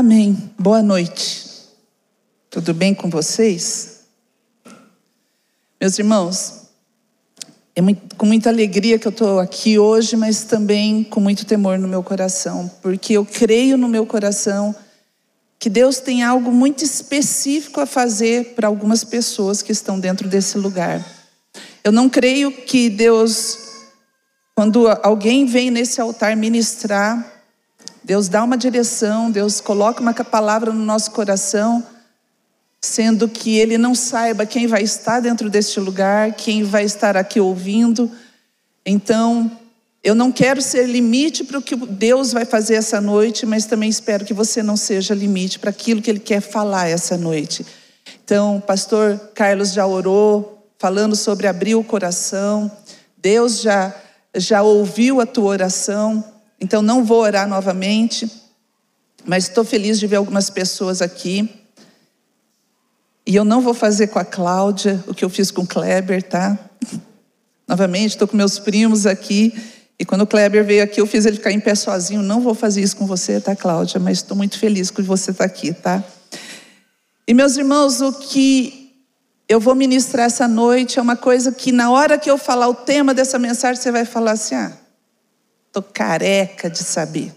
Amém. 0.00 0.50
Boa 0.58 0.82
noite. 0.82 1.44
Tudo 2.48 2.72
bem 2.72 2.94
com 2.94 3.10
vocês? 3.10 4.00
Meus 5.78 5.98
irmãos, 5.98 6.70
é 7.76 7.82
muito, 7.82 8.16
com 8.16 8.24
muita 8.24 8.48
alegria 8.48 8.98
que 8.98 9.06
eu 9.06 9.10
estou 9.10 9.38
aqui 9.38 9.78
hoje, 9.78 10.16
mas 10.16 10.44
também 10.44 11.04
com 11.04 11.20
muito 11.20 11.44
temor 11.44 11.78
no 11.78 11.86
meu 11.86 12.02
coração, 12.02 12.70
porque 12.80 13.12
eu 13.12 13.26
creio 13.26 13.76
no 13.76 13.88
meu 13.88 14.06
coração 14.06 14.74
que 15.58 15.68
Deus 15.68 15.98
tem 15.98 16.22
algo 16.22 16.50
muito 16.50 16.82
específico 16.82 17.78
a 17.78 17.84
fazer 17.84 18.54
para 18.54 18.68
algumas 18.68 19.04
pessoas 19.04 19.60
que 19.60 19.70
estão 19.70 20.00
dentro 20.00 20.26
desse 20.30 20.56
lugar. 20.56 21.04
Eu 21.84 21.92
não 21.92 22.08
creio 22.08 22.50
que 22.50 22.88
Deus, 22.88 23.58
quando 24.54 24.88
alguém 25.02 25.44
vem 25.44 25.70
nesse 25.70 26.00
altar 26.00 26.34
ministrar, 26.38 27.39
Deus 28.02 28.28
dá 28.28 28.42
uma 28.42 28.56
direção, 28.56 29.30
Deus 29.30 29.60
coloca 29.60 30.00
uma 30.00 30.14
palavra 30.14 30.72
no 30.72 30.84
nosso 30.84 31.10
coração, 31.10 31.86
sendo 32.80 33.28
que 33.28 33.58
Ele 33.58 33.76
não 33.76 33.94
saiba 33.94 34.46
quem 34.46 34.66
vai 34.66 34.82
estar 34.82 35.20
dentro 35.20 35.50
deste 35.50 35.78
lugar, 35.78 36.32
quem 36.32 36.62
vai 36.62 36.84
estar 36.84 37.16
aqui 37.16 37.38
ouvindo. 37.38 38.10
Então, 38.84 39.50
eu 40.02 40.14
não 40.14 40.32
quero 40.32 40.62
ser 40.62 40.86
limite 40.86 41.44
para 41.44 41.58
o 41.58 41.62
que 41.62 41.76
Deus 41.76 42.32
vai 42.32 42.46
fazer 42.46 42.74
essa 42.74 43.00
noite, 43.00 43.44
mas 43.44 43.66
também 43.66 43.90
espero 43.90 44.24
que 44.24 44.32
você 44.32 44.62
não 44.62 44.76
seja 44.76 45.14
limite 45.14 45.58
para 45.58 45.68
aquilo 45.68 46.00
que 46.00 46.10
Ele 46.10 46.20
quer 46.20 46.40
falar 46.40 46.88
essa 46.88 47.18
noite. 47.18 47.66
Então, 48.24 48.56
o 48.56 48.60
pastor 48.60 49.18
Carlos 49.34 49.72
já 49.72 49.86
orou, 49.86 50.66
falando 50.78 51.14
sobre 51.14 51.46
abrir 51.46 51.74
o 51.74 51.84
coração. 51.84 52.70
Deus 53.18 53.60
já, 53.60 53.94
já 54.34 54.62
ouviu 54.62 55.20
a 55.20 55.26
tua 55.26 55.50
oração. 55.50 56.24
Então 56.60 56.82
não 56.82 57.02
vou 57.02 57.20
orar 57.20 57.48
novamente, 57.48 58.30
mas 59.24 59.48
estou 59.48 59.64
feliz 59.64 59.98
de 59.98 60.06
ver 60.06 60.16
algumas 60.16 60.50
pessoas 60.50 61.00
aqui. 61.00 61.48
E 63.26 63.34
eu 63.34 63.44
não 63.44 63.60
vou 63.60 63.72
fazer 63.72 64.08
com 64.08 64.18
a 64.18 64.24
Cláudia 64.24 65.02
o 65.06 65.14
que 65.14 65.24
eu 65.24 65.30
fiz 65.30 65.50
com 65.50 65.62
o 65.62 65.66
Kleber, 65.66 66.22
tá? 66.22 66.58
Novamente, 67.66 68.10
estou 68.10 68.28
com 68.28 68.36
meus 68.36 68.58
primos 68.58 69.06
aqui. 69.06 69.54
E 69.98 70.04
quando 70.04 70.22
o 70.22 70.26
Kleber 70.26 70.64
veio 70.64 70.82
aqui, 70.82 71.00
eu 71.00 71.06
fiz 71.06 71.26
ele 71.26 71.36
ficar 71.36 71.52
em 71.52 71.60
pé 71.60 71.74
sozinho. 71.74 72.22
Não 72.22 72.40
vou 72.40 72.54
fazer 72.54 72.82
isso 72.82 72.96
com 72.96 73.06
você, 73.06 73.40
tá, 73.40 73.54
Cláudia? 73.54 74.00
Mas 74.00 74.18
estou 74.18 74.36
muito 74.36 74.58
feliz 74.58 74.90
que 74.90 75.02
você 75.02 75.30
está 75.30 75.44
aqui, 75.44 75.72
tá? 75.72 76.02
E 77.28 77.34
meus 77.34 77.56
irmãos, 77.56 78.00
o 78.00 78.12
que 78.12 78.80
eu 79.48 79.60
vou 79.60 79.74
ministrar 79.74 80.26
essa 80.26 80.48
noite 80.48 80.98
é 80.98 81.02
uma 81.02 81.16
coisa 81.16 81.52
que, 81.52 81.70
na 81.70 81.90
hora 81.90 82.18
que 82.18 82.30
eu 82.30 82.38
falar 82.38 82.68
o 82.68 82.74
tema 82.74 83.12
dessa 83.12 83.38
mensagem, 83.38 83.80
você 83.80 83.92
vai 83.92 84.04
falar 84.04 84.32
assim: 84.32 84.54
ah, 84.54 84.72
Estou 85.70 85.84
careca 85.84 86.68
de 86.68 86.78
saber. 86.78 87.32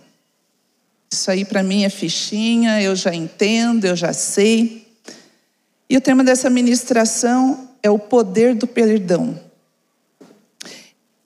Isso 1.11 1.29
aí 1.29 1.45
para 1.45 1.61
mim 1.61 1.83
é 1.83 1.89
fichinha, 1.89 2.81
eu 2.81 2.95
já 2.95 3.13
entendo, 3.13 3.85
eu 3.85 3.95
já 3.95 4.11
sei. 4.11 4.87
E 5.87 5.95
o 5.95 6.01
tema 6.01 6.23
dessa 6.23 6.49
ministração 6.49 7.69
é 7.83 7.91
o 7.91 7.99
poder 7.99 8.55
do 8.55 8.65
perdão. 8.65 9.39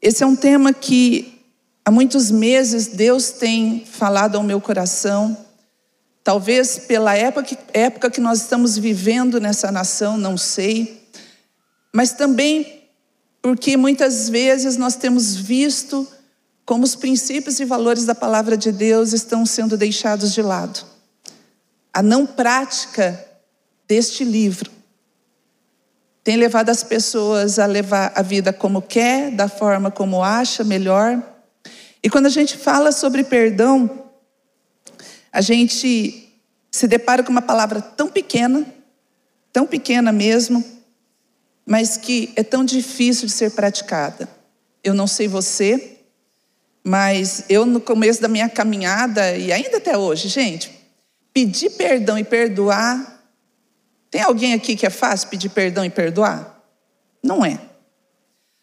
Esse 0.02 0.22
é 0.22 0.28
um 0.28 0.36
tema 0.36 0.74
que 0.74 1.42
há 1.86 1.90
muitos 1.90 2.30
meses 2.30 2.88
Deus 2.88 3.32
tem 3.32 3.86
falado 3.86 4.36
ao 4.36 4.44
meu 4.44 4.60
coração. 4.60 5.38
Talvez 6.26 6.80
pela 6.80 7.16
época, 7.16 7.58
época 7.72 8.12
que 8.12 8.20
nós 8.20 8.42
estamos 8.42 8.78
vivendo 8.78 9.40
nessa 9.40 9.72
nação, 9.72 10.18
não 10.18 10.36
sei. 10.36 11.08
Mas 11.96 12.12
também 12.12 12.84
porque 13.42 13.78
muitas 13.78 14.28
vezes 14.28 14.76
nós 14.76 14.98
temos 14.98 15.34
visto 15.34 16.06
como 16.68 16.84
os 16.84 16.96
princípios 16.96 17.62
e 17.62 17.66
valores 17.66 18.04
da 18.04 18.14
palavra 18.14 18.58
de 18.58 18.74
Deus 18.74 19.14
estão 19.14 19.46
sendo 19.46 19.78
deixados 19.78 20.34
de 20.34 20.42
lado. 20.42 20.86
A 21.94 22.04
não 22.04 22.26
prática 22.26 23.26
deste 23.88 24.26
livro 24.26 24.70
tem 26.26 26.36
levado 26.36 26.70
as 26.70 26.84
pessoas 26.84 27.58
a 27.58 27.66
levar 27.66 28.12
a 28.14 28.22
vida 28.22 28.52
como 28.52 28.82
quer, 28.82 29.32
da 29.32 29.48
forma 29.48 29.90
como 29.90 30.22
acha 30.22 30.62
melhor. 30.62 31.24
E 32.04 32.10
quando 32.10 32.26
a 32.26 32.30
gente 32.30 32.58
fala 32.58 32.92
sobre 32.92 33.24
perdão, 33.24 34.04
a 35.32 35.40
gente 35.40 36.38
se 36.70 36.86
depara 36.86 37.24
com 37.24 37.32
uma 37.32 37.42
palavra 37.42 37.80
tão 37.80 38.10
pequena, 38.10 38.66
tão 39.54 39.66
pequena 39.66 40.12
mesmo, 40.12 40.62
mas 41.66 41.96
que 41.96 42.34
é 42.36 42.44
tão 42.44 42.66
difícil 42.66 43.26
de 43.26 43.32
ser 43.32 43.52
praticada. 43.52 44.28
Eu 44.84 44.94
não 44.94 45.08
sei 45.08 45.30
você, 45.30 45.97
mas 46.88 47.44
eu, 47.50 47.66
no 47.66 47.82
começo 47.82 48.22
da 48.22 48.30
minha 48.30 48.48
caminhada, 48.48 49.36
e 49.36 49.52
ainda 49.52 49.76
até 49.76 49.98
hoje, 49.98 50.30
gente, 50.30 50.72
pedir 51.34 51.72
perdão 51.72 52.18
e 52.18 52.24
perdoar. 52.24 53.26
Tem 54.10 54.22
alguém 54.22 54.54
aqui 54.54 54.74
que 54.74 54.86
é 54.86 54.90
fácil 54.90 55.28
pedir 55.28 55.50
perdão 55.50 55.84
e 55.84 55.90
perdoar? 55.90 56.64
Não 57.22 57.44
é. 57.44 57.60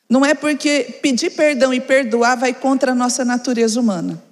Não 0.09 0.25
é 0.25 0.35
porque 0.35 1.01
pedir 1.03 1.33
perdão 1.33 1.75
e 1.75 1.83
perdoar 1.83 2.35
vai 2.35 2.55
contra 2.55 2.93
a 2.93 2.95
nossa 2.95 3.27
natureza 3.27 3.79
humana, 3.79 4.23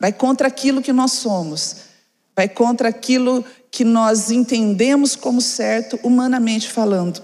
vai 0.00 0.10
contra 0.10 0.48
aquilo 0.48 0.80
que 0.80 0.90
nós 0.90 1.12
somos, 1.12 1.76
vai 2.34 2.48
contra 2.48 2.88
aquilo 2.88 3.44
que 3.70 3.84
nós 3.84 4.30
entendemos 4.30 5.14
como 5.16 5.42
certo, 5.42 6.00
humanamente 6.02 6.66
falando. 6.66 7.22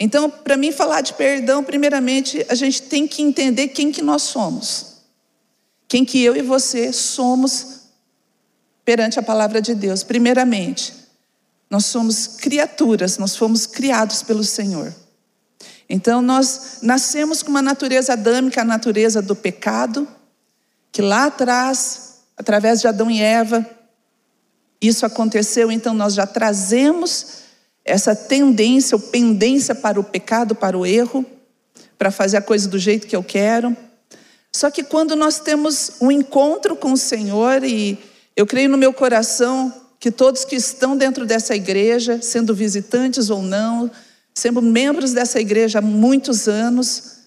Então, 0.00 0.30
para 0.30 0.56
mim 0.56 0.70
falar 0.70 1.00
de 1.00 1.12
perdão, 1.14 1.64
primeiramente, 1.64 2.44
a 2.48 2.54
gente 2.54 2.82
tem 2.82 3.06
que 3.06 3.22
entender 3.22 3.68
quem 3.68 3.90
que 3.90 4.00
nós 4.00 4.22
somos. 4.22 4.98
Quem 5.88 6.04
que 6.04 6.22
eu 6.22 6.36
e 6.36 6.42
você 6.42 6.92
somos 6.92 7.78
perante 8.84 9.18
a 9.18 9.22
palavra 9.22 9.60
de 9.60 9.74
Deus. 9.74 10.02
Primeiramente, 10.02 10.94
nós 11.68 11.86
somos 11.86 12.26
criaturas, 12.26 13.18
nós 13.18 13.36
fomos 13.36 13.66
criados 13.66 14.22
pelo 14.22 14.44
Senhor. 14.44 14.94
Então, 15.88 16.22
nós 16.22 16.78
nascemos 16.82 17.42
com 17.42 17.50
uma 17.50 17.62
natureza 17.62 18.12
adâmica, 18.12 18.60
a 18.60 18.64
natureza 18.64 19.20
do 19.20 19.34
pecado, 19.34 20.06
que 20.92 21.02
lá 21.02 21.26
atrás, 21.26 22.20
através 22.36 22.80
de 22.80 22.86
Adão 22.86 23.10
e 23.10 23.20
Eva, 23.20 23.66
isso 24.80 25.04
aconteceu, 25.04 25.72
então 25.72 25.92
nós 25.92 26.14
já 26.14 26.26
trazemos 26.26 27.47
essa 27.88 28.14
tendência 28.14 28.96
ou 28.96 29.00
pendência 29.00 29.74
para 29.74 29.98
o 29.98 30.04
pecado, 30.04 30.54
para 30.54 30.76
o 30.76 30.84
erro, 30.84 31.24
para 31.96 32.10
fazer 32.10 32.36
a 32.36 32.42
coisa 32.42 32.68
do 32.68 32.78
jeito 32.78 33.06
que 33.06 33.16
eu 33.16 33.22
quero. 33.22 33.76
Só 34.54 34.70
que 34.70 34.82
quando 34.82 35.16
nós 35.16 35.40
temos 35.40 35.92
um 36.00 36.10
encontro 36.10 36.76
com 36.76 36.92
o 36.92 36.96
Senhor, 36.96 37.64
e 37.64 37.98
eu 38.36 38.46
creio 38.46 38.68
no 38.68 38.76
meu 38.76 38.92
coração 38.92 39.72
que 39.98 40.10
todos 40.10 40.44
que 40.44 40.56
estão 40.56 40.96
dentro 40.96 41.26
dessa 41.26 41.56
igreja, 41.56 42.20
sendo 42.22 42.54
visitantes 42.54 43.30
ou 43.30 43.42
não, 43.42 43.90
sendo 44.34 44.62
membros 44.62 45.12
dessa 45.12 45.40
igreja 45.40 45.80
há 45.80 45.82
muitos 45.82 46.46
anos, 46.46 47.18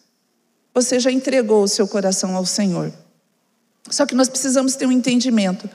você 0.73 0.99
já 0.99 1.11
entregou 1.11 1.63
o 1.63 1.67
seu 1.67 1.87
coração 1.87 2.35
ao 2.35 2.45
Senhor. 2.45 2.93
Só 3.89 4.05
que 4.05 4.15
nós 4.15 4.29
precisamos 4.29 4.75
ter 4.75 4.85
um 4.85 4.91
entendimento 4.91 5.69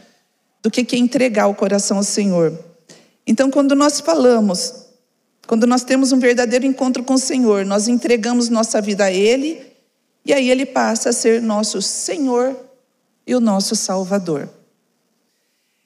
do 0.63 0.71
que 0.71 0.97
é 0.97 0.99
entregar 0.99 1.49
o 1.49 1.55
coração 1.55 1.99
ao 1.99 2.03
Senhor. 2.03 2.59
Então, 3.27 3.51
quando 3.51 3.75
nós 3.75 4.01
falamos, 4.01 4.87
quando 5.47 5.67
nós 5.67 5.83
temos 5.83 6.13
um 6.13 6.19
verdadeiro 6.21 6.65
encontro 6.65 7.03
com 7.03 7.15
o 7.15 7.19
Senhor, 7.19 7.65
nós 7.65 7.89
entregamos 7.89 8.49
nossa 8.49 8.81
vida 8.81 9.05
a 9.05 9.13
Ele, 9.13 9.67
e 10.25 10.33
aí 10.33 10.49
Ele 10.49 10.65
passa 10.65 11.11
a 11.11 11.13
ser 11.13 11.43
nosso 11.43 11.83
Senhor 11.83 12.57
e 13.27 13.35
o 13.35 13.41
nosso 13.41 13.75
Salvador. 13.75 14.49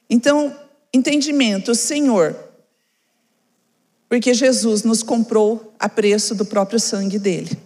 Então, 0.09 0.55
entendimento, 0.93 1.75
Senhor, 1.75 2.37
porque 4.09 4.35
Jesus 4.35 4.83
nos 4.83 5.03
comprou 5.03 5.73
a 5.79 5.89
preço 5.89 6.35
do 6.35 6.45
próprio 6.45 6.79
sangue 6.81 7.19
dele. 7.19 7.57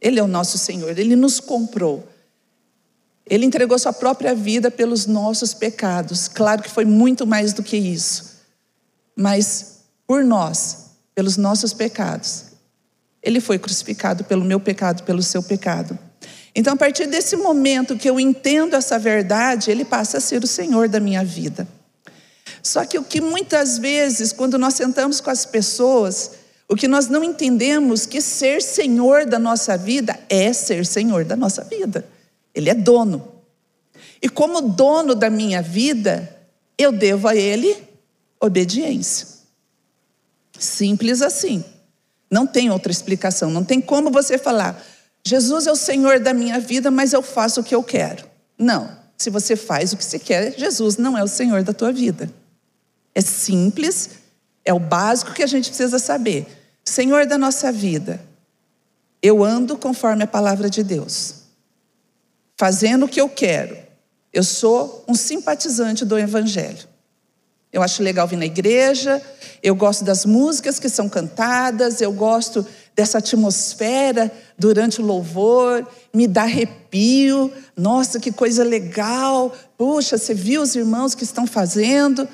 Ele 0.00 0.20
é 0.20 0.22
o 0.22 0.28
nosso 0.28 0.58
Senhor, 0.58 0.96
ele 0.96 1.16
nos 1.16 1.40
comprou. 1.40 2.06
Ele 3.28 3.44
entregou 3.44 3.76
sua 3.76 3.92
própria 3.92 4.32
vida 4.34 4.70
pelos 4.70 5.06
nossos 5.06 5.52
pecados. 5.52 6.28
Claro 6.28 6.62
que 6.62 6.70
foi 6.70 6.84
muito 6.84 7.26
mais 7.26 7.52
do 7.52 7.60
que 7.60 7.76
isso 7.76 8.35
mas 9.16 9.80
por 10.06 10.22
nós, 10.22 10.90
pelos 11.14 11.36
nossos 11.36 11.72
pecados. 11.72 12.44
Ele 13.22 13.40
foi 13.40 13.58
crucificado 13.58 14.22
pelo 14.24 14.44
meu 14.44 14.60
pecado, 14.60 15.02
pelo 15.02 15.22
seu 15.22 15.42
pecado. 15.42 15.98
Então, 16.54 16.74
a 16.74 16.76
partir 16.76 17.06
desse 17.06 17.36
momento 17.36 17.96
que 17.96 18.08
eu 18.08 18.20
entendo 18.20 18.76
essa 18.76 18.98
verdade, 18.98 19.70
ele 19.70 19.84
passa 19.84 20.18
a 20.18 20.20
ser 20.20 20.44
o 20.44 20.46
Senhor 20.46 20.88
da 20.88 21.00
minha 21.00 21.24
vida. 21.24 21.66
Só 22.62 22.84
que 22.84 22.98
o 22.98 23.04
que 23.04 23.20
muitas 23.20 23.78
vezes, 23.78 24.32
quando 24.32 24.58
nós 24.58 24.74
sentamos 24.74 25.20
com 25.20 25.30
as 25.30 25.44
pessoas, 25.44 26.32
o 26.68 26.74
que 26.74 26.88
nós 26.88 27.08
não 27.08 27.22
entendemos 27.22 28.06
que 28.06 28.20
ser 28.20 28.60
Senhor 28.62 29.24
da 29.26 29.38
nossa 29.38 29.76
vida 29.76 30.18
é 30.28 30.52
ser 30.52 30.84
Senhor 30.84 31.24
da 31.24 31.36
nossa 31.36 31.62
vida. 31.62 32.06
Ele 32.54 32.70
é 32.70 32.74
dono. 32.74 33.32
E 34.20 34.28
como 34.28 34.60
dono 34.60 35.14
da 35.14 35.30
minha 35.30 35.62
vida, 35.62 36.28
eu 36.78 36.90
devo 36.90 37.28
a 37.28 37.36
Ele 37.36 37.85
obediência. 38.40 39.28
Simples 40.58 41.22
assim. 41.22 41.64
Não 42.30 42.46
tem 42.46 42.70
outra 42.70 42.90
explicação. 42.90 43.50
Não 43.50 43.64
tem 43.64 43.80
como 43.80 44.10
você 44.10 44.38
falar, 44.38 44.82
Jesus 45.24 45.66
é 45.66 45.72
o 45.72 45.76
Senhor 45.76 46.20
da 46.20 46.32
minha 46.32 46.60
vida, 46.60 46.90
mas 46.90 47.12
eu 47.12 47.20
faço 47.20 47.60
o 47.60 47.64
que 47.64 47.74
eu 47.74 47.82
quero. 47.82 48.24
Não. 48.56 48.88
Se 49.16 49.30
você 49.30 49.56
faz 49.56 49.92
o 49.92 49.96
que 49.96 50.04
você 50.04 50.18
quer, 50.18 50.56
Jesus 50.56 50.96
não 50.98 51.18
é 51.18 51.22
o 51.24 51.28
Senhor 51.28 51.62
da 51.62 51.72
tua 51.72 51.90
vida. 51.90 52.30
É 53.14 53.20
simples, 53.20 54.10
é 54.64 54.72
o 54.72 54.78
básico 54.78 55.32
que 55.32 55.42
a 55.42 55.46
gente 55.46 55.68
precisa 55.68 55.98
saber. 55.98 56.46
Senhor 56.84 57.26
da 57.26 57.36
nossa 57.36 57.72
vida, 57.72 58.20
eu 59.20 59.42
ando 59.42 59.76
conforme 59.76 60.22
a 60.22 60.26
palavra 60.26 60.70
de 60.70 60.84
Deus, 60.84 61.42
fazendo 62.56 63.06
o 63.06 63.08
que 63.08 63.20
eu 63.20 63.28
quero. 63.28 63.76
Eu 64.32 64.44
sou 64.44 65.04
um 65.08 65.14
simpatizante 65.14 66.04
do 66.04 66.16
Evangelho. 66.16 66.86
Eu 67.76 67.82
acho 67.82 68.02
legal 68.02 68.26
vir 68.26 68.38
na 68.38 68.46
igreja, 68.46 69.20
eu 69.62 69.74
gosto 69.74 70.02
das 70.02 70.24
músicas 70.24 70.78
que 70.78 70.88
são 70.88 71.10
cantadas, 71.10 72.00
eu 72.00 72.10
gosto 72.10 72.66
dessa 72.94 73.18
atmosfera 73.18 74.32
durante 74.58 75.02
o 75.02 75.04
louvor, 75.04 75.86
me 76.10 76.26
dá 76.26 76.44
arrepio. 76.44 77.52
Nossa, 77.76 78.18
que 78.18 78.32
coisa 78.32 78.64
legal! 78.64 79.54
Puxa, 79.76 80.16
você 80.16 80.32
viu 80.32 80.62
os 80.62 80.74
irmãos 80.74 81.14
que 81.14 81.22
estão 81.22 81.46
fazendo? 81.46 82.26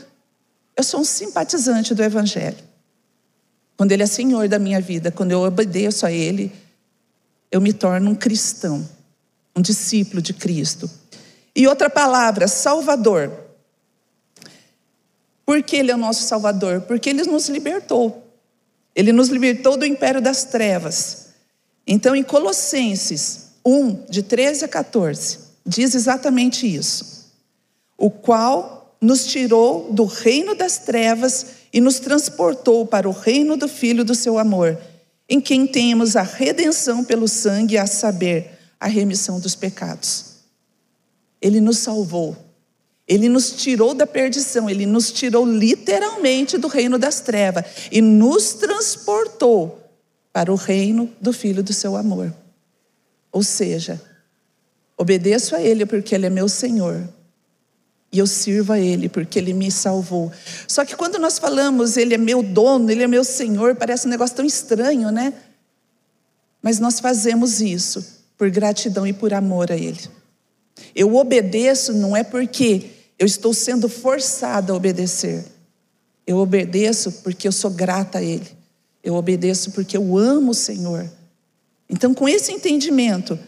Eu 0.76 0.84
sou 0.84 1.00
um 1.00 1.04
simpatizante 1.04 1.92
do 1.92 2.04
Evangelho. 2.04 2.58
Quando 3.76 3.90
Ele 3.90 4.04
é 4.04 4.06
Senhor 4.06 4.46
da 4.46 4.60
minha 4.60 4.80
vida, 4.80 5.10
quando 5.10 5.32
eu 5.32 5.40
obedeço 5.42 6.06
a 6.06 6.12
Ele, 6.12 6.52
eu 7.50 7.60
me 7.60 7.72
torno 7.72 8.12
um 8.12 8.14
cristão, 8.14 8.88
um 9.56 9.60
discípulo 9.60 10.22
de 10.22 10.34
Cristo. 10.34 10.88
E 11.52 11.66
outra 11.66 11.90
palavra, 11.90 12.46
Salvador. 12.46 13.50
Por 15.52 15.62
que 15.62 15.76
Ele 15.76 15.90
é 15.90 15.94
o 15.94 15.98
nosso 15.98 16.22
Salvador? 16.22 16.80
Porque 16.80 17.10
Ele 17.10 17.22
nos 17.24 17.50
libertou. 17.50 18.26
Ele 18.96 19.12
nos 19.12 19.28
libertou 19.28 19.76
do 19.76 19.84
império 19.84 20.18
das 20.18 20.44
trevas. 20.44 21.26
Então, 21.86 22.16
em 22.16 22.22
Colossenses 22.22 23.50
1, 23.62 24.06
de 24.08 24.22
13 24.22 24.64
a 24.64 24.68
14, 24.68 25.40
diz 25.66 25.94
exatamente 25.94 26.66
isso. 26.66 27.30
O 27.98 28.10
qual 28.10 28.96
nos 28.98 29.26
tirou 29.26 29.92
do 29.92 30.06
reino 30.06 30.54
das 30.54 30.78
trevas 30.78 31.48
e 31.70 31.82
nos 31.82 32.00
transportou 32.00 32.86
para 32.86 33.06
o 33.06 33.12
reino 33.12 33.54
do 33.54 33.68
Filho 33.68 34.06
do 34.06 34.14
seu 34.14 34.38
amor 34.38 34.78
em 35.28 35.38
quem 35.38 35.66
temos 35.66 36.16
a 36.16 36.22
redenção 36.22 37.04
pelo 37.04 37.28
sangue, 37.28 37.76
a 37.76 37.86
saber, 37.86 38.58
a 38.80 38.86
remissão 38.86 39.38
dos 39.38 39.54
pecados. 39.54 40.36
Ele 41.42 41.60
nos 41.60 41.76
salvou. 41.76 42.34
Ele 43.06 43.28
nos 43.28 43.50
tirou 43.50 43.94
da 43.94 44.06
perdição, 44.06 44.70
ele 44.70 44.86
nos 44.86 45.10
tirou 45.10 45.44
literalmente 45.44 46.56
do 46.56 46.68
reino 46.68 46.98
das 46.98 47.20
trevas 47.20 47.64
e 47.90 48.00
nos 48.00 48.54
transportou 48.54 49.80
para 50.32 50.52
o 50.52 50.56
reino 50.56 51.10
do 51.20 51.32
Filho 51.32 51.62
do 51.62 51.72
seu 51.72 51.96
amor. 51.96 52.32
Ou 53.30 53.42
seja, 53.42 54.00
obedeço 54.96 55.54
a 55.56 55.60
Ele 55.60 55.84
porque 55.84 56.14
Ele 56.14 56.26
é 56.26 56.30
meu 56.30 56.48
Senhor, 56.48 57.08
e 58.12 58.18
eu 58.18 58.26
sirvo 58.26 58.72
a 58.72 58.78
Ele 58.78 59.08
porque 59.08 59.38
Ele 59.38 59.52
me 59.52 59.70
salvou. 59.70 60.30
Só 60.68 60.84
que 60.84 60.94
quando 60.94 61.18
nós 61.18 61.38
falamos 61.38 61.96
Ele 61.96 62.14
é 62.14 62.18
meu 62.18 62.42
dono, 62.42 62.90
Ele 62.90 63.02
é 63.02 63.08
meu 63.08 63.24
Senhor, 63.24 63.74
parece 63.74 64.06
um 64.06 64.10
negócio 64.10 64.36
tão 64.36 64.44
estranho, 64.44 65.10
né? 65.10 65.32
Mas 66.62 66.78
nós 66.78 67.00
fazemos 67.00 67.60
isso 67.60 68.22
por 68.38 68.48
gratidão 68.50 69.06
e 69.06 69.12
por 69.12 69.34
amor 69.34 69.72
a 69.72 69.76
Ele. 69.76 70.00
Eu 70.94 71.14
obedeço 71.16 71.92
não 71.92 72.16
é 72.16 72.22
porque 72.22 72.90
eu 73.18 73.26
estou 73.26 73.54
sendo 73.54 73.88
forçada 73.88 74.72
a 74.72 74.76
obedecer. 74.76 75.44
Eu 76.26 76.38
obedeço 76.38 77.12
porque 77.22 77.46
eu 77.46 77.52
sou 77.52 77.70
grata 77.70 78.18
a 78.18 78.22
Ele. 78.22 78.48
Eu 79.02 79.14
obedeço 79.14 79.72
porque 79.72 79.96
eu 79.96 80.16
amo 80.16 80.52
o 80.52 80.54
Senhor. 80.54 81.10
Então, 81.88 82.14
com 82.14 82.28
esse 82.28 82.52
entendimento, 82.52 83.38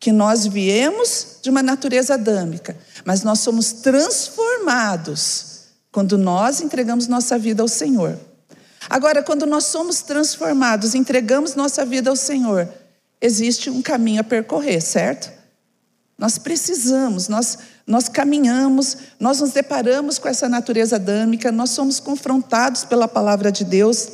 que 0.00 0.10
nós 0.10 0.46
viemos 0.46 1.38
de 1.40 1.48
uma 1.48 1.62
natureza 1.62 2.14
adâmica, 2.14 2.76
mas 3.04 3.22
nós 3.22 3.38
somos 3.38 3.72
transformados 3.72 5.68
quando 5.92 6.18
nós 6.18 6.60
entregamos 6.60 7.06
nossa 7.06 7.38
vida 7.38 7.62
ao 7.62 7.68
Senhor. 7.68 8.18
Agora, 8.90 9.22
quando 9.22 9.46
nós 9.46 9.66
somos 9.66 10.02
transformados, 10.02 10.96
entregamos 10.96 11.54
nossa 11.54 11.84
vida 11.84 12.10
ao 12.10 12.16
Senhor, 12.16 12.68
existe 13.20 13.70
um 13.70 13.80
caminho 13.80 14.22
a 14.22 14.24
percorrer, 14.24 14.80
certo? 14.80 15.30
Nós 16.22 16.38
precisamos, 16.38 17.26
nós, 17.26 17.58
nós 17.84 18.08
caminhamos, 18.08 18.96
nós 19.18 19.40
nos 19.40 19.50
deparamos 19.50 20.20
com 20.20 20.28
essa 20.28 20.48
natureza 20.48 20.94
adâmica, 20.94 21.50
nós 21.50 21.70
somos 21.70 21.98
confrontados 21.98 22.84
pela 22.84 23.08
palavra 23.08 23.50
de 23.50 23.64
Deus. 23.64 24.08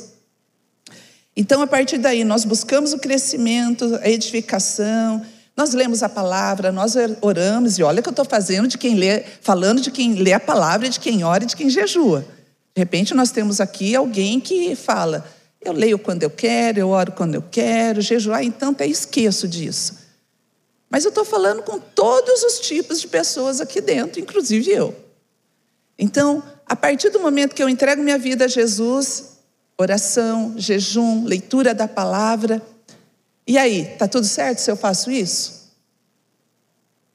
Então, 1.37 1.61
a 1.61 1.67
partir 1.67 1.99
daí, 1.99 2.23
nós 2.23 2.45
buscamos 2.45 2.93
o 2.93 2.97
crescimento, 2.97 3.99
a 4.01 4.09
edificação, 4.09 5.23
nós 5.55 5.75
lemos 5.75 6.01
a 6.01 6.09
palavra, 6.09 6.71
nós 6.71 6.95
oramos, 7.21 7.77
e 7.77 7.83
olha 7.83 7.99
o 7.99 8.01
que 8.01 8.09
eu 8.09 8.11
estou 8.11 8.25
fazendo 8.25 8.67
de 8.67 8.79
quem 8.79 8.95
lê, 8.95 9.23
falando 9.41 9.79
de 9.79 9.91
quem 9.91 10.15
lê 10.15 10.33
a 10.33 10.39
palavra, 10.39 10.89
de 10.89 10.99
quem 10.99 11.23
ora 11.23 11.43
e 11.43 11.47
de 11.47 11.55
quem 11.55 11.69
jejua. 11.69 12.25
De 12.75 12.81
repente 12.81 13.13
nós 13.13 13.29
temos 13.29 13.61
aqui 13.61 13.95
alguém 13.95 14.39
que 14.39 14.75
fala, 14.75 15.23
eu 15.61 15.73
leio 15.73 15.99
quando 15.99 16.23
eu 16.23 16.31
quero, 16.31 16.79
eu 16.79 16.89
oro 16.89 17.11
quando 17.11 17.35
eu 17.35 17.43
quero, 17.51 18.01
jejuar, 18.01 18.43
então 18.43 18.71
até 18.71 18.87
esqueço 18.87 19.47
disso. 19.47 19.98
Mas 20.89 21.05
eu 21.05 21.09
estou 21.09 21.23
falando 21.23 21.61
com 21.61 21.79
todos 21.79 22.43
os 22.43 22.59
tipos 22.59 22.99
de 22.99 23.07
pessoas 23.07 23.61
aqui 23.61 23.79
dentro, 23.79 24.19
inclusive 24.19 24.71
eu. 24.71 24.95
Então, 25.97 26.41
a 26.65 26.75
partir 26.75 27.09
do 27.09 27.19
momento 27.19 27.53
que 27.53 27.61
eu 27.61 27.69
entrego 27.69 28.01
minha 28.01 28.17
vida 28.17 28.45
a 28.45 28.47
Jesus, 28.47 29.37
oração, 29.77 30.55
jejum, 30.57 31.25
leitura 31.25 31.73
da 31.73 31.87
palavra, 31.87 32.61
e 33.45 33.57
aí, 33.57 33.95
tá 33.97 34.07
tudo 34.07 34.25
certo 34.25 34.59
se 34.59 34.69
eu 34.69 34.77
faço 34.77 35.11
isso? 35.11 35.59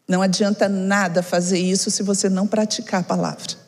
Não 0.07 0.21
adianta 0.21 0.69
nada 0.69 1.23
fazer 1.23 1.59
isso 1.59 1.91
se 1.91 2.03
você 2.03 2.29
não 2.29 2.47
praticar 2.47 3.01
a 3.01 3.05
palavra. 3.05 3.64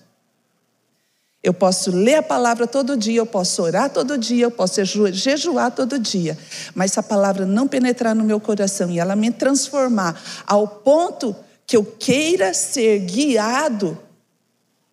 Eu 1.46 1.54
posso 1.54 1.92
ler 1.92 2.16
a 2.16 2.22
palavra 2.24 2.66
todo 2.66 2.96
dia, 2.96 3.20
eu 3.20 3.24
posso 3.24 3.62
orar 3.62 3.88
todo 3.88 4.18
dia, 4.18 4.46
eu 4.46 4.50
posso 4.50 4.84
jejuar 4.84 5.70
todo 5.70 5.96
dia, 5.96 6.36
mas 6.74 6.90
se 6.90 6.98
a 6.98 7.04
palavra 7.04 7.46
não 7.46 7.68
penetrar 7.68 8.16
no 8.16 8.24
meu 8.24 8.40
coração 8.40 8.90
e 8.90 8.98
ela 8.98 9.14
me 9.14 9.30
transformar 9.30 10.20
ao 10.44 10.66
ponto 10.66 11.36
que 11.64 11.76
eu 11.76 11.84
queira 11.84 12.52
ser 12.52 12.98
guiado 12.98 13.96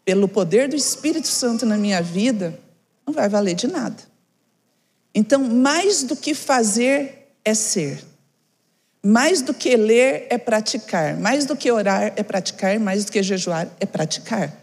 pelo 0.06 0.28
poder 0.28 0.70
do 0.70 0.76
Espírito 0.76 1.28
Santo 1.28 1.66
na 1.66 1.76
minha 1.76 2.04
vida, 2.04 2.54
não 3.04 3.16
vai 3.16 3.28
valer 3.28 3.56
de 3.56 3.66
nada. 3.66 4.04
Então, 5.12 5.44
mais 5.44 6.04
do 6.04 6.16
que 6.16 6.36
fazer 6.36 7.34
é 7.44 7.56
ser. 7.56 8.06
Mais 9.04 9.42
do 9.42 9.56
que 9.56 9.76
ler 9.76 10.28
é 10.30 10.38
praticar, 10.38 11.18
mais 11.18 11.48
do 11.48 11.56
que 11.56 11.72
orar 11.72 12.14
é 12.16 12.22
praticar, 12.22 12.80
mais 12.80 13.06
do 13.06 13.12
que 13.12 13.24
jejuar 13.24 13.68
é 13.80 13.88
praticar. 13.88 14.63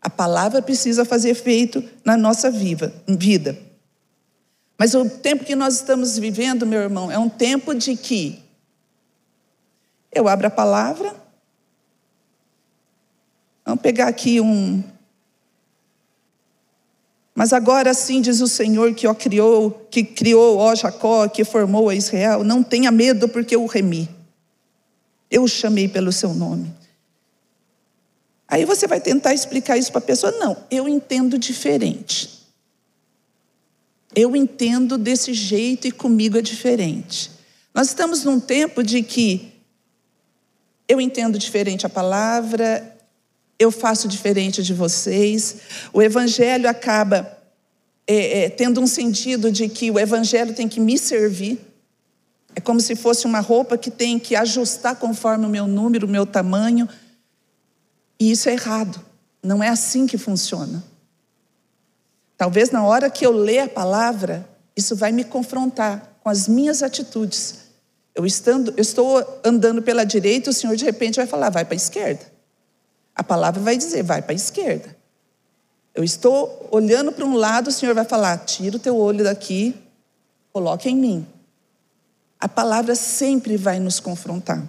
A 0.00 0.08
palavra 0.08 0.62
precisa 0.62 1.04
fazer 1.04 1.30
efeito 1.30 1.82
na 2.04 2.16
nossa 2.16 2.50
vida. 2.50 3.58
Mas 4.78 4.94
o 4.94 5.08
tempo 5.08 5.44
que 5.44 5.56
nós 5.56 5.74
estamos 5.74 6.18
vivendo, 6.18 6.66
meu 6.66 6.80
irmão, 6.80 7.10
é 7.10 7.18
um 7.18 7.28
tempo 7.28 7.74
de 7.74 7.96
que 7.96 8.42
eu 10.12 10.28
abro 10.28 10.46
a 10.46 10.50
palavra. 10.50 11.14
Vamos 13.64 13.82
pegar 13.82 14.08
aqui 14.08 14.40
um, 14.40 14.82
mas 17.38 17.52
agora 17.52 17.94
sim 17.94 18.20
diz 18.20 18.40
o 18.40 18.48
Senhor 18.48 18.92
que 18.94 19.06
ó 19.06 19.14
criou, 19.14 19.70
que 19.88 20.02
criou 20.02 20.58
ó 20.58 20.74
Jacó, 20.74 21.28
que 21.28 21.44
formou 21.44 21.88
a 21.88 21.94
Israel, 21.94 22.42
não 22.42 22.64
tenha 22.64 22.90
medo 22.90 23.28
porque 23.28 23.54
eu 23.54 23.62
o 23.62 23.66
remi. 23.68 24.08
Eu 25.30 25.44
o 25.44 25.48
chamei 25.48 25.86
pelo 25.86 26.10
seu 26.10 26.34
nome. 26.34 26.74
Aí 28.48 28.64
você 28.64 28.86
vai 28.86 28.98
tentar 29.00 29.34
explicar 29.34 29.76
isso 29.76 29.92
para 29.92 29.98
a 29.98 30.02
pessoa, 30.02 30.32
não, 30.32 30.56
eu 30.70 30.88
entendo 30.88 31.38
diferente. 31.38 32.38
Eu 34.16 34.34
entendo 34.34 34.96
desse 34.96 35.34
jeito 35.34 35.86
e 35.86 35.92
comigo 35.92 36.38
é 36.38 36.42
diferente. 36.42 37.30
Nós 37.74 37.88
estamos 37.88 38.24
num 38.24 38.40
tempo 38.40 38.82
de 38.82 39.02
que 39.02 39.52
eu 40.88 40.98
entendo 40.98 41.38
diferente 41.38 41.84
a 41.84 41.90
palavra, 41.90 42.96
eu 43.58 43.70
faço 43.70 44.08
diferente 44.08 44.62
de 44.62 44.72
vocês. 44.72 45.56
O 45.92 46.00
evangelho 46.00 46.68
acaba 46.68 47.38
é, 48.06 48.44
é, 48.44 48.50
tendo 48.50 48.80
um 48.80 48.86
sentido 48.86 49.52
de 49.52 49.68
que 49.68 49.90
o 49.90 49.98
evangelho 49.98 50.54
tem 50.54 50.66
que 50.66 50.80
me 50.80 50.96
servir. 50.96 51.60
É 52.56 52.60
como 52.60 52.80
se 52.80 52.96
fosse 52.96 53.26
uma 53.26 53.40
roupa 53.40 53.76
que 53.76 53.90
tem 53.90 54.18
que 54.18 54.34
ajustar 54.34 54.96
conforme 54.96 55.44
o 55.44 55.50
meu 55.50 55.66
número, 55.66 56.06
o 56.06 56.10
meu 56.10 56.24
tamanho. 56.24 56.88
E 58.18 58.30
isso 58.30 58.48
é 58.48 58.52
errado. 58.52 59.00
Não 59.42 59.62
é 59.62 59.68
assim 59.68 60.06
que 60.06 60.18
funciona. 60.18 60.82
Talvez 62.36 62.70
na 62.70 62.84
hora 62.84 63.10
que 63.10 63.26
eu 63.26 63.32
ler 63.32 63.60
a 63.60 63.68
palavra, 63.68 64.48
isso 64.76 64.94
vai 64.94 65.12
me 65.12 65.24
confrontar 65.24 66.18
com 66.22 66.28
as 66.28 66.46
minhas 66.46 66.82
atitudes. 66.82 67.68
Eu, 68.14 68.26
estando, 68.26 68.72
eu 68.76 68.82
estou 68.82 69.40
andando 69.44 69.82
pela 69.82 70.04
direita, 70.04 70.50
o 70.50 70.52
Senhor 70.52 70.76
de 70.76 70.84
repente 70.84 71.16
vai 71.16 71.26
falar, 71.26 71.50
vai 71.50 71.64
para 71.64 71.74
a 71.74 71.76
esquerda. 71.76 72.24
A 73.14 73.24
palavra 73.24 73.60
vai 73.60 73.76
dizer, 73.76 74.02
vai 74.02 74.22
para 74.22 74.32
a 74.32 74.36
esquerda. 74.36 74.96
Eu 75.94 76.04
estou 76.04 76.68
olhando 76.70 77.10
para 77.10 77.24
um 77.24 77.34
lado, 77.34 77.68
o 77.68 77.72
Senhor 77.72 77.92
vai 77.92 78.04
falar: 78.04 78.38
tira 78.38 78.76
o 78.76 78.78
teu 78.78 78.96
olho 78.96 79.24
daqui, 79.24 79.74
coloque 80.52 80.88
em 80.88 80.94
mim. 80.94 81.26
A 82.38 82.48
palavra 82.48 82.94
sempre 82.94 83.56
vai 83.56 83.80
nos 83.80 83.98
confrontar. 83.98 84.62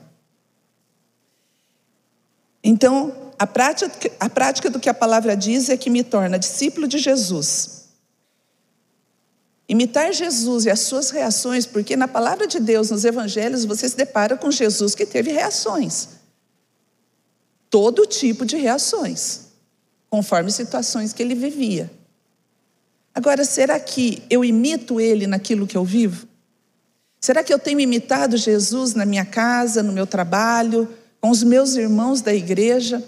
Então, 2.64 3.29
a 3.40 3.48
prática, 3.48 4.12
a 4.20 4.30
prática 4.30 4.70
do 4.70 4.82
que 4.82 4.90
a 4.90 4.94
palavra 4.94 5.34
diz 5.34 5.70
é 5.70 5.78
que 5.78 5.90
me 5.90 6.04
torna 6.04 6.38
discípulo 6.38 6.90
de 6.90 6.98
Jesus. 6.98 7.86
Imitar 9.66 10.12
Jesus 10.12 10.66
e 10.66 10.70
as 10.70 10.82
suas 10.82 11.10
reações, 11.10 11.66
porque 11.66 11.96
na 11.96 12.08
palavra 12.08 12.46
de 12.46 12.60
Deus, 12.60 12.92
nos 12.92 13.06
evangelhos, 13.06 13.64
você 13.64 13.88
se 13.88 13.96
depara 13.96 14.36
com 14.36 14.52
Jesus 14.52 14.94
que 14.94 15.06
teve 15.06 15.32
reações. 15.32 16.10
Todo 17.70 18.06
tipo 18.06 18.46
de 18.46 18.58
reações, 18.58 19.48
conforme 20.10 20.52
situações 20.52 21.14
que 21.14 21.24
ele 21.24 21.36
vivia. 21.36 21.90
Agora, 23.16 23.46
será 23.46 23.80
que 23.80 24.22
eu 24.30 24.44
imito 24.44 25.00
ele 25.00 25.28
naquilo 25.28 25.66
que 25.66 25.78
eu 25.78 25.86
vivo? 25.86 26.28
Será 27.22 27.42
que 27.42 27.54
eu 27.54 27.60
tenho 27.60 27.80
imitado 27.80 28.36
Jesus 28.36 28.94
na 28.94 29.06
minha 29.06 29.26
casa, 29.26 29.82
no 29.82 29.94
meu 29.94 30.08
trabalho, 30.08 30.90
com 31.22 31.30
os 31.30 31.42
meus 31.42 31.76
irmãos 31.76 32.22
da 32.22 32.34
igreja? 32.34 33.02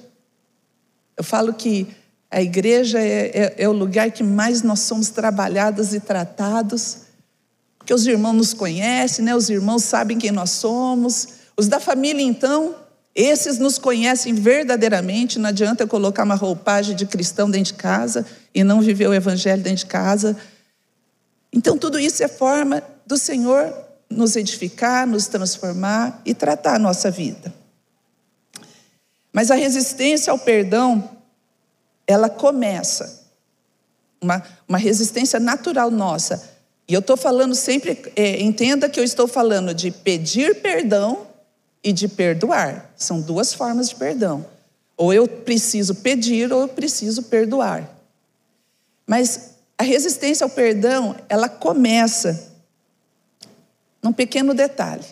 Eu 1.18 1.24
falo 1.24 1.54
que 1.54 1.88
a 2.32 2.42
igreja 2.42 3.00
é, 3.00 3.32
é, 3.34 3.56
é, 3.58 3.70
o 3.70 3.74
lugar 3.74 4.10
que 4.12 4.24
mais 4.24 4.62
nós 4.62 4.80
somos 4.80 5.10
trabalhados 5.10 5.94
e 5.94 6.00
tratados, 6.00 7.00
porque 7.78 7.94
os 7.94 8.08
irmãos 8.08 8.34
nos 8.34 8.54
conhecem, 8.54 9.26
né? 9.26 9.36
os 9.36 9.50
irmãos 9.50 9.84
sabem 9.84 10.18
quem 10.18 10.32
nós 10.32 10.52
somos. 10.52 11.28
Os 11.58 11.68
da 11.68 11.80
família, 11.80 12.22
então, 12.24 12.76
esses 13.14 13.58
nos 13.58 13.78
conhecem 13.78 14.34
verdadeiramente. 14.34 15.38
Não 15.38 15.50
adianta 15.50 15.84
eu 15.84 15.88
colocar 15.88 16.24
uma 16.24 16.36
roupagem 16.36 16.96
de 16.96 17.06
cristão 17.06 17.52
dentro 17.52 17.74
de 17.74 17.80
casa 17.80 18.26
e 18.56 18.64
não 18.64 18.82
viver 18.82 19.08
o 19.08 19.14
evangelho 19.14 19.62
dentro 19.62 19.80
de 19.80 19.88
casa. 19.88 20.38
Então, 21.52 21.78
tudo 21.78 22.00
isso 22.00 22.24
é 22.24 22.30
forma 22.30 22.82
do 23.06 23.18
Senhor 23.18 23.74
nos 24.10 24.36
edificar, 24.36 25.06
nos 25.06 25.28
transformar 25.28 26.22
e 26.26 26.34
tratar 26.34 26.76
a 26.76 26.80
nossa 26.80 27.12
vida. 27.12 27.61
Mas 29.32 29.50
a 29.50 29.56
resistência 29.56 30.32
ao 30.32 30.40
perdão, 30.40 31.10
ela 32.06 32.30
começa, 32.30 33.22
uma, 34.22 34.44
uma 34.68 34.78
resistência 34.78 35.40
natural 35.40 35.90
nossa. 35.90 36.50
E 36.88 36.94
eu 36.94 37.00
estou 37.00 37.16
falando 37.16 37.56
sempre, 37.56 38.12
é, 38.16 38.42
entenda 38.42 38.90
que 38.90 39.00
eu 39.00 39.04
estou 39.04 39.28
falando 39.28 39.74
de 39.74 39.92
pedir 39.92 40.62
perdão 40.62 41.28
e 41.84 41.94
de 41.94 42.08
perdoar. 42.08 42.92
São 42.98 43.22
duas 43.22 43.54
formas 43.54 43.90
de 43.90 43.96
perdão. 43.96 44.46
Ou 44.98 45.14
eu 45.14 45.28
preciso 45.28 45.96
pedir 45.96 46.52
ou 46.52 46.62
eu 46.62 46.68
preciso 46.68 47.24
perdoar. 47.24 47.90
Mas 49.08 49.52
a 49.78 49.84
resistência 49.84 50.44
ao 50.44 50.50
perdão, 50.50 51.16
ela 51.28 51.50
começa 51.50 52.52
num 54.02 54.14
pequeno 54.14 54.54
detalhe. 54.54 55.06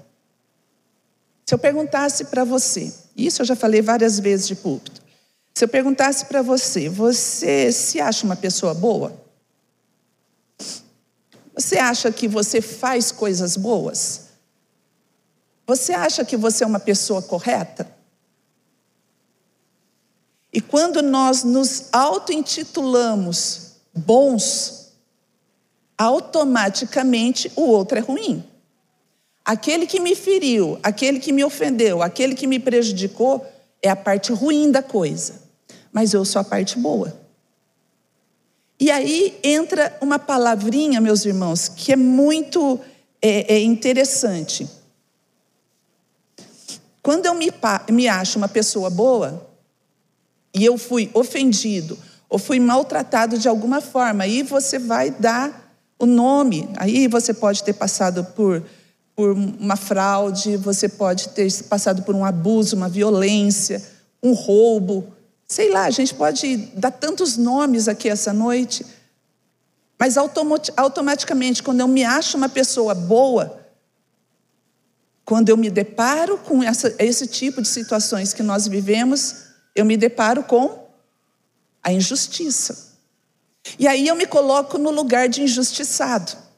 Se 1.45 1.55
eu 1.55 1.57
perguntasse 1.57 2.25
para 2.25 2.43
você, 2.43 2.93
isso 3.25 3.41
eu 3.41 3.45
já 3.45 3.55
falei 3.55 3.81
várias 3.81 4.19
vezes 4.19 4.47
de 4.47 4.55
púlpito. 4.55 5.01
Se 5.53 5.65
eu 5.65 5.67
perguntasse 5.67 6.25
para 6.25 6.41
você, 6.41 6.87
você 6.87 7.71
se 7.71 7.99
acha 7.99 8.25
uma 8.25 8.35
pessoa 8.35 8.73
boa? 8.73 9.13
Você 11.53 11.77
acha 11.77 12.11
que 12.11 12.27
você 12.27 12.61
faz 12.61 13.11
coisas 13.11 13.57
boas? 13.57 14.29
Você 15.67 15.93
acha 15.93 16.23
que 16.23 16.37
você 16.37 16.63
é 16.63 16.67
uma 16.67 16.79
pessoa 16.79 17.21
correta? 17.21 17.89
E 20.51 20.61
quando 20.61 21.01
nós 21.01 21.43
nos 21.43 21.89
auto-intitulamos 21.91 23.73
bons, 23.93 24.93
automaticamente 25.97 27.51
o 27.55 27.63
outro 27.63 27.97
é 27.97 28.01
ruim. 28.01 28.48
Aquele 29.49 29.87
que 29.87 29.99
me 29.99 30.15
feriu, 30.15 30.77
aquele 30.83 31.19
que 31.19 31.31
me 31.31 31.43
ofendeu, 31.43 32.03
aquele 32.03 32.35
que 32.35 32.45
me 32.45 32.59
prejudicou, 32.59 33.43
é 33.81 33.89
a 33.89 33.95
parte 33.95 34.31
ruim 34.31 34.69
da 34.69 34.83
coisa. 34.83 35.41
Mas 35.91 36.13
eu 36.13 36.23
sou 36.23 36.39
a 36.39 36.43
parte 36.43 36.77
boa. 36.77 37.19
E 38.79 38.91
aí 38.91 39.39
entra 39.43 39.97
uma 40.01 40.19
palavrinha, 40.19 41.01
meus 41.01 41.25
irmãos, 41.25 41.67
que 41.67 41.91
é 41.91 41.95
muito 41.95 42.79
é, 43.19 43.55
é 43.55 43.59
interessante. 43.59 44.69
Quando 47.01 47.25
eu 47.25 47.33
me, 47.33 47.51
me 47.89 48.07
acho 48.07 48.37
uma 48.37 48.47
pessoa 48.47 48.91
boa, 48.91 49.49
e 50.53 50.63
eu 50.63 50.77
fui 50.77 51.09
ofendido, 51.11 51.97
ou 52.29 52.37
fui 52.37 52.59
maltratado 52.59 53.35
de 53.35 53.47
alguma 53.47 53.81
forma, 53.81 54.25
aí 54.25 54.43
você 54.43 54.77
vai 54.77 55.09
dar 55.09 55.75
o 55.97 56.05
nome, 56.05 56.69
aí 56.77 57.07
você 57.07 57.33
pode 57.33 57.63
ter 57.63 57.73
passado 57.73 58.23
por 58.23 58.63
por 59.19 59.31
uma 59.31 59.75
fraude, 59.75 60.55
você 60.55 60.87
pode 60.87 61.27
ter 61.31 61.51
passado 61.63 62.03
por 62.03 62.15
um 62.15 62.23
abuso, 62.23 62.77
uma 62.77 62.87
violência, 62.87 63.85
um 64.23 64.31
roubo. 64.31 65.13
Sei 65.45 65.69
lá, 65.69 65.83
a 65.83 65.89
gente 65.89 66.15
pode 66.15 66.55
dar 66.73 66.91
tantos 66.91 67.35
nomes 67.35 67.89
aqui 67.89 68.07
essa 68.07 68.31
noite. 68.31 68.85
Mas 69.99 70.15
automaticamente, 70.15 71.61
quando 71.61 71.81
eu 71.81 71.87
me 71.89 72.05
acho 72.05 72.37
uma 72.37 72.47
pessoa 72.47 72.95
boa, 72.95 73.59
quando 75.25 75.49
eu 75.49 75.57
me 75.57 75.69
deparo 75.69 76.37
com 76.37 76.63
essa, 76.63 76.95
esse 76.97 77.27
tipo 77.27 77.61
de 77.61 77.67
situações 77.67 78.31
que 78.31 78.41
nós 78.41 78.69
vivemos, 78.69 79.47
eu 79.75 79.83
me 79.83 79.97
deparo 79.97 80.43
com 80.43 80.87
a 81.83 81.91
injustiça. 81.91 82.95
E 83.77 83.85
aí 83.85 84.07
eu 84.07 84.15
me 84.15 84.25
coloco 84.25 84.77
no 84.77 84.91
lugar 84.91 85.27
de 85.27 85.41
injustiçado. 85.43 86.48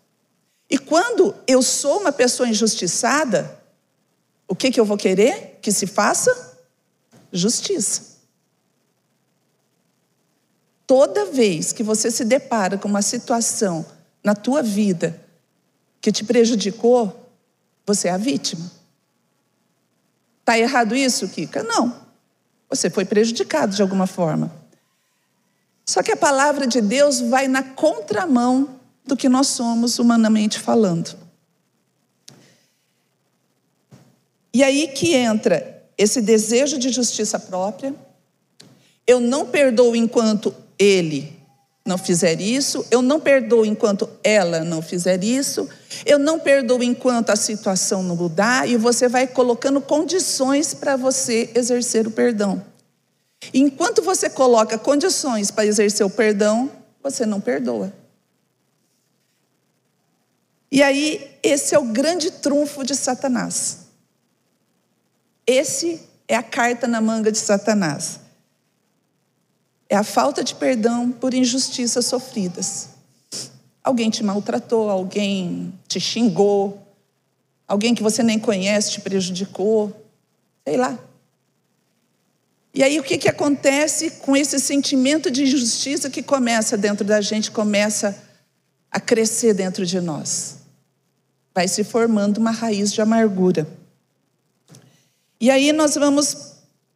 E 0.72 0.78
quando 0.78 1.36
eu 1.46 1.62
sou 1.62 2.00
uma 2.00 2.13
pessoa 2.13 2.48
injustiçada, 2.48 3.60
o 4.48 4.56
que, 4.56 4.72
que 4.72 4.80
eu 4.80 4.86
vou 4.86 4.96
querer 4.96 5.60
que 5.62 5.70
se 5.70 5.86
faça? 5.86 6.58
Justiça. 7.30 8.12
Toda 10.88 11.25
vez 11.25 11.74
que 11.74 11.84
você 11.84 12.10
se 12.10 12.24
depara 12.24 12.78
com 12.78 12.88
uma 12.88 13.01
situação 13.01 13.86
na 14.24 14.34
tua 14.34 14.63
vida 14.63 15.22
que 16.00 16.10
te 16.10 16.24
prejudicou, 16.24 17.30
você 17.86 18.08
é 18.08 18.12
a 18.12 18.18
vítima. 18.18 18.72
Está 20.40 20.58
errado 20.58 20.96
isso, 20.96 21.28
Kika? 21.28 21.63
Não. 21.63 22.01
Você 22.70 22.90
foi 22.90 23.04
prejudicado 23.04 23.75
de 23.75 23.82
alguma 23.82 24.08
forma. 24.08 24.50
Só 25.86 26.01
que 26.01 26.13
a 26.13 26.18
palavra 26.18 26.66
de 26.66 26.80
Deus 26.80 27.20
vai 27.20 27.50
na 27.50 27.62
contramão 27.62 28.80
do 29.12 29.18
que 29.18 29.27
nós 29.27 29.48
somos 29.48 30.00
humanamente 30.00 30.58
falando. 30.58 31.18
E 34.53 34.63
aí 34.63 34.88
que 34.88 35.13
entra 35.13 35.84
esse 35.98 36.22
desejo 36.22 36.80
de 36.80 36.89
justiça 36.89 37.38
própria. 37.38 37.94
Eu 39.06 39.20
não 39.20 39.46
perdoo 39.46 39.98
enquanto 39.98 40.56
ele 40.80 41.38
não 41.86 41.98
fizer 41.98 42.39
isso, 42.39 42.86
eu 42.89 43.01
não 43.01 43.20
perdoo 43.20 43.65
enquanto 43.65 44.08
ela 44.24 44.63
não 44.63 44.82
fizer 44.82 45.22
isso, 45.22 45.68
eu 46.06 46.18
não 46.18 46.39
perdoo 46.39 46.82
enquanto 46.82 47.32
a 47.32 47.36
situação 47.36 48.01
não 48.01 48.15
mudar, 48.15 48.70
e 48.70 48.77
você 48.77 49.10
vai 49.10 49.27
colocando 49.27 49.82
condições 49.82 50.74
para 50.74 50.96
você 50.96 51.50
exercer 51.53 52.08
o 52.08 52.12
perdão. 52.12 52.63
Enquanto 53.53 54.01
você 54.01 54.30
coloca 54.30 54.77
condições 54.77 55.51
para 55.51 55.65
exercer 55.65 56.06
o 56.06 56.10
perdão, 56.10 56.72
você 57.03 57.25
não 57.25 57.41
perdoa. 57.41 58.00
E 60.72 60.82
aí, 60.82 61.30
esse 61.44 61.75
é 61.75 61.80
o 61.80 61.84
grande 61.84 62.32
trunfo 62.32 62.84
de 62.84 62.96
Satanás. 62.96 63.80
Esse 65.46 66.01
é 66.28 66.36
a 66.36 66.42
carta 66.44 66.88
na 66.88 67.01
manga 67.01 67.30
de 67.30 67.38
Satanás. 67.38 68.22
É 69.90 69.98
a 69.98 70.04
falta 70.04 70.42
de 70.42 70.56
perdão 70.56 71.12
por 71.12 71.34
injustiças 71.34 72.06
sofridas. 72.06 72.88
Alguém 73.84 74.10
te 74.10 74.24
maltratou, 74.24 74.90
alguém 74.90 75.78
te 75.90 76.00
xingou, 76.00 76.82
alguém 77.68 77.94
que 77.94 78.01
você 78.01 78.24
nem 78.24 78.40
conhece 78.40 78.92
te 78.92 79.01
prejudicou, 79.01 79.94
sei 80.66 80.78
lá. 80.78 80.98
E 82.74 82.82
aí 82.82 82.98
o 82.98 83.04
que, 83.04 83.18
que 83.18 83.28
acontece 83.28 84.12
com 84.12 84.38
esse 84.38 84.58
sentimento 84.58 85.30
de 85.30 85.44
injustiça 85.44 86.10
que 86.10 86.24
começa 86.24 86.78
dentro 86.78 87.04
da 87.04 87.20
gente, 87.20 87.51
começa 87.51 88.18
a 88.90 89.01
crescer 89.01 89.54
dentro 89.54 89.86
de 89.86 90.00
nós? 90.00 90.61
Vai 91.53 91.67
se 91.67 91.84
formando 91.84 92.38
uma 92.38 92.51
raiz 92.51 92.91
de 92.93 93.01
amargura. 93.01 93.67
E 95.39 95.50
aí 95.50 95.74
nós 95.74 95.96
vamos 95.96 96.53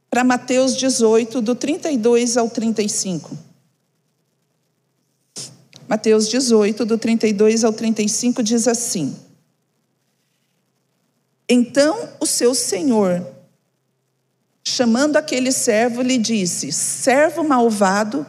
para 0.09 0.24
Mateus 0.24 0.77
18, 0.77 1.41
do 1.41 1.55
32 1.55 2.38
ao 2.38 2.50
35. 2.50 3.38
Mateus 5.88 6.29
18, 6.29 6.85
do 6.85 6.97
32 6.97 7.63
ao 7.63 7.74
35, 7.74 8.41
diz 8.41 8.67
assim: 8.67 9.15
Então 11.50 12.09
o 12.19 12.25
seu 12.25 12.55
senhor, 12.55 13.25
chamando 14.63 15.17
aquele 15.17 15.51
servo, 15.51 16.01
lhe 16.01 16.17
disse: 16.17 16.71
Servo 16.71 17.43
malvado, 17.43 18.25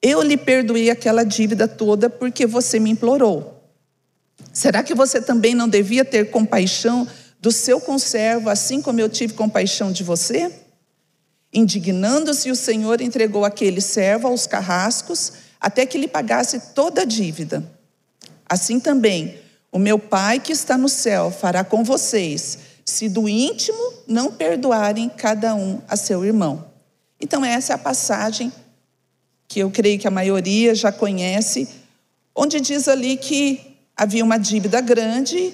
eu 0.00 0.22
lhe 0.22 0.36
perdoei 0.36 0.90
aquela 0.90 1.24
dívida 1.24 1.68
toda 1.68 2.08
porque 2.08 2.46
você 2.46 2.80
me 2.80 2.90
implorou. 2.90 3.57
Será 4.52 4.82
que 4.82 4.94
você 4.94 5.20
também 5.20 5.54
não 5.54 5.68
devia 5.68 6.04
ter 6.04 6.30
compaixão 6.30 7.06
do 7.40 7.52
seu 7.52 7.80
conservo, 7.80 8.50
assim 8.50 8.82
como 8.82 9.00
eu 9.00 9.08
tive 9.08 9.34
compaixão 9.34 9.92
de 9.92 10.02
você? 10.02 10.52
Indignando-se, 11.52 12.50
o 12.50 12.56
Senhor 12.56 13.00
entregou 13.00 13.44
aquele 13.44 13.80
servo 13.80 14.28
aos 14.28 14.46
carrascos 14.46 15.32
até 15.60 15.86
que 15.86 15.98
lhe 15.98 16.08
pagasse 16.08 16.60
toda 16.74 17.02
a 17.02 17.04
dívida. 17.04 17.64
Assim 18.48 18.80
também, 18.80 19.38
o 19.70 19.78
meu 19.78 19.98
Pai 19.98 20.40
que 20.40 20.52
está 20.52 20.76
no 20.76 20.88
céu 20.88 21.30
fará 21.30 21.64
com 21.64 21.84
vocês, 21.84 22.58
se 22.84 23.08
do 23.08 23.28
íntimo 23.28 23.78
não 24.06 24.32
perdoarem 24.32 25.08
cada 25.08 25.54
um 25.54 25.80
a 25.86 25.96
seu 25.96 26.24
irmão. 26.24 26.66
Então, 27.20 27.44
essa 27.44 27.72
é 27.72 27.74
a 27.74 27.78
passagem 27.78 28.52
que 29.46 29.60
eu 29.60 29.70
creio 29.70 29.98
que 29.98 30.06
a 30.06 30.10
maioria 30.10 30.74
já 30.74 30.92
conhece, 30.92 31.68
onde 32.34 32.60
diz 32.60 32.88
ali 32.88 33.16
que 33.16 33.67
havia 33.98 34.24
uma 34.24 34.38
dívida 34.38 34.80
grande 34.80 35.52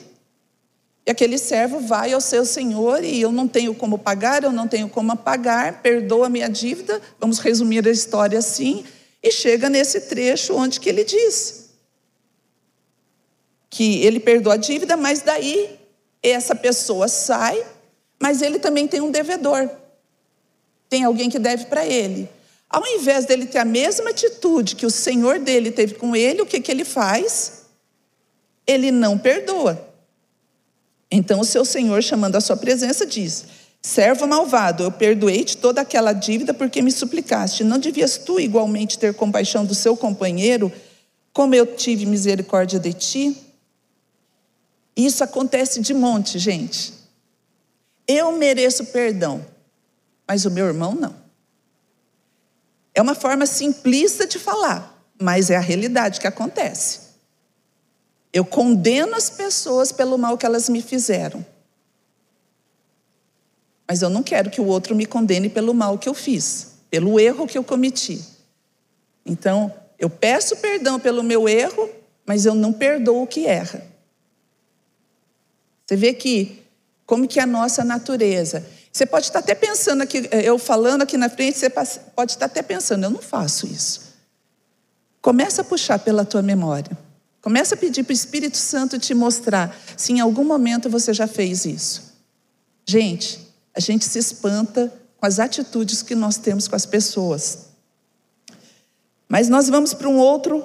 e 1.06 1.10
aquele 1.10 1.38
servo 1.38 1.80
vai 1.80 2.12
ao 2.12 2.20
seu 2.20 2.44
senhor 2.44 3.02
e 3.02 3.18
eu 3.18 3.32
não 3.32 3.48
tenho 3.48 3.74
como 3.74 3.98
pagar, 3.98 4.44
eu 4.44 4.52
não 4.52 4.68
tenho 4.68 4.86
como 4.86 5.16
pagar, 5.16 5.80
perdoa 5.80 6.26
a 6.26 6.30
minha 6.30 6.48
dívida. 6.48 7.00
Vamos 7.18 7.38
resumir 7.38 7.86
a 7.88 7.90
história 7.90 8.38
assim. 8.38 8.84
E 9.22 9.30
chega 9.30 9.70
nesse 9.70 10.02
trecho 10.02 10.54
onde 10.54 10.78
que 10.78 10.88
ele 10.90 11.04
diz 11.04 11.64
que 13.70 14.04
ele 14.04 14.20
perdoa 14.20 14.54
a 14.54 14.56
dívida, 14.56 14.96
mas 14.96 15.20
daí 15.20 15.80
essa 16.22 16.54
pessoa 16.54 17.08
sai, 17.08 17.60
mas 18.22 18.40
ele 18.40 18.60
também 18.60 18.86
tem 18.86 19.00
um 19.00 19.10
devedor. 19.10 19.68
Tem 20.88 21.02
alguém 21.02 21.28
que 21.28 21.40
deve 21.40 21.64
para 21.64 21.84
ele. 21.84 22.28
Ao 22.70 22.86
invés 22.86 23.24
dele 23.24 23.46
ter 23.46 23.58
a 23.58 23.64
mesma 23.64 24.10
atitude 24.10 24.76
que 24.76 24.86
o 24.86 24.90
senhor 24.90 25.40
dele 25.40 25.72
teve 25.72 25.94
com 25.94 26.14
ele, 26.14 26.40
o 26.40 26.46
que, 26.46 26.60
que 26.60 26.70
ele 26.70 26.84
faz? 26.84 27.63
Ele 28.66 28.90
não 28.90 29.18
perdoa. 29.18 29.88
Então 31.10 31.40
o 31.40 31.44
seu 31.44 31.64
senhor, 31.64 32.02
chamando 32.02 32.36
a 32.36 32.40
sua 32.40 32.56
presença, 32.56 33.06
diz: 33.06 33.46
Servo 33.82 34.26
malvado, 34.26 34.82
eu 34.82 34.90
perdoei-te 34.90 35.58
toda 35.58 35.82
aquela 35.82 36.12
dívida 36.12 36.54
porque 36.54 36.80
me 36.80 36.90
suplicaste. 36.90 37.62
Não 37.62 37.78
devias 37.78 38.16
tu 38.16 38.40
igualmente 38.40 38.98
ter 38.98 39.14
compaixão 39.14 39.64
do 39.64 39.74
seu 39.74 39.96
companheiro, 39.96 40.72
como 41.34 41.54
eu 41.54 41.66
tive 41.66 42.06
misericórdia 42.06 42.80
de 42.80 42.92
ti? 42.92 43.36
Isso 44.96 45.22
acontece 45.22 45.80
de 45.80 45.92
monte, 45.92 46.38
gente. 46.38 46.94
Eu 48.08 48.32
mereço 48.32 48.86
perdão, 48.86 49.44
mas 50.26 50.44
o 50.44 50.50
meu 50.50 50.66
irmão 50.66 50.94
não. 50.94 51.14
É 52.94 53.02
uma 53.02 53.14
forma 53.14 53.44
simplista 53.44 54.26
de 54.26 54.38
falar, 54.38 55.04
mas 55.20 55.50
é 55.50 55.56
a 55.56 55.60
realidade 55.60 56.20
que 56.20 56.26
acontece. 56.26 57.03
Eu 58.34 58.44
condeno 58.44 59.14
as 59.14 59.30
pessoas 59.30 59.92
pelo 59.92 60.18
mal 60.18 60.36
que 60.36 60.44
elas 60.44 60.68
me 60.68 60.82
fizeram. 60.82 61.46
Mas 63.86 64.02
eu 64.02 64.10
não 64.10 64.24
quero 64.24 64.50
que 64.50 64.60
o 64.60 64.66
outro 64.66 64.92
me 64.92 65.06
condene 65.06 65.48
pelo 65.48 65.72
mal 65.72 65.96
que 65.96 66.08
eu 66.08 66.14
fiz, 66.14 66.72
pelo 66.90 67.20
erro 67.20 67.46
que 67.46 67.56
eu 67.56 67.62
cometi. 67.62 68.20
Então, 69.24 69.72
eu 70.00 70.10
peço 70.10 70.56
perdão 70.56 70.98
pelo 70.98 71.22
meu 71.22 71.48
erro, 71.48 71.88
mas 72.26 72.44
eu 72.44 72.56
não 72.56 72.72
perdoo 72.72 73.22
o 73.22 73.26
que 73.26 73.46
erra. 73.46 73.86
Você 75.86 75.94
vê 75.94 76.12
que 76.12 76.60
como 77.06 77.28
que 77.28 77.38
é 77.38 77.42
a 77.44 77.46
nossa 77.46 77.84
natureza. 77.84 78.66
Você 78.90 79.06
pode 79.06 79.26
estar 79.26 79.38
até 79.38 79.54
pensando 79.54 80.02
aqui, 80.02 80.28
eu 80.32 80.58
falando 80.58 81.02
aqui 81.02 81.16
na 81.16 81.28
frente, 81.28 81.56
você 81.56 81.70
pode 81.70 82.32
estar 82.32 82.46
até 82.46 82.62
pensando, 82.62 83.04
eu 83.04 83.10
não 83.10 83.22
faço 83.22 83.64
isso. 83.66 84.14
Começa 85.22 85.62
a 85.62 85.64
puxar 85.64 86.00
pela 86.00 86.24
tua 86.24 86.42
memória. 86.42 87.03
Começa 87.44 87.74
a 87.74 87.76
pedir 87.76 88.04
para 88.04 88.12
o 88.12 88.14
Espírito 88.14 88.56
Santo 88.56 88.98
te 88.98 89.12
mostrar 89.12 89.78
se 89.98 90.12
em 90.12 90.18
algum 90.18 90.44
momento 90.44 90.88
você 90.88 91.12
já 91.12 91.26
fez 91.26 91.66
isso. 91.66 92.14
Gente, 92.86 93.38
a 93.76 93.80
gente 93.80 94.06
se 94.06 94.18
espanta 94.18 94.90
com 95.18 95.26
as 95.26 95.38
atitudes 95.38 96.00
que 96.00 96.14
nós 96.14 96.38
temos 96.38 96.66
com 96.66 96.74
as 96.74 96.86
pessoas. 96.86 97.66
Mas 99.28 99.50
nós 99.50 99.68
vamos 99.68 99.92
para 99.92 100.08
um 100.08 100.16
outro, 100.16 100.64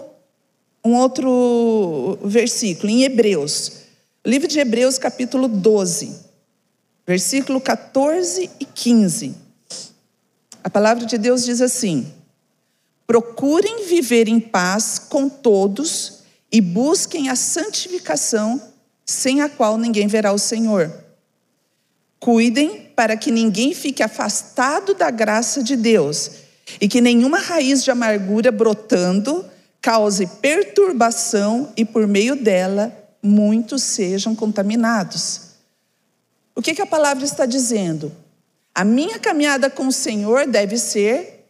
um 0.81 0.95
outro 0.95 2.17
versículo, 2.23 2.89
em 2.89 3.03
Hebreus. 3.03 3.73
Livro 4.25 4.47
de 4.47 4.58
Hebreus, 4.58 4.97
capítulo 4.97 5.49
12, 5.49 6.17
versículo 7.06 7.60
14 7.60 8.49
e 8.58 8.63
15. 8.63 9.36
A 10.63 10.69
palavra 10.69 11.06
de 11.06 11.17
Deus 11.17 11.43
diz 11.43 11.60
assim: 11.60 12.10
Procurem 13.06 13.86
viver 13.86 14.30
em 14.30 14.39
paz 14.39 14.97
com 14.97 15.27
todos 15.27 16.18
e 16.51 16.62
busquem 16.62 17.29
a 17.29 17.35
santificação, 17.35 18.62
sem 19.05 19.41
a 19.41 19.49
qual 19.49 19.77
ninguém 19.77 20.07
verá 20.07 20.31
o 20.31 20.39
Senhor. 20.39 20.91
Cuidem 22.19 22.91
para 22.95 23.15
que 23.15 23.31
ninguém 23.31 23.73
fique 23.73 24.03
afastado 24.03 24.93
da 24.93 25.09
graça 25.09 25.63
de 25.63 25.75
Deus 25.75 26.31
e 26.81 26.88
que 26.88 27.01
nenhuma 27.01 27.39
raiz 27.39 27.83
de 27.83 27.91
amargura 27.91 28.51
brotando 28.51 29.45
cause 29.81 30.27
perturbação 30.27 31.71
e 31.77 31.85
por 31.85 32.05
meio 32.05 32.35
dela 32.35 32.93
muitos 33.23 33.83
sejam 33.83 34.35
contaminados. 34.35 35.49
O 36.55 36.62
que, 36.62 36.75
que 36.75 36.81
a 36.81 36.85
palavra 36.85 37.23
está 37.23 37.45
dizendo? 37.45 38.12
A 38.75 38.83
minha 38.83 39.17
caminhada 39.17 39.69
com 39.69 39.88
o 39.88 39.93
Senhor 39.93 40.45
deve 40.45 40.77
ser 40.77 41.47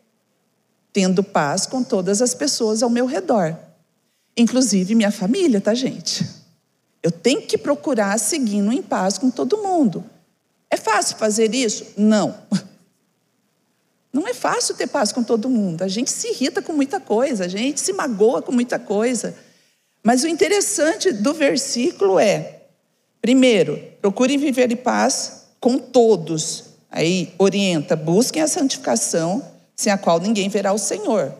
tendo 0.93 1.23
paz 1.23 1.65
com 1.65 1.83
todas 1.83 2.21
as 2.21 2.33
pessoas 2.33 2.83
ao 2.83 2.89
meu 2.89 3.05
redor 3.05 3.57
inclusive 4.41 4.95
minha 4.95 5.12
família, 5.12 5.60
tá, 5.62 5.73
gente? 5.73 6.25
Eu 7.02 7.12
tenho 7.12 7.41
que 7.41 7.58
procurar 7.58 8.17
seguindo 8.19 8.71
em 8.71 8.82
paz 8.82 9.17
com 9.17 9.30
todo 9.30 9.58
mundo. 9.58 10.04
É 10.69 10.78
fácil 10.78 11.17
fazer 11.17 11.54
isso? 11.54 11.86
Não. 11.97 12.36
Não 14.12 14.28
é 14.28 14.34
fácil 14.34 14.75
ter 14.75 14.88
paz 14.88 15.12
com 15.12 15.23
todo 15.23 15.49
mundo. 15.49 15.84
A 15.84 15.88
gente 15.88 16.12
se 16.12 16.30
irrita 16.30 16.62
com 16.62 16.73
muita 16.73 16.99
coisa, 16.99 17.45
a 17.45 17.47
gente 17.47 17.80
se 17.80 17.93
magoa 17.93 18.41
com 18.41 18.52
muita 18.52 18.80
coisa. 18.80 19.36
Mas 20.04 20.23
o 20.23 20.28
interessante 20.28 21.12
do 21.12 21.34
versículo 21.34 22.19
é: 22.19 22.63
primeiro, 23.21 23.82
procurem 24.02 24.38
viver 24.38 24.71
em 24.71 24.75
paz 24.75 25.45
com 25.60 25.78
todos. 25.78 26.65
Aí 26.91 27.34
orienta, 27.38 27.95
busquem 27.95 28.41
a 28.41 28.47
santificação, 28.47 29.45
sem 29.75 29.93
a 29.93 29.97
qual 29.97 30.19
ninguém 30.19 30.49
verá 30.49 30.73
o 30.73 30.78
Senhor. 30.78 31.34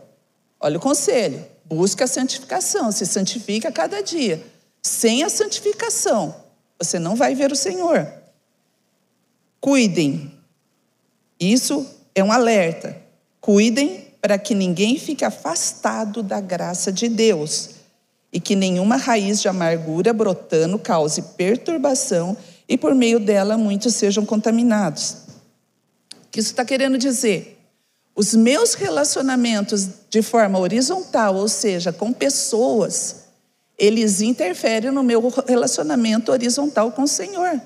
Olha 0.60 0.78
o 0.78 0.82
conselho. 0.82 1.44
Busca 1.70 2.06
a 2.06 2.08
santificação, 2.08 2.92
se 2.92 3.06
santifica 3.06 3.72
cada 3.72 4.02
dia. 4.02 4.44
Sem 4.82 5.24
a 5.24 5.30
santificação, 5.30 6.36
você 6.80 6.98
não 6.98 7.16
vai 7.16 7.36
ver 7.36 7.52
o 7.52 7.56
Senhor. 7.56 8.12
Cuidem. 9.62 10.34
Isso 11.40 11.86
é 12.16 12.24
um 12.24 12.32
alerta. 12.32 12.98
Cuidem 13.40 14.08
para 14.20 14.40
que 14.40 14.56
ninguém 14.56 14.98
fique 14.98 15.24
afastado 15.24 16.24
da 16.24 16.42
graça 16.42 16.92
de 16.92 17.08
Deus 17.08 17.70
e 18.34 18.40
que 18.40 18.56
nenhuma 18.56 18.96
raiz 18.96 19.40
de 19.40 19.48
amargura 19.48 20.12
brotando 20.12 20.80
cause 20.80 21.22
perturbação 21.22 22.36
e 22.68 22.78
por 22.78 22.96
meio 22.96 23.20
dela 23.20 23.60
muitos 23.60 23.94
sejam 23.94 24.26
contaminados. 24.26 25.18
O 26.26 26.30
que 26.32 26.40
isso 26.40 26.50
está 26.50 26.66
querendo 26.66 26.98
dizer? 26.98 27.59
Os 28.15 28.34
meus 28.34 28.74
relacionamentos 28.74 29.88
de 30.10 30.22
forma 30.22 30.60
horizontal, 30.60 31.36
ou 31.36 31.48
seja, 31.48 31.93
com 31.93 32.12
pessoas, 32.12 33.28
eles 33.78 34.22
interferem 34.22 34.91
no 34.91 35.02
meu 35.02 35.22
relacionamento 35.48 36.32
horizontal 36.32 36.91
com 36.91 37.04
o 37.04 37.08
Senhor. 37.08 37.62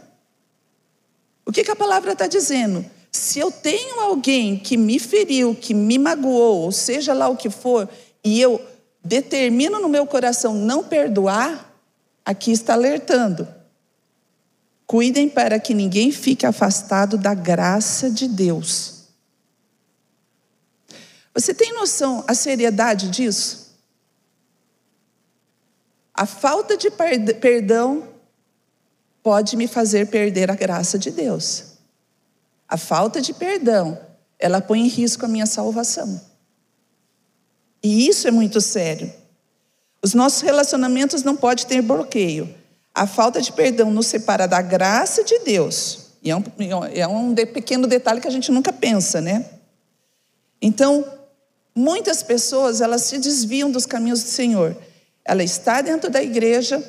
O 1.46 1.52
que, 1.52 1.64
que 1.64 1.72
a 1.72 1.76
palavra 1.76 2.14
está 2.14 2.28
dizendo? 2.28 2.86
Se 3.12 3.40
eu 3.40 3.52
tenho 3.52 4.00
alguém 4.00 4.58
que 4.58 4.78
me 4.78 5.00
feriu, 5.00 5.56
que 5.56 5.74
me 5.74 5.98
magoou, 5.98 6.62
ou 6.62 6.72
seja 6.72 7.14
lá 7.14 7.28
o 7.28 7.38
que 7.38 7.50
for, 7.50 7.90
e 8.24 8.40
eu 8.40 8.62
determino 9.04 9.80
no 9.80 9.90
meu 9.90 10.06
coração 10.06 10.54
não 10.54 10.84
perdoar, 10.84 11.74
aqui 12.26 12.52
está 12.52 12.74
alertando. 12.74 13.48
Cuidem 14.86 15.28
para 15.28 15.60
que 15.60 15.74
ninguém 15.74 16.12
fique 16.12 16.46
afastado 16.46 17.18
da 17.18 17.34
graça 17.34 18.10
de 18.10 18.28
Deus. 18.28 18.93
Você 21.34 21.54
tem 21.54 21.74
noção 21.74 22.24
a 22.28 22.34
seriedade 22.34 23.10
disso? 23.10 23.64
A 26.14 26.26
falta 26.26 26.78
de 26.78 26.92
perdão 26.92 28.08
pode 29.24 29.58
me 29.58 29.68
fazer 29.68 30.08
perder 30.08 30.52
a 30.52 30.56
graça 30.56 31.00
de 31.00 31.10
Deus. 31.10 31.74
A 32.68 32.78
falta 32.78 33.20
de 33.20 33.34
perdão, 33.34 34.00
ela 34.38 34.62
põe 34.62 34.82
em 34.82 34.88
risco 34.88 35.26
a 35.26 35.28
minha 35.28 35.46
salvação. 35.46 36.22
E 37.82 38.08
isso 38.08 38.28
é 38.28 38.32
muito 38.32 38.62
sério. 38.62 39.12
Os 40.04 40.14
nossos 40.14 40.42
relacionamentos 40.42 41.24
não 41.24 41.36
podem 41.36 41.66
ter 41.66 41.82
bloqueio. 41.82 42.54
A 42.94 43.08
falta 43.08 43.42
de 43.42 43.52
perdão 43.52 43.90
nos 43.90 44.06
separa 44.06 44.48
da 44.48 44.62
graça 44.62 45.24
de 45.24 45.40
Deus. 45.40 46.12
E 46.22 46.30
é 46.30 46.36
um, 46.36 46.44
é 46.94 47.08
um 47.08 47.34
pequeno 47.34 47.88
detalhe 47.88 48.22
que 48.22 48.28
a 48.28 48.32
gente 48.32 48.52
nunca 48.52 48.72
pensa, 48.72 49.20
né? 49.20 49.50
Então, 50.62 51.06
Muitas 51.76 52.22
pessoas, 52.22 52.82
elas 52.82 53.04
se 53.04 53.18
desviam 53.18 53.72
dos 53.72 53.86
caminhos 53.86 54.24
do 54.24 54.30
Senhor. 54.30 54.76
Ela 55.26 55.44
está 55.44 55.82
dentro 55.82 56.10
da 56.10 56.22
igreja 56.22 56.84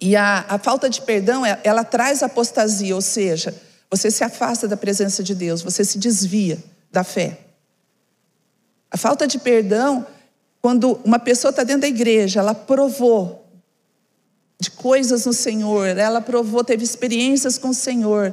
e 0.00 0.16
a, 0.16 0.44
a 0.48 0.58
falta 0.58 0.88
de 0.90 1.00
perdão, 1.00 1.44
ela, 1.46 1.60
ela 1.64 1.84
traz 1.84 2.22
apostasia, 2.22 2.94
ou 2.94 3.00
seja, 3.00 3.54
você 3.90 4.10
se 4.10 4.22
afasta 4.22 4.68
da 4.68 4.76
presença 4.76 5.22
de 5.22 5.34
Deus, 5.34 5.62
você 5.62 5.84
se 5.84 5.98
desvia. 5.98 6.58
da 6.92 7.02
fé. 7.02 7.38
A 8.90 8.96
falta 8.96 9.26
de 9.26 9.38
perdão, 9.38 10.06
quando 10.62 11.00
uma 11.04 11.18
pessoa 11.18 11.50
está 11.50 11.64
dentro 11.64 11.82
da 11.82 11.88
igreja, 11.88 12.40
ela 12.40 12.54
provou 12.54 13.44
de 14.60 14.70
coisas 14.70 15.26
no 15.26 15.32
Senhor, 15.32 15.88
ela 15.88 16.20
provou, 16.20 16.62
teve 16.62 16.84
experiências 16.84 17.58
com 17.58 17.70
o 17.70 17.74
Senhor. 17.74 18.32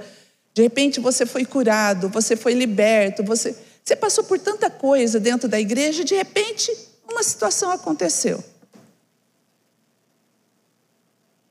De 0.54 0.62
repente 0.62 1.00
você 1.00 1.26
foi 1.26 1.46
curado, 1.46 2.10
você 2.10 2.36
foi 2.36 2.54
liberto, 2.54 3.24
você, 3.24 3.56
você 3.84 3.96
passou 3.96 4.24
por 4.24 4.40
tanta 4.40 4.70
coisa 4.70 5.20
dentro 5.20 5.48
da 5.50 5.60
igreja, 5.60 6.04
de 6.04 6.16
repente 6.16 6.72
uma 7.10 7.24
situação 7.24 7.72
aconteceu. 7.72 8.44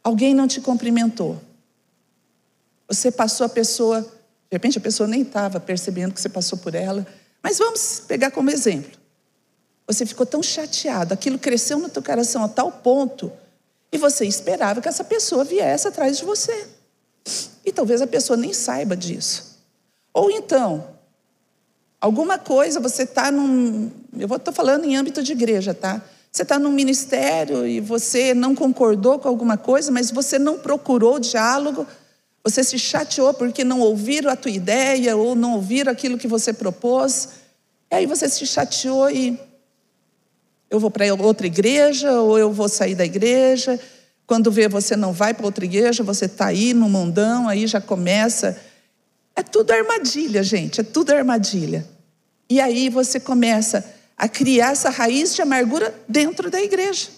Alguém 0.03 0.35
não 0.35 0.49
te 0.49 0.61
cumprimentou. 0.61 1.40
Você 2.88 3.11
passou 3.11 3.47
a 3.47 3.49
pessoa, 3.49 4.01
de 4.01 4.09
repente 4.53 4.79
a 4.79 4.81
pessoa 4.81 5.07
nem 5.07 5.23
estava 5.23 5.61
percebendo 5.61 6.14
que 6.14 6.21
você 6.21 6.29
passou 6.29 6.59
por 6.59 6.75
ela, 6.75 7.07
mas 7.43 7.59
vamos 7.59 8.01
pegar 8.07 8.31
como 8.31 8.51
exemplo. 8.51 8.99
Você 9.87 10.07
ficou 10.07 10.25
tão 10.25 10.43
chateado, 10.43 11.12
aquilo 11.12 11.38
cresceu 11.38 11.79
no 11.79 11.88
teu 11.88 12.03
coração 12.03 12.45
a 12.45 12.49
tal 12.49 12.71
ponto, 12.73 13.31
e 13.93 13.99
você 13.99 14.25
esperava 14.25 14.81
que 14.81 14.88
essa 14.88 15.05
pessoa 15.05 15.45
viesse 15.45 15.88
atrás 15.88 16.16
de 16.16 16.25
você. 16.25 16.69
E 17.64 17.73
talvez 17.73 18.01
a 18.01 18.07
pessoa 18.07 18.37
nem 18.37 18.53
saiba 18.53 18.97
disso. 18.97 19.59
Ou 20.12 20.31
então, 20.31 21.00
alguma 22.01 22.39
coisa, 22.39 22.81
você 22.81 23.03
está 23.03 23.31
num. 23.31 23.91
Eu 24.19 24.35
estou 24.35 24.53
falando 24.55 24.85
em 24.85 24.97
âmbito 24.97 25.23
de 25.23 25.33
igreja, 25.33 25.75
tá? 25.75 26.03
Você 26.33 26.43
está 26.43 26.59
num 26.59 26.71
ministério 26.71 27.67
e 27.67 27.81
você 27.81 28.33
não 28.33 28.55
concordou 28.55 29.19
com 29.19 29.29
alguma 29.29 29.57
coisa, 29.57 29.91
mas 29.91 30.11
você 30.11 30.39
não 30.39 30.59
procurou 30.59 31.19
diálogo, 31.19 31.87
você 32.45 32.63
se 32.63 32.79
chateou 32.79 33.35
porque 33.35 33.65
não 33.65 33.81
ouviram 33.81 34.31
a 34.31 34.37
tua 34.37 34.51
ideia 34.51 35.17
ou 35.17 35.35
não 35.35 35.55
ouviram 35.55 35.91
aquilo 35.91 36.17
que 36.17 36.29
você 36.29 36.53
propôs. 36.53 37.31
E 37.91 37.97
aí 37.97 38.07
você 38.07 38.29
se 38.29 38.47
chateou 38.47 39.11
e 39.11 39.39
eu 40.71 40.79
vou 40.79 40.91
para 40.91 41.13
outra 41.13 41.49
igreja 41.49 42.13
ou 42.21 42.39
eu 42.39 42.53
vou 42.53 42.69
sair 42.69 42.95
da 42.95 43.05
igreja. 43.05 43.79
Quando 44.25 44.53
vê 44.53 44.69
você 44.69 44.95
não 44.95 45.13
vai 45.13 45.35
para 45.35 45.45
outra 45.45 45.65
igreja, 45.65 46.05
você 46.05 46.27
está 46.27 46.47
aí 46.47 46.73
no 46.73 46.89
mundão, 46.89 47.49
aí 47.49 47.67
já 47.67 47.81
começa. 47.81 48.57
É 49.40 49.42
tudo 49.42 49.70
armadilha, 49.70 50.42
gente, 50.42 50.83
é 50.83 50.85
tudo 50.85 51.12
armadilha. 51.12 51.88
E 52.46 52.61
aí 52.61 52.90
você 52.90 53.18
começa 53.18 53.83
a 54.14 54.29
criar 54.29 54.72
essa 54.72 54.90
raiz 54.90 55.35
de 55.35 55.40
amargura 55.40 55.94
dentro 56.07 56.50
da 56.50 56.61
igreja. 56.61 57.09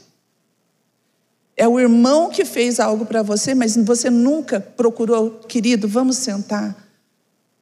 É 1.57 1.67
o 1.67 1.81
irmão 1.81 2.31
que 2.31 2.45
fez 2.45 2.79
algo 2.79 3.05
para 3.05 3.25
você, 3.25 3.57
mas 3.57 3.77
você 3.77 4.09
nunca 4.09 4.61
procurou, 4.61 5.33
querido, 5.49 5.89
vamos 5.89 6.17
sentar, 6.19 6.77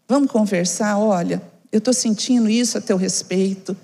vamos 0.07 0.31
conversar. 0.31 0.99
Olha, 0.99 1.41
eu 1.73 1.79
estou 1.79 1.95
sentindo 1.95 2.51
isso 2.51 2.77
a 2.77 2.83
teu 2.83 2.99
respeito. 2.99 3.75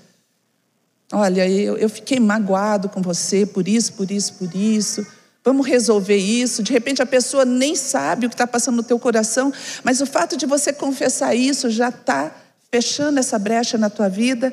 Olha, 1.10 1.48
eu, 1.48 1.78
eu 1.78 1.88
fiquei 1.88 2.20
magoado 2.20 2.90
com 2.90 3.00
você 3.00 3.46
por 3.46 3.66
isso, 3.66 3.94
por 3.94 4.10
isso, 4.10 4.34
por 4.34 4.54
isso. 4.54 5.06
Vamos 5.46 5.64
resolver 5.64 6.16
isso. 6.16 6.60
De 6.60 6.72
repente 6.72 7.00
a 7.00 7.06
pessoa 7.06 7.44
nem 7.44 7.76
sabe 7.76 8.26
o 8.26 8.28
que 8.28 8.34
está 8.34 8.48
passando 8.48 8.78
no 8.78 8.82
teu 8.82 8.98
coração, 8.98 9.52
mas 9.84 10.00
o 10.00 10.06
fato 10.06 10.36
de 10.36 10.44
você 10.44 10.72
confessar 10.72 11.36
isso 11.36 11.70
já 11.70 11.88
está 11.88 12.34
fechando 12.68 13.20
essa 13.20 13.38
brecha 13.38 13.78
na 13.78 13.88
tua 13.88 14.08
vida. 14.08 14.52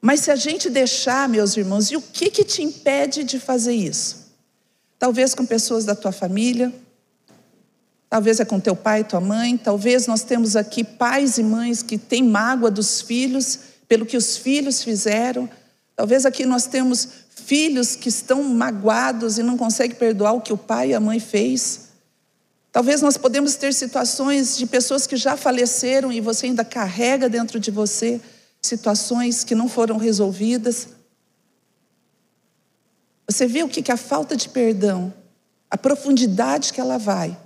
Mas 0.00 0.20
se 0.20 0.30
a 0.30 0.36
gente 0.36 0.70
deixar, 0.70 1.28
meus 1.28 1.54
irmãos, 1.54 1.90
e 1.90 1.96
o 1.96 2.00
que, 2.00 2.30
que 2.30 2.44
te 2.44 2.62
impede 2.62 3.24
de 3.24 3.38
fazer 3.38 3.74
isso? 3.74 4.32
Talvez 4.98 5.34
com 5.34 5.44
pessoas 5.44 5.84
da 5.84 5.94
tua 5.94 6.12
família, 6.12 6.72
talvez 8.08 8.40
é 8.40 8.44
com 8.46 8.58
teu 8.58 8.74
pai, 8.74 9.04
tua 9.04 9.20
mãe, 9.20 9.58
talvez 9.58 10.06
nós 10.06 10.22
temos 10.22 10.56
aqui 10.56 10.82
pais 10.82 11.36
e 11.36 11.42
mães 11.42 11.82
que 11.82 11.98
têm 11.98 12.22
mágoa 12.22 12.70
dos 12.70 13.02
filhos 13.02 13.58
pelo 13.86 14.06
que 14.06 14.16
os 14.16 14.38
filhos 14.38 14.82
fizeram. 14.82 15.46
Talvez 15.94 16.24
aqui 16.24 16.46
nós 16.46 16.66
temos 16.66 17.25
filhos 17.46 17.94
que 17.94 18.08
estão 18.08 18.42
magoados 18.42 19.38
e 19.38 19.42
não 19.42 19.56
conseguem 19.56 19.96
perdoar 19.96 20.32
o 20.32 20.40
que 20.40 20.52
o 20.52 20.58
pai 20.58 20.90
e 20.90 20.94
a 20.94 21.00
mãe 21.00 21.20
fez. 21.20 21.86
Talvez 22.72 23.00
nós 23.00 23.16
podemos 23.16 23.54
ter 23.54 23.72
situações 23.72 24.58
de 24.58 24.66
pessoas 24.66 25.06
que 25.06 25.16
já 25.16 25.36
faleceram 25.36 26.12
e 26.12 26.20
você 26.20 26.46
ainda 26.46 26.64
carrega 26.64 27.28
dentro 27.28 27.60
de 27.60 27.70
você 27.70 28.20
situações 28.60 29.44
que 29.44 29.54
não 29.54 29.68
foram 29.68 29.96
resolvidas. 29.96 30.88
Você 33.28 33.46
vê 33.46 33.62
o 33.62 33.68
que, 33.68 33.80
que 33.80 33.92
a 33.92 33.96
falta 33.96 34.36
de 34.36 34.48
perdão, 34.48 35.14
a 35.70 35.78
profundidade 35.78 36.72
que 36.72 36.80
ela 36.80 36.98
vai, 36.98 37.36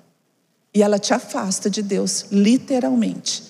e 0.75 0.83
ela 0.83 0.99
te 0.99 1.13
afasta 1.13 1.69
de 1.69 1.83
Deus, 1.83 2.27
literalmente. 2.31 3.43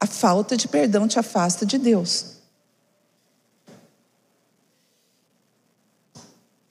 A 0.00 0.06
falta 0.06 0.56
de 0.56 0.66
perdão 0.66 1.06
te 1.06 1.18
afasta 1.18 1.64
de 1.64 1.78
Deus. 1.78 2.41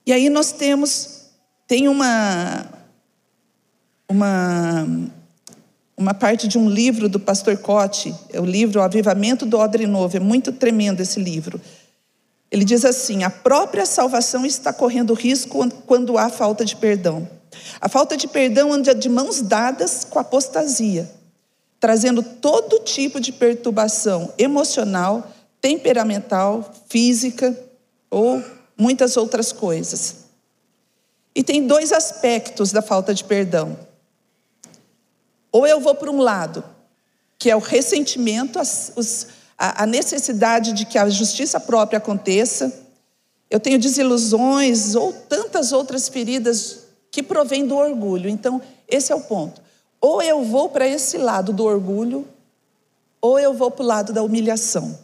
E 0.04 0.12
aí 0.12 0.28
nós 0.28 0.50
temos, 0.52 1.26
tem 1.66 1.88
uma, 1.88 2.66
uma, 4.08 4.86
uma 5.96 6.14
parte 6.14 6.48
de 6.48 6.58
um 6.58 6.68
livro 6.68 7.08
do 7.08 7.20
pastor 7.20 7.56
Cote, 7.58 8.14
é 8.32 8.40
o 8.40 8.44
livro 8.44 8.80
O 8.80 8.82
Avivamento 8.82 9.46
do 9.46 9.58
Odre 9.58 9.86
Novo, 9.86 10.16
é 10.16 10.20
muito 10.20 10.52
tremendo 10.52 11.00
esse 11.00 11.20
livro. 11.20 11.60
Ele 12.50 12.64
diz 12.64 12.84
assim: 12.84 13.22
a 13.22 13.30
própria 13.30 13.86
salvação 13.86 14.44
está 14.44 14.72
correndo 14.72 15.14
risco 15.14 15.66
quando 15.86 16.18
há 16.18 16.28
falta 16.28 16.64
de 16.64 16.76
perdão. 16.76 17.28
A 17.80 17.88
falta 17.88 18.16
de 18.16 18.26
perdão 18.26 18.72
anda 18.72 18.94
de 18.94 19.08
mãos 19.08 19.40
dadas 19.40 20.04
com 20.04 20.18
apostasia, 20.18 21.10
trazendo 21.78 22.22
todo 22.22 22.80
tipo 22.80 23.20
de 23.20 23.32
perturbação 23.32 24.32
emocional, 24.36 25.30
temperamental, 25.60 26.72
física 26.88 27.56
ou 28.10 28.42
muitas 28.82 29.16
outras 29.16 29.52
coisas. 29.52 30.16
E 31.32 31.44
tem 31.44 31.66
dois 31.66 31.92
aspectos 31.92 32.72
da 32.72 32.82
falta 32.82 33.14
de 33.14 33.22
perdão. 33.22 33.78
Ou 35.52 35.66
eu 35.66 35.80
vou 35.80 35.94
para 35.94 36.10
um 36.10 36.18
lado, 36.18 36.64
que 37.38 37.48
é 37.48 37.54
o 37.54 37.60
ressentimento, 37.60 38.58
a 39.56 39.86
necessidade 39.86 40.72
de 40.72 40.84
que 40.84 40.98
a 40.98 41.08
justiça 41.08 41.60
própria 41.60 41.98
aconteça. 41.98 42.72
Eu 43.48 43.60
tenho 43.60 43.78
desilusões 43.78 44.96
ou 44.96 45.12
tantas 45.12 45.72
outras 45.72 46.08
feridas 46.08 46.80
que 47.10 47.22
provêm 47.22 47.66
do 47.66 47.76
orgulho. 47.76 48.28
Então, 48.28 48.60
esse 48.88 49.12
é 49.12 49.14
o 49.14 49.20
ponto. 49.20 49.62
Ou 50.00 50.20
eu 50.20 50.42
vou 50.42 50.70
para 50.70 50.88
esse 50.88 51.18
lado 51.18 51.52
do 51.52 51.64
orgulho, 51.64 52.26
ou 53.20 53.38
eu 53.38 53.54
vou 53.54 53.70
para 53.70 53.84
o 53.84 53.86
lado 53.86 54.12
da 54.12 54.22
humilhação. 54.22 54.98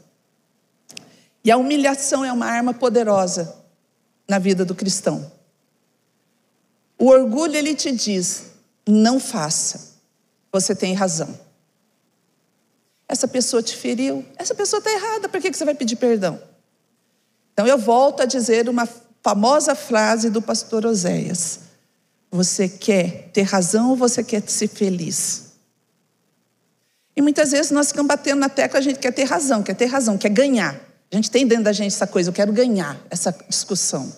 E 1.45 1.51
a 1.51 1.57
humilhação 1.57 2.25
é 2.25 2.33
uma 2.33 2.47
arma 2.47 2.75
poderosa 2.75 3.58
na 4.29 4.39
vida 4.39 4.65
do 4.65 4.75
cristão. 4.75 5.31
O 6.99 7.07
orgulho, 7.07 7.57
ele 7.57 7.75
te 7.75 7.91
diz: 7.91 8.45
não 8.87 9.19
faça, 9.19 9.95
você 10.53 10.75
tem 10.75 10.95
razão. 10.95 11.39
Essa 13.09 13.27
pessoa 13.27 13.63
te 13.63 13.75
feriu, 13.75 14.25
essa 14.37 14.55
pessoa 14.55 14.79
está 14.79 14.93
errada, 14.93 15.29
por 15.29 15.41
que 15.41 15.53
você 15.53 15.65
vai 15.65 15.75
pedir 15.75 15.97
perdão? 15.97 16.41
Então 17.55 17.67
eu 17.67 17.79
volto 17.79 18.21
a 18.21 18.27
dizer 18.27 18.69
uma 18.69 18.87
famosa 19.23 19.75
frase 19.75 20.29
do 20.29 20.43
pastor 20.43 20.85
Oséias: 20.85 21.61
Você 22.31 22.69
quer 22.69 23.31
ter 23.33 23.43
razão 23.43 23.91
ou 23.91 23.97
você 23.97 24.23
quer 24.23 24.43
ser 24.49 24.69
feliz? 24.69 25.49
E 27.17 27.23
muitas 27.23 27.51
vezes 27.51 27.73
nós 27.73 27.89
ficamos 27.89 28.09
batendo 28.09 28.39
na 28.39 28.49
tecla, 28.49 28.79
a 28.79 28.83
gente 28.83 28.99
quer 29.01 29.13
ter 29.13 29.25
razão, 29.25 29.63
quer 29.63 29.75
ter 29.75 29.87
razão, 29.87 30.17
quer 30.17 30.29
ganhar. 30.29 30.88
A 31.11 31.17
gente 31.17 31.31
tem 31.31 31.47
dentro 31.47 31.65
da 31.65 31.73
gente 31.73 31.95
essa 31.95 32.07
coisa, 32.07 32.29
eu 32.29 32.35
quero 32.35 32.53
ganhar 32.53 32.99
essa 33.09 33.35
discussão. 33.49 34.13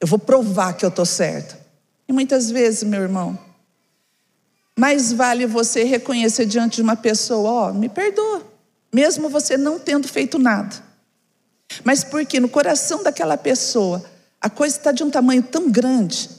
Eu 0.00 0.06
vou 0.06 0.18
provar 0.18 0.74
que 0.74 0.84
eu 0.84 0.88
estou 0.88 1.06
certo. 1.06 1.56
E 2.08 2.12
muitas 2.12 2.50
vezes, 2.50 2.82
meu 2.82 3.02
irmão, 3.02 3.38
mais 4.78 5.12
vale 5.12 5.46
você 5.46 5.84
reconhecer 5.84 6.46
diante 6.46 6.76
de 6.76 6.82
uma 6.82 6.96
pessoa, 6.96 7.50
ó, 7.50 7.70
oh, 7.70 7.74
me 7.74 7.88
perdoa, 7.88 8.42
mesmo 8.92 9.28
você 9.28 9.56
não 9.56 9.78
tendo 9.78 10.06
feito 10.06 10.38
nada. 10.38 10.74
Mas 11.82 12.04
porque 12.04 12.38
no 12.38 12.48
coração 12.48 13.02
daquela 13.02 13.36
pessoa 13.36 14.04
a 14.40 14.50
coisa 14.50 14.76
está 14.76 14.92
de 14.92 15.02
um 15.02 15.10
tamanho 15.10 15.42
tão 15.42 15.70
grande 15.70 16.30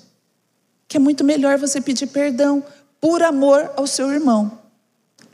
que 0.88 0.96
é 0.96 1.00
muito 1.00 1.24
melhor 1.24 1.58
você 1.58 1.82
pedir 1.82 2.08
perdão 2.08 2.64
por 3.02 3.22
amor 3.22 3.72
ao 3.76 3.86
seu 3.86 4.12
irmão. 4.12 4.60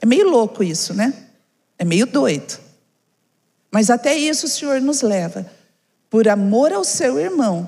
É 0.02 0.06
meio 0.06 0.28
louco 0.30 0.64
isso, 0.64 0.94
né? 0.94 1.14
É 1.78 1.86
meio 1.86 2.08
doido. 2.08 2.60
Mas 3.74 3.90
até 3.90 4.14
isso 4.14 4.46
o 4.46 4.50
Senhor 4.50 4.80
nos 4.80 5.02
leva. 5.02 5.50
Por 6.08 6.28
amor 6.28 6.72
ao 6.72 6.84
seu 6.84 7.20
irmão, 7.20 7.68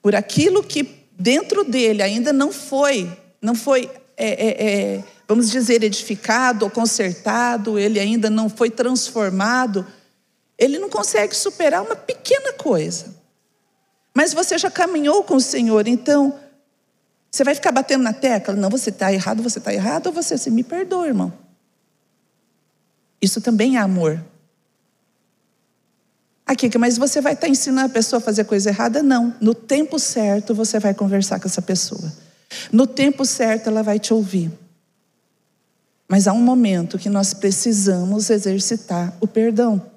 por 0.00 0.14
aquilo 0.14 0.64
que 0.64 1.04
dentro 1.12 1.64
dele 1.64 2.02
ainda 2.02 2.32
não 2.32 2.50
foi, 2.50 3.14
não 3.42 3.54
foi, 3.54 3.90
é, 4.16 4.28
é, 4.28 4.94
é, 4.94 5.04
vamos 5.28 5.50
dizer, 5.50 5.82
edificado 5.82 6.64
ou 6.64 6.70
consertado, 6.70 7.78
ele 7.78 8.00
ainda 8.00 8.30
não 8.30 8.48
foi 8.48 8.70
transformado, 8.70 9.86
ele 10.56 10.78
não 10.78 10.88
consegue 10.88 11.36
superar 11.36 11.82
uma 11.82 11.94
pequena 11.94 12.54
coisa. 12.54 13.14
Mas 14.14 14.32
você 14.32 14.56
já 14.56 14.70
caminhou 14.70 15.22
com 15.24 15.36
o 15.36 15.40
Senhor, 15.42 15.86
então 15.86 16.40
você 17.30 17.44
vai 17.44 17.54
ficar 17.54 17.70
batendo 17.70 18.02
na 18.02 18.14
tecla? 18.14 18.54
Não, 18.54 18.70
você 18.70 18.88
está 18.88 19.12
errado, 19.12 19.42
você 19.42 19.58
está 19.58 19.74
errado, 19.74 20.06
ou 20.06 20.12
você 20.14 20.32
assim, 20.32 20.48
me 20.48 20.64
perdoa, 20.64 21.06
irmão. 21.06 21.30
Isso 23.20 23.42
também 23.42 23.76
é 23.76 23.80
amor. 23.80 24.24
Aqui, 26.46 26.78
mas 26.78 26.96
você 26.96 27.20
vai 27.20 27.32
estar 27.32 27.48
ensinando 27.48 27.86
a 27.86 27.92
pessoa 27.92 28.18
a 28.18 28.22
fazer 28.22 28.44
coisa 28.44 28.70
errada? 28.70 29.02
Não. 29.02 29.34
No 29.40 29.52
tempo 29.52 29.98
certo 29.98 30.54
você 30.54 30.78
vai 30.78 30.94
conversar 30.94 31.40
com 31.40 31.48
essa 31.48 31.60
pessoa. 31.60 32.12
No 32.70 32.86
tempo 32.86 33.24
certo 33.24 33.66
ela 33.68 33.82
vai 33.82 33.98
te 33.98 34.14
ouvir. 34.14 34.52
Mas 36.08 36.28
há 36.28 36.32
um 36.32 36.40
momento 36.40 36.98
que 36.98 37.08
nós 37.08 37.34
precisamos 37.34 38.30
exercitar 38.30 39.12
o 39.20 39.26
perdão. 39.26 39.90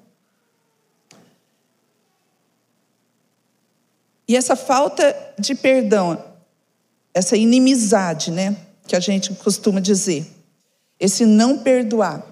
E 4.26 4.36
essa 4.36 4.56
falta 4.56 5.16
de 5.38 5.54
perdão, 5.54 6.20
essa 7.14 7.36
inimizade, 7.36 8.30
né, 8.30 8.56
que 8.86 8.96
a 8.96 9.00
gente 9.00 9.32
costuma 9.34 9.80
dizer, 9.80 10.26
esse 10.98 11.24
não 11.24 11.58
perdoar. 11.58 12.29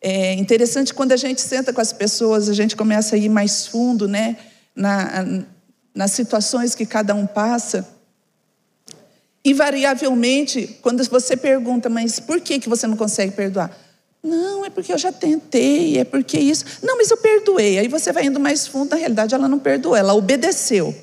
É 0.00 0.34
interessante 0.34 0.94
quando 0.94 1.12
a 1.12 1.16
gente 1.16 1.40
senta 1.40 1.72
com 1.72 1.80
as 1.80 1.92
pessoas, 1.92 2.48
a 2.48 2.54
gente 2.54 2.76
começa 2.76 3.16
a 3.16 3.18
ir 3.18 3.28
mais 3.28 3.66
fundo, 3.66 4.06
né, 4.06 4.36
na, 4.74 5.24
nas 5.94 6.12
situações 6.12 6.74
que 6.74 6.86
cada 6.86 7.14
um 7.14 7.26
passa. 7.26 7.86
Invariavelmente, 9.44 10.78
quando 10.82 11.02
você 11.04 11.36
pergunta, 11.36 11.88
mas 11.88 12.20
por 12.20 12.40
que, 12.40 12.60
que 12.60 12.68
você 12.68 12.86
não 12.86 12.96
consegue 12.96 13.32
perdoar? 13.32 13.76
Não, 14.22 14.64
é 14.64 14.70
porque 14.70 14.92
eu 14.92 14.98
já 14.98 15.10
tentei, 15.10 15.98
é 15.98 16.04
porque 16.04 16.38
isso. 16.38 16.64
Não, 16.82 16.96
mas 16.96 17.10
eu 17.10 17.16
perdoei. 17.16 17.78
Aí 17.78 17.88
você 17.88 18.12
vai 18.12 18.26
indo 18.26 18.38
mais 18.38 18.66
fundo, 18.66 18.90
na 18.90 18.96
realidade 18.96 19.34
ela 19.34 19.48
não 19.48 19.58
perdoou, 19.58 19.96
ela 19.96 20.14
obedeceu. 20.14 20.94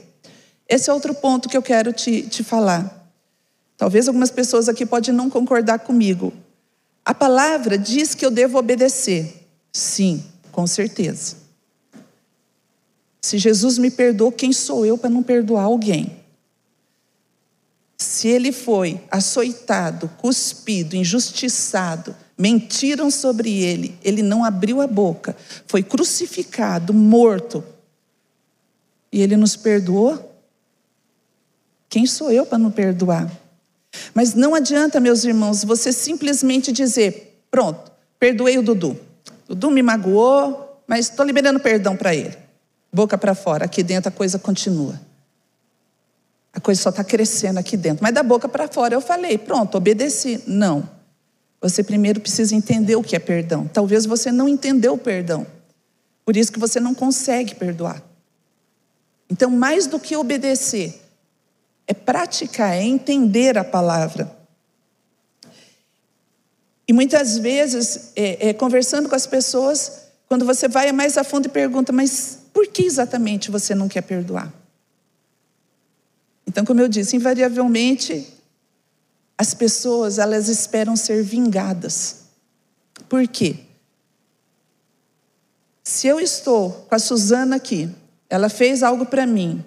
Esse 0.68 0.90
é 0.90 0.94
outro 0.94 1.14
ponto 1.14 1.48
que 1.48 1.58
eu 1.58 1.62
quero 1.62 1.94
te, 1.94 2.24
te 2.24 2.44
falar. 2.44 3.10
Talvez 3.78 4.08
algumas 4.08 4.32
pessoas 4.32 4.70
aqui 4.70 4.86
podem 4.86 5.14
não 5.14 5.30
concordar 5.30 5.80
comigo. 5.80 6.34
A 7.06 7.14
palavra 7.14 7.78
diz 7.78 8.16
que 8.16 8.26
eu 8.26 8.32
devo 8.32 8.58
obedecer. 8.58 9.48
Sim, 9.72 10.24
com 10.52 10.66
certeza. 10.66 11.38
Se 13.22 13.38
Jesus 13.38 13.78
me 13.78 13.92
perdoou, 13.92 14.32
quem 14.32 14.52
sou 14.52 14.86
eu 14.86 14.98
para 14.98 15.10
não 15.10 15.22
perdoar 15.22 15.64
alguém? 15.64 16.24
Se 17.98 18.28
ele 18.28 18.52
foi 18.52 19.00
açoitado, 19.10 20.10
cuspido, 20.18 20.96
injustiçado, 20.96 22.16
mentiram 22.38 23.10
sobre 23.10 23.64
ele, 23.64 23.98
ele 24.04 24.22
não 24.22 24.44
abriu 24.44 24.82
a 24.82 24.88
boca, 24.88 25.36
foi 25.68 25.82
crucificado, 25.82 26.94
morto, 26.94 27.64
e 29.12 29.22
ele 29.22 29.38
nos 29.38 29.56
perdoou? 29.56 30.34
Quem 31.88 32.06
sou 32.06 32.32
eu 32.32 32.46
para 32.46 32.58
não 32.58 32.70
perdoar? 32.70 33.32
Mas 34.14 34.34
não 34.34 34.56
adianta, 34.56 35.00
meus 35.00 35.24
irmãos, 35.24 35.64
você 35.64 35.92
simplesmente 35.92 36.72
dizer: 36.72 37.42
pronto, 37.50 37.92
perdoei 38.20 38.58
o 38.58 38.64
Dudu. 38.64 39.00
Dudu 39.48 39.72
me 39.72 39.82
magoou, 39.82 40.82
mas 40.88 41.10
estou 41.10 41.26
liberando 41.26 41.60
perdão 41.60 41.96
para 41.96 42.16
ele. 42.16 42.36
Boca 42.92 43.18
para 43.18 43.36
fora, 43.36 43.66
aqui 43.66 43.84
dentro 43.84 44.10
a 44.10 44.12
coisa 44.12 44.40
continua. 44.40 45.00
A 46.54 46.60
coisa 46.62 46.82
só 46.82 46.90
está 46.90 47.04
crescendo 47.04 47.60
aqui 47.60 47.76
dentro. 47.76 48.02
Mas 48.02 48.14
da 48.14 48.24
boca 48.24 48.48
para 48.48 48.68
fora 48.70 48.94
eu 48.94 49.02
falei, 49.02 49.38
pronto, 49.38 49.76
obedeci. 49.76 50.42
Não. 50.48 50.90
Você 51.60 51.84
primeiro 51.84 52.22
precisa 52.22 52.56
entender 52.56 52.96
o 52.96 53.04
que 53.04 53.16
é 53.16 53.20
perdão. 53.20 53.68
Talvez 53.68 54.06
você 54.06 54.32
não 54.32 54.48
entendeu 54.48 54.94
o 54.94 54.98
perdão. 54.98 55.46
Por 56.24 56.38
isso 56.38 56.52
que 56.52 56.60
você 56.60 56.80
não 56.80 56.96
consegue 56.96 57.56
perdoar. 57.56 58.02
Então, 59.30 59.50
mais 59.50 59.88
do 59.88 60.00
que 60.00 60.16
obedecer, 60.16 61.02
é 61.88 61.94
praticar, 61.94 62.74
é 62.74 62.84
entender 62.84 63.58
a 63.58 63.64
palavra. 63.64 64.36
E 66.88 66.94
muitas 66.94 67.38
vezes, 67.38 68.12
é, 68.16 68.50
é, 68.50 68.54
conversando 68.54 69.10
com 69.10 69.16
as 69.16 69.26
pessoas, 69.26 70.04
quando 70.28 70.46
você 70.46 70.68
vai 70.68 70.92
mais 70.92 71.18
a 71.18 71.24
fundo 71.24 71.48
e 71.48 71.50
pergunta, 71.50 71.92
mas 71.92 72.40
por 72.54 72.68
que 72.68 72.84
exatamente 72.84 73.50
você 73.50 73.74
não 73.74 73.88
quer 73.88 74.02
perdoar? 74.02 74.54
Então, 76.48 76.64
como 76.64 76.80
eu 76.80 76.88
disse, 76.88 77.16
invariavelmente 77.16 78.34
as 79.38 79.54
pessoas 79.54 80.18
elas 80.18 80.48
esperam 80.48 80.96
ser 80.96 81.24
vingadas. 81.24 82.26
Por 83.10 83.28
quê? 83.28 83.58
Se 85.84 86.08
eu 86.08 86.20
estou 86.20 86.72
com 86.88 86.96
a 86.96 87.00
Suzana 87.00 87.58
aqui, 87.58 87.90
ela 88.30 88.50
fez 88.50 88.82
algo 88.82 89.06
para 89.06 89.26
mim, 89.26 89.64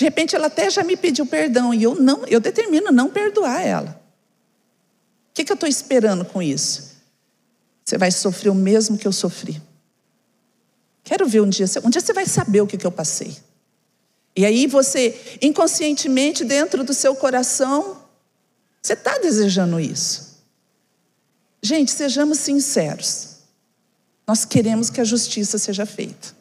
de 0.00 0.04
repente 0.04 0.34
ela 0.34 0.46
até 0.46 0.70
já 0.70 0.82
me 0.82 0.96
pediu 0.96 1.26
perdão 1.26 1.74
e 1.74 1.82
eu 1.82 1.94
não, 1.94 2.24
eu 2.24 2.40
determino 2.40 2.90
não 2.90 3.10
perdoar 3.10 3.60
ela. 3.60 4.02
O 5.28 5.34
que, 5.34 5.44
que 5.44 5.52
eu 5.52 5.54
estou 5.54 5.68
esperando 5.68 6.24
com 6.24 6.40
isso? 6.40 6.92
Você 7.84 7.98
vai 7.98 8.10
sofrer 8.10 8.48
o 8.48 8.54
mesmo 8.54 8.96
que 8.96 9.06
eu 9.06 9.12
sofri. 9.12 9.60
Quero 11.04 11.28
ver 11.28 11.42
um 11.42 11.50
dia, 11.50 11.66
um 11.84 11.90
dia 11.90 12.00
você 12.00 12.14
vai 12.14 12.24
saber 12.24 12.62
o 12.62 12.66
que, 12.66 12.78
que 12.78 12.86
eu 12.86 12.90
passei. 12.90 13.36
E 14.34 14.46
aí 14.46 14.66
você, 14.66 15.38
inconscientemente, 15.42 16.46
dentro 16.46 16.82
do 16.82 16.94
seu 16.94 17.14
coração, 17.14 18.02
você 18.80 18.94
está 18.94 19.18
desejando 19.18 19.78
isso. 19.78 20.42
Gente, 21.62 21.90
sejamos 21.90 22.38
sinceros. 22.38 23.36
Nós 24.26 24.46
queremos 24.46 24.88
que 24.88 25.02
a 25.02 25.04
justiça 25.04 25.58
seja 25.58 25.84
feita. 25.84 26.39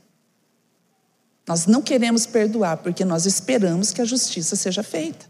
Nós 1.49 1.65
não 1.65 1.81
queremos 1.81 2.27
perdoar 2.27 2.77
porque 2.77 3.03
nós 3.03 3.25
esperamos 3.25 3.91
que 3.91 4.03
a 4.03 4.05
justiça 4.05 4.55
seja 4.55 4.83
feita. 4.83 5.25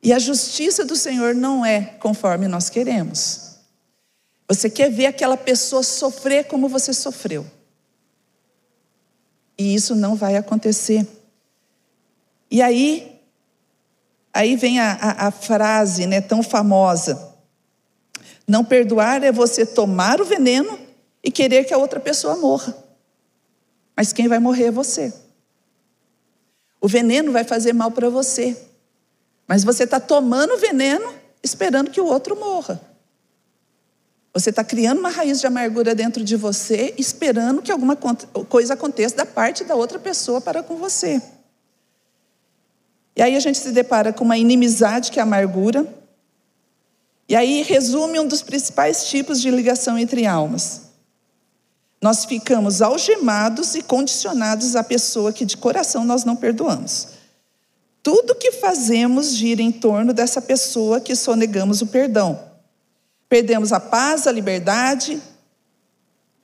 E 0.00 0.12
a 0.12 0.18
justiça 0.20 0.84
do 0.84 0.94
Senhor 0.94 1.34
não 1.34 1.66
é 1.66 1.86
conforme 1.98 2.46
nós 2.46 2.70
queremos. 2.70 3.56
Você 4.46 4.70
quer 4.70 4.92
ver 4.92 5.06
aquela 5.06 5.36
pessoa 5.36 5.82
sofrer 5.82 6.44
como 6.44 6.68
você 6.68 6.94
sofreu. 6.94 7.44
E 9.58 9.74
isso 9.74 9.96
não 9.96 10.14
vai 10.14 10.36
acontecer. 10.36 11.04
E 12.48 12.62
aí, 12.62 13.20
aí 14.32 14.54
vem 14.54 14.78
a, 14.78 14.92
a, 14.92 15.26
a 15.26 15.30
frase 15.32 16.06
né, 16.06 16.20
tão 16.20 16.44
famosa: 16.44 17.34
não 18.46 18.64
perdoar 18.64 19.24
é 19.24 19.32
você 19.32 19.66
tomar 19.66 20.20
o 20.20 20.24
veneno 20.24 20.78
e 21.24 21.30
querer 21.32 21.64
que 21.64 21.74
a 21.74 21.78
outra 21.78 21.98
pessoa 21.98 22.36
morra. 22.36 22.83
Mas 23.96 24.12
quem 24.12 24.28
vai 24.28 24.38
morrer 24.38 24.64
é 24.64 24.70
você. 24.70 25.12
O 26.80 26.88
veneno 26.88 27.32
vai 27.32 27.44
fazer 27.44 27.72
mal 27.72 27.90
para 27.90 28.10
você. 28.10 28.56
Mas 29.46 29.62
você 29.62 29.84
está 29.84 30.00
tomando 30.00 30.58
veneno 30.58 31.12
esperando 31.42 31.90
que 31.90 32.00
o 32.00 32.06
outro 32.06 32.34
morra. 32.36 32.80
Você 34.32 34.50
está 34.50 34.64
criando 34.64 34.98
uma 34.98 35.10
raiz 35.10 35.40
de 35.40 35.46
amargura 35.46 35.94
dentro 35.94 36.24
de 36.24 36.34
você, 36.34 36.92
esperando 36.98 37.62
que 37.62 37.70
alguma 37.70 37.96
coisa 37.96 38.74
aconteça 38.74 39.14
da 39.16 39.26
parte 39.26 39.62
da 39.62 39.76
outra 39.76 39.98
pessoa 39.98 40.40
para 40.40 40.62
com 40.62 40.76
você. 40.76 41.22
E 43.14 43.22
aí 43.22 43.36
a 43.36 43.40
gente 43.40 43.58
se 43.58 43.70
depara 43.70 44.12
com 44.12 44.24
uma 44.24 44.36
inimizade 44.36 45.12
que 45.12 45.20
é 45.20 45.22
amargura. 45.22 45.86
E 47.28 47.36
aí 47.36 47.62
resume 47.62 48.18
um 48.18 48.26
dos 48.26 48.42
principais 48.42 49.06
tipos 49.06 49.40
de 49.40 49.50
ligação 49.50 49.96
entre 49.96 50.26
almas 50.26 50.83
nós 52.04 52.26
ficamos 52.26 52.82
algemados 52.82 53.74
e 53.74 53.80
condicionados 53.80 54.76
à 54.76 54.84
pessoa 54.84 55.32
que 55.32 55.46
de 55.46 55.56
coração 55.56 56.04
nós 56.04 56.22
não 56.22 56.36
perdoamos. 56.36 57.08
Tudo 58.02 58.34
que 58.34 58.52
fazemos 58.52 59.34
gira 59.34 59.62
em 59.62 59.72
torno 59.72 60.12
dessa 60.12 60.42
pessoa 60.42 61.00
que 61.00 61.16
sonegamos 61.16 61.80
o 61.80 61.86
perdão. 61.86 62.38
Perdemos 63.26 63.72
a 63.72 63.80
paz, 63.80 64.26
a 64.26 64.32
liberdade 64.32 65.18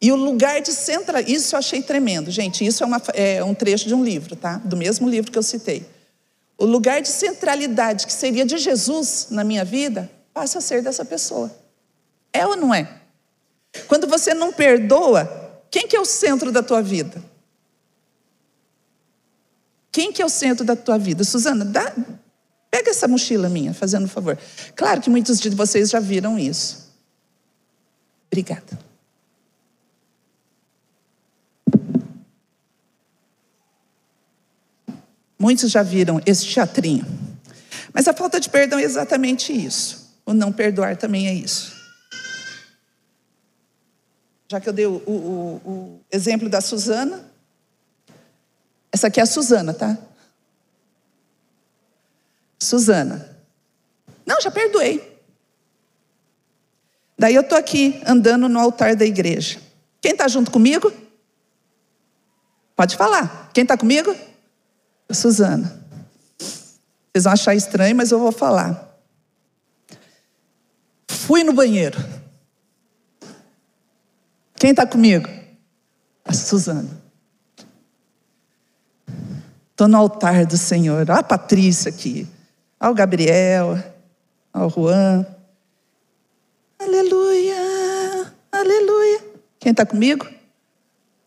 e 0.00 0.10
o 0.10 0.16
lugar 0.16 0.62
de 0.62 0.72
central. 0.72 1.20
Isso 1.26 1.54
eu 1.54 1.58
achei 1.58 1.82
tremendo, 1.82 2.30
gente. 2.30 2.64
Isso 2.64 2.82
é, 2.82 2.86
uma, 2.86 3.02
é 3.12 3.44
um 3.44 3.52
trecho 3.52 3.86
de 3.86 3.94
um 3.94 4.02
livro, 4.02 4.36
tá? 4.36 4.62
Do 4.64 4.78
mesmo 4.78 5.10
livro 5.10 5.30
que 5.30 5.36
eu 5.36 5.42
citei. 5.42 5.86
O 6.56 6.64
lugar 6.64 7.02
de 7.02 7.08
centralidade 7.08 8.06
que 8.06 8.14
seria 8.14 8.46
de 8.46 8.56
Jesus 8.56 9.26
na 9.30 9.44
minha 9.44 9.66
vida 9.66 10.10
passa 10.32 10.56
a 10.56 10.62
ser 10.62 10.82
dessa 10.82 11.04
pessoa. 11.04 11.54
É 12.32 12.46
ou 12.46 12.56
não 12.56 12.74
é? 12.74 12.88
Quando 13.86 14.06
você 14.06 14.32
não 14.32 14.54
perdoa, 14.54 15.39
quem 15.70 15.86
que 15.86 15.96
é 15.96 16.00
o 16.00 16.04
centro 16.04 16.50
da 16.50 16.62
tua 16.62 16.82
vida? 16.82 17.22
Quem 19.92 20.12
que 20.12 20.20
é 20.20 20.24
o 20.24 20.28
centro 20.28 20.64
da 20.64 20.74
tua 20.74 20.98
vida? 20.98 21.22
Suzana, 21.22 21.64
dá, 21.64 21.94
pega 22.70 22.90
essa 22.90 23.06
mochila 23.06 23.48
minha, 23.48 23.72
fazendo 23.72 24.04
um 24.04 24.08
favor. 24.08 24.38
Claro 24.74 25.00
que 25.00 25.08
muitos 25.08 25.38
de 25.40 25.50
vocês 25.50 25.90
já 25.90 26.00
viram 26.00 26.38
isso. 26.38 26.90
Obrigada. 28.26 28.78
Muitos 35.38 35.70
já 35.70 35.82
viram 35.82 36.20
esse 36.26 36.46
teatrinho. 36.46 37.06
Mas 37.92 38.06
a 38.06 38.12
falta 38.12 38.38
de 38.38 38.48
perdão 38.48 38.78
é 38.78 38.82
exatamente 38.82 39.52
isso. 39.52 40.10
O 40.26 40.32
não 40.32 40.52
perdoar 40.52 40.96
também 40.96 41.28
é 41.28 41.34
isso 41.34 41.79
já 44.50 44.60
que 44.60 44.68
eu 44.68 44.72
dei 44.72 44.84
o, 44.84 44.96
o, 45.06 45.60
o 45.64 46.00
exemplo 46.10 46.48
da 46.48 46.60
Suzana, 46.60 47.24
essa 48.90 49.06
aqui 49.06 49.20
é 49.20 49.22
a 49.22 49.26
Suzana, 49.26 49.72
tá? 49.72 49.96
Suzana. 52.58 53.38
Não, 54.26 54.40
já 54.40 54.50
perdoei. 54.50 55.20
Daí 57.16 57.36
eu 57.36 57.42
estou 57.42 57.56
aqui 57.56 58.02
andando 58.04 58.48
no 58.48 58.58
altar 58.58 58.96
da 58.96 59.04
igreja. 59.04 59.60
Quem 60.00 60.10
está 60.10 60.26
junto 60.26 60.50
comigo? 60.50 60.92
Pode 62.74 62.96
falar. 62.96 63.52
Quem 63.54 63.62
está 63.62 63.78
comigo? 63.78 64.12
Suzana. 65.12 65.80
Vocês 67.12 67.22
vão 67.22 67.32
achar 67.32 67.54
estranho, 67.54 67.94
mas 67.94 68.10
eu 68.10 68.18
vou 68.18 68.32
falar. 68.32 68.98
Fui 71.08 71.44
no 71.44 71.52
banheiro. 71.52 72.19
Quem 74.60 74.72
está 74.72 74.86
comigo? 74.86 75.26
A 76.22 76.34
Suzana. 76.34 77.00
Estou 79.70 79.88
no 79.88 79.96
altar 79.96 80.44
do 80.44 80.58
Senhor. 80.58 81.08
Olha 81.08 81.20
a 81.20 81.22
Patrícia 81.22 81.88
aqui. 81.88 82.28
Olha 82.78 82.90
o 82.90 82.94
Gabriel. 82.94 83.82
Olha 84.52 84.66
o 84.66 84.68
Juan. 84.68 85.26
Aleluia. 86.78 88.34
Aleluia. 88.52 89.24
Quem 89.58 89.70
está 89.70 89.86
comigo? 89.86 90.28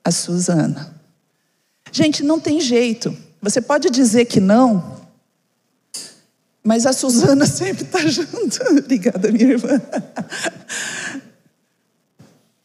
A 0.05 0.11
Suzana. 0.11 0.93
Gente, 1.91 2.23
não 2.23 2.39
tem 2.39 2.61
jeito. 2.61 3.17
Você 3.41 3.59
pode 3.59 3.89
dizer 3.89 4.25
que 4.25 4.39
não, 4.39 5.01
mas 6.63 6.85
a 6.85 6.93
Suzana 6.93 7.47
sempre 7.49 7.83
está 7.83 7.97
junto. 8.05 8.61
Obrigada, 8.69 9.31
minha 9.31 9.53
irmã. 9.53 9.81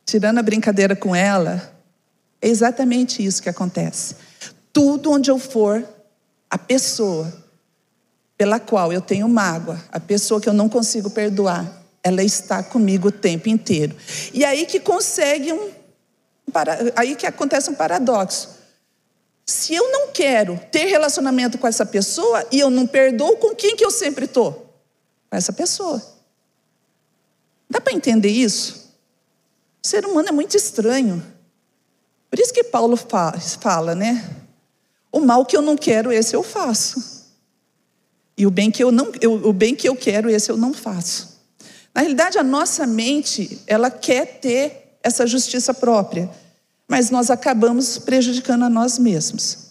Tirando 0.09 0.39
a 0.39 0.43
brincadeira 0.43 0.97
com 0.97 1.15
ela, 1.15 1.71
é 2.41 2.49
exatamente 2.49 3.23
isso 3.23 3.43
que 3.43 3.49
acontece. 3.51 4.17
Tudo 4.73 5.13
onde 5.13 5.31
eu 5.31 5.39
for, 5.39 5.87
a 6.49 6.57
pessoa 6.57 7.31
pela 8.35 8.59
qual 8.59 8.91
eu 8.91 9.03
tenho 9.03 9.29
mágoa, 9.29 9.79
a 9.93 10.01
pessoa 10.01 10.41
que 10.41 10.49
eu 10.49 10.55
não 10.55 10.67
consigo 10.67 11.11
perdoar, 11.11 11.83
ela 12.03 12.23
está 12.23 12.63
comigo 12.63 13.09
o 13.09 13.13
tempo 13.13 13.51
inteiro. 13.51 13.95
E 14.33 14.47
aí 14.47 14.65
que 14.65 14.81
consegue 14.81 15.53
um. 15.53 15.71
Aí 16.97 17.15
que 17.15 17.27
acontece 17.27 17.69
um 17.69 17.75
paradoxo. 17.75 18.57
Se 19.45 19.75
eu 19.75 19.93
não 19.93 20.09
quero 20.11 20.59
ter 20.73 20.87
relacionamento 20.87 21.59
com 21.59 21.67
essa 21.67 21.85
pessoa 21.85 22.47
e 22.51 22.59
eu 22.59 22.71
não 22.71 22.87
perdoo, 22.87 23.37
com 23.37 23.55
quem 23.55 23.77
que 23.77 23.85
eu 23.85 23.91
sempre 23.91 24.25
estou? 24.25 24.75
Com 25.29 25.37
essa 25.37 25.53
pessoa. 25.53 26.03
Dá 27.69 27.79
para 27.79 27.93
entender 27.93 28.31
isso? 28.31 28.78
O 29.85 29.89
ser 29.89 30.05
humano 30.05 30.29
é 30.29 30.33
muito 30.33 30.57
estranho. 30.57 31.23
Por 32.31 32.39
isso 32.39 32.53
que 32.53 32.65
Paulo 32.65 32.99
fala, 33.61 33.95
né? 33.95 34.37
O 35.11 35.21
mal 35.21 35.47
que 35.47 35.57
eu 35.57 35.63
não 35.63 35.77
quero, 35.77 36.13
esse 36.13 36.37
eu 36.37 36.43
faço. 36.43 37.27
E 38.37 38.47
o 38.47 38.51
bem 38.51 38.71
que 38.71 38.83
eu 38.83 38.93
não, 38.93 39.11
eu, 39.21 39.35
o 39.35 39.53
bem 39.53 39.75
que 39.75 39.89
eu 39.89 39.97
quero, 39.97 40.29
esse 40.31 40.51
eu 40.51 40.57
não 40.57 40.75
faço. 40.75 41.39
Na 41.95 42.03
realidade, 42.03 42.39
a 42.39 42.45
nossa 42.45 42.87
mente, 42.87 43.61
ela 43.67 43.91
quer 43.91 44.39
ter 44.41 44.99
essa 45.03 45.27
justiça 45.27 45.73
própria 45.73 46.31
mas 46.89 47.11
nós 47.11 47.31
acabamos 47.31 47.99
prejudicando 47.99 48.65
a 48.65 48.71
nós 48.71 48.99
mesmos. 48.99 49.69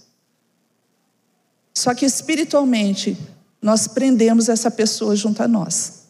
Só 1.74 1.94
que 1.96 2.06
espiritualmente, 2.06 3.18
nós 3.60 3.88
prendemos 3.88 4.48
essa 4.48 4.70
pessoa 4.70 5.16
junto 5.16 5.42
a 5.42 5.48
nós. 5.48 6.07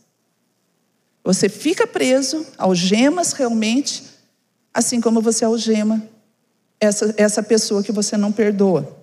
Você 1.27 1.49
fica 1.49 1.85
preso, 1.85 2.47
algemas 2.57 3.33
realmente, 3.33 4.01
assim 4.73 5.01
como 5.01 5.19
você 5.19 5.43
algema 5.43 6.01
essa, 6.79 7.13
essa 7.17 7.43
pessoa 7.43 7.83
que 7.83 7.91
você 7.91 8.15
não 8.15 8.31
perdoa. 8.31 8.97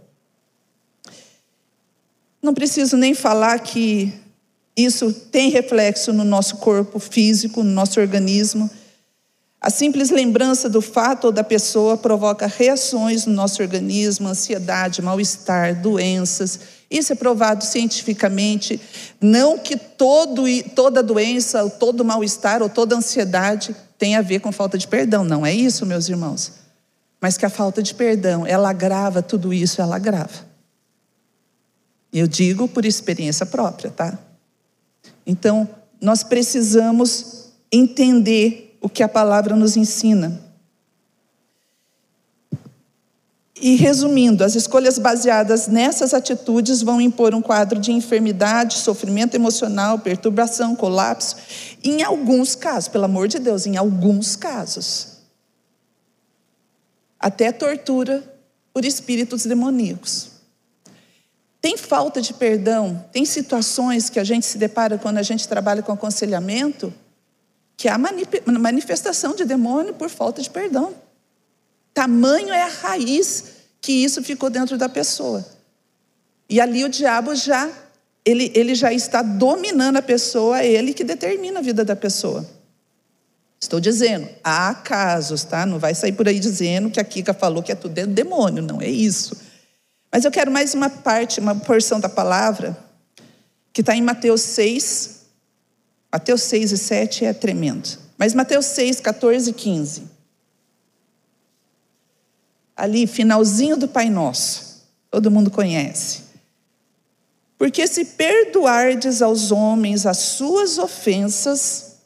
Não 2.41 2.55
preciso 2.55 2.97
nem 2.97 3.13
falar 3.13 3.59
que 3.59 4.11
isso 4.75 5.13
tem 5.13 5.51
reflexo 5.51 6.15
no 6.15 6.25
nosso 6.25 6.57
corpo 6.57 6.99
físico, 6.99 7.63
no 7.63 7.71
nosso 7.71 8.01
organismo. 8.01 8.71
A 9.61 9.69
simples 9.69 10.09
lembrança 10.09 10.67
do 10.67 10.81
fato 10.81 11.27
ou 11.27 11.33
da 11.33 11.45
pessoa 11.45 11.99
provoca 11.99 12.47
reações 12.47 13.27
no 13.27 13.35
nosso 13.35 13.61
organismo, 13.61 14.29
ansiedade, 14.29 15.03
mal-estar, 15.03 15.79
doenças. 15.79 16.59
Isso 16.95 17.13
é 17.13 17.17
provado 17.17 17.65
cientificamente. 17.65 18.81
Não 19.21 19.59
que 19.59 19.77
todo, 19.77 20.45
toda 20.77 21.03
doença, 21.03 21.69
todo 21.69 22.05
mal-estar 22.05 22.63
ou 22.63 22.69
toda 22.69 22.95
ansiedade 22.95 23.75
tenha 23.99 24.21
a 24.21 24.23
ver 24.23 24.39
com 24.39 24.53
falta 24.53 24.79
de 24.79 24.87
perdão. 24.87 25.25
Não 25.25 25.45
é 25.45 25.53
isso, 25.53 25.85
meus 25.85 26.09
irmãos. 26.09 26.53
Mas 27.21 27.37
que 27.37 27.45
a 27.45 27.51
falta 27.51 27.83
de 27.83 27.93
perdão, 27.97 28.47
ela 28.47 28.71
agrava 28.71 29.21
tudo 29.21 29.53
isso, 29.53 29.83
ela 29.83 29.97
agrava. 29.97 30.47
Eu 32.13 32.29
digo 32.29 32.69
por 32.69 32.85
experiência 32.85 33.45
própria, 33.45 33.91
tá? 33.91 34.17
Então, 35.27 35.69
nós 36.01 36.23
precisamos 36.23 37.51
entender 37.73 38.79
o 38.81 38.89
que 38.89 39.03
a 39.03 39.09
palavra 39.09 39.57
nos 39.57 39.77
ensina. 39.77 40.41
E 43.61 43.77
resumindo, 43.77 44.43
as 44.43 44.57
escolhas 44.57 44.99
baseadas 44.99 45.69
nessas 45.69 46.13
atitudes 46.13 46.83
vão 46.83 47.01
impor 47.01 47.35
um 47.35 47.41
quadro 47.41 47.79
de 47.79 47.93
enfermidade, 47.93 48.79
sofrimento 48.79 49.35
emocional, 49.37 49.99
perturbação, 50.01 50.75
colapso, 50.75 51.37
em 51.83 52.03
alguns 52.03 52.57
casos, 52.57 52.89
pelo 52.89 53.05
amor 53.05 53.29
de 53.29 53.39
Deus, 53.39 53.65
em 53.65 53.77
alguns 53.77 54.35
casos, 54.35 55.19
até 57.19 57.53
tortura 57.53 58.25
por 58.73 58.85
espíritos 58.85 59.47
demoníacos. 59.47 60.31
Tem 61.61 61.77
falta 61.77 62.21
de 62.21 62.35
perdão, 62.35 63.05
tem 63.13 63.25
situações 63.25 64.11
que 64.11 64.19
a 64.19 64.25
gente 64.25 64.45
se 64.45 64.59
depara 64.59 64.99
quando 64.99 65.19
a 65.19 65.23
gente 65.23 65.47
trabalha 65.47 65.81
com 65.81 65.93
aconselhamento, 65.93 66.93
que 67.77 67.89
a 67.89 67.97
manifestação 67.97 69.35
de 69.35 69.45
demônio 69.45 69.95
por 69.95 70.11
falta 70.11 70.43
de 70.43 70.51
perdão. 70.51 71.04
Tamanho 71.95 72.53
é 72.53 72.63
a 72.63 72.69
raiz 72.69 73.45
que 73.81 73.93
isso 73.93 74.23
ficou 74.23 74.51
dentro 74.51 74.77
da 74.77 74.89
pessoa. 74.89 75.47
E 76.51 76.61
ali 76.61 76.85
o 76.85 76.89
diabo 76.89 77.35
já, 77.35 77.71
ele, 78.25 78.51
ele 78.55 78.75
já 78.75 78.93
está 78.93 79.23
dominando 79.23 79.97
a 79.97 80.03
pessoa, 80.03 80.61
é 80.61 80.67
ele 80.67 80.93
que 80.93 81.05
determina 81.05 81.61
a 81.61 81.63
vida 81.63 81.85
da 81.85 81.95
pessoa. 81.95 82.45
Estou 83.61 83.81
dizendo, 83.81 84.29
há 84.43 84.75
casos, 84.75 85.45
tá? 85.45 85.65
Não 85.65 85.79
vai 85.79 85.95
sair 85.95 86.13
por 86.13 86.29
aí 86.29 86.39
dizendo 86.39 86.91
que 86.91 87.01
a 87.01 87.05
Kika 87.05 87.33
falou 87.33 87.63
que 87.63 87.73
é 87.73 87.75
tudo 87.75 87.95
demônio, 88.07 88.63
não 88.63 88.83
é 88.83 88.89
isso. 88.89 89.37
Mas 90.13 90.25
eu 90.25 90.31
quero 90.31 90.51
mais 90.51 90.75
uma 90.75 90.91
parte, 90.91 91.41
uma 91.41 91.55
porção 91.55 91.99
da 91.99 92.09
palavra, 92.09 92.77
que 93.73 93.81
está 93.81 93.97
em 93.97 94.03
Mateus 94.03 94.43
6, 94.43 95.23
Mateus 96.13 96.43
6 96.43 96.73
e 96.73 96.79
7 96.79 97.25
é 97.25 97.33
tremendo. 97.33 97.99
Mas 98.17 98.35
Mateus 98.35 98.67
6, 98.67 99.01
14 99.01 99.51
e 99.51 99.53
15. 99.53 100.14
Ali, 102.77 103.07
finalzinho 103.07 103.77
do 103.77 103.87
Pai 103.87 104.11
Nosso. 104.11 104.85
Todo 105.11 105.31
mundo 105.31 105.51
conhece. 105.51 106.25
Porque 107.57 107.87
se 107.87 108.05
perdoardes 108.05 109.23
aos 109.23 109.53
homens 109.53 110.07
as 110.07 110.19
suas 110.19 110.77
ofensas, 110.77 111.97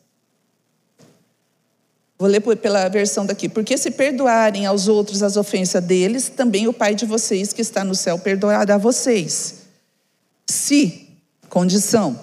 vou 2.19 2.29
ler 2.29 2.41
pela 2.41 2.89
versão 2.89 3.25
daqui, 3.25 3.49
porque 3.49 3.79
se 3.79 3.91
perdoarem 3.91 4.67
aos 4.67 4.89
outros 4.89 5.23
as 5.23 5.37
ofensas 5.37 5.83
deles, 5.83 6.29
também 6.29 6.69
o 6.69 6.73
Pai 6.73 6.95
de 6.95 7.07
vocês 7.07 7.53
que 7.53 7.63
está 7.63 7.83
no 7.83 7.95
céu 7.95 8.19
perdoará 8.19 8.75
a 8.75 8.79
vocês. 8.79 9.63
Se, 10.47 11.09
condição, 11.49 12.19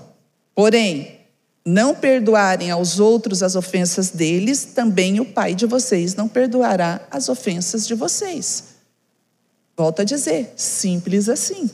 porém, 0.54 1.25
não 1.66 1.96
perdoarem 1.96 2.70
aos 2.70 3.00
outros 3.00 3.42
as 3.42 3.56
ofensas 3.56 4.12
deles, 4.12 4.66
também 4.66 5.20
o 5.20 5.26
Pai 5.26 5.56
de 5.56 5.66
vocês 5.66 6.14
não 6.14 6.28
perdoará 6.28 7.02
as 7.10 7.28
ofensas 7.28 7.88
de 7.88 7.96
vocês. 7.96 8.76
Volto 9.76 10.02
a 10.02 10.06
dizer, 10.06 10.54
simples 10.56 11.28
assim. 11.28 11.70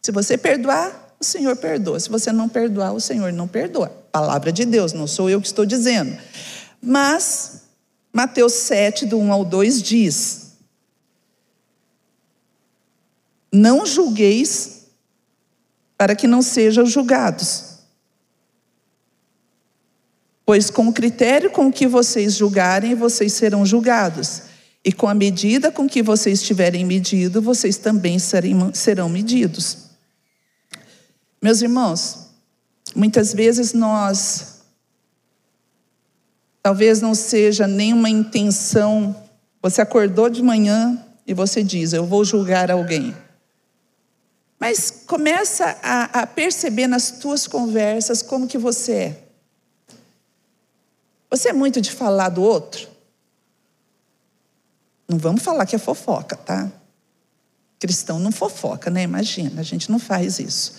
Se 0.00 0.10
você 0.10 0.38
perdoar, 0.38 1.14
o 1.20 1.24
Senhor 1.24 1.54
perdoa. 1.56 2.00
Se 2.00 2.08
você 2.08 2.32
não 2.32 2.48
perdoar, 2.48 2.94
o 2.94 3.00
Senhor 3.00 3.30
não 3.32 3.46
perdoa. 3.46 3.90
Palavra 4.10 4.50
de 4.50 4.64
Deus, 4.64 4.94
não 4.94 5.06
sou 5.06 5.28
eu 5.28 5.40
que 5.40 5.46
estou 5.46 5.66
dizendo. 5.66 6.18
Mas, 6.80 7.64
Mateus 8.10 8.54
7, 8.54 9.04
do 9.04 9.18
1 9.18 9.30
ao 9.30 9.44
2 9.44 9.82
diz: 9.82 10.52
Não 13.52 13.84
julgueis 13.84 14.86
para 15.98 16.16
que 16.16 16.26
não 16.26 16.40
sejam 16.40 16.86
julgados 16.86 17.69
Pois 20.50 20.68
com 20.68 20.88
o 20.88 20.92
critério 20.92 21.48
com 21.48 21.70
que 21.70 21.86
vocês 21.86 22.34
julgarem, 22.34 22.96
vocês 22.96 23.34
serão 23.34 23.64
julgados. 23.64 24.42
E 24.84 24.92
com 24.92 25.06
a 25.06 25.14
medida 25.14 25.70
com 25.70 25.88
que 25.88 26.02
vocês 26.02 26.42
tiverem 26.42 26.84
medido, 26.84 27.40
vocês 27.40 27.76
também 27.76 28.18
serão 28.18 29.08
medidos. 29.08 29.90
Meus 31.40 31.62
irmãos, 31.62 32.30
muitas 32.96 33.32
vezes 33.32 33.72
nós, 33.72 34.62
talvez 36.60 37.00
não 37.00 37.14
seja 37.14 37.68
nenhuma 37.68 38.10
intenção, 38.10 39.14
você 39.62 39.80
acordou 39.80 40.28
de 40.28 40.42
manhã 40.42 41.00
e 41.28 41.32
você 41.32 41.62
diz: 41.62 41.92
Eu 41.92 42.04
vou 42.04 42.24
julgar 42.24 42.72
alguém. 42.72 43.16
Mas 44.58 44.90
começa 45.06 45.78
a, 45.80 46.22
a 46.22 46.26
perceber 46.26 46.88
nas 46.88 47.08
tuas 47.12 47.46
conversas 47.46 48.20
como 48.20 48.48
que 48.48 48.58
você 48.58 48.92
é. 48.92 49.19
Você 51.30 51.50
é 51.50 51.52
muito 51.52 51.80
de 51.80 51.92
falar 51.92 52.28
do 52.30 52.42
outro? 52.42 52.88
Não 55.08 55.16
vamos 55.16 55.42
falar 55.42 55.64
que 55.64 55.76
é 55.76 55.78
fofoca, 55.78 56.36
tá? 56.36 56.70
Cristão 57.78 58.18
não 58.18 58.32
fofoca, 58.32 58.90
né? 58.90 59.02
Imagina, 59.02 59.60
a 59.60 59.64
gente 59.64 59.90
não 59.90 59.98
faz 59.98 60.38
isso. 60.38 60.74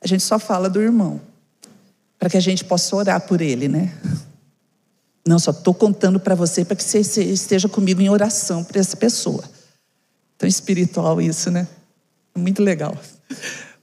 A 0.00 0.06
gente 0.06 0.22
só 0.22 0.38
fala 0.38 0.68
do 0.68 0.82
irmão, 0.82 1.20
para 2.18 2.28
que 2.28 2.36
a 2.36 2.40
gente 2.40 2.64
possa 2.64 2.94
orar 2.94 3.20
por 3.20 3.40
ele, 3.40 3.68
né? 3.68 3.96
Não, 5.26 5.38
só 5.38 5.50
estou 5.50 5.74
contando 5.74 6.20
para 6.20 6.34
você 6.34 6.64
para 6.64 6.76
que 6.76 6.84
você 6.84 7.00
esteja 7.00 7.68
comigo 7.68 8.00
em 8.00 8.08
oração 8.08 8.62
por 8.62 8.76
essa 8.76 8.96
pessoa. 8.96 9.42
Tão 10.38 10.48
espiritual 10.48 11.20
isso, 11.20 11.50
né? 11.50 11.66
Muito 12.36 12.62
legal. 12.62 12.96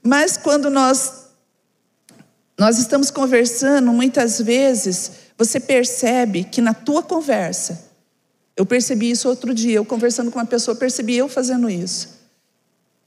Mas 0.02 0.36
quando 0.36 0.70
nós 0.70 1.23
nós 2.58 2.78
estamos 2.78 3.10
conversando, 3.10 3.92
muitas 3.92 4.40
vezes 4.40 5.10
você 5.36 5.58
percebe 5.58 6.44
que 6.44 6.60
na 6.60 6.72
tua 6.72 7.02
conversa, 7.02 7.90
eu 8.56 8.64
percebi 8.64 9.10
isso 9.10 9.28
outro 9.28 9.52
dia, 9.52 9.76
eu 9.76 9.84
conversando 9.84 10.30
com 10.30 10.38
uma 10.38 10.46
pessoa, 10.46 10.76
percebi 10.76 11.16
eu 11.16 11.28
fazendo 11.28 11.68
isso. 11.68 12.20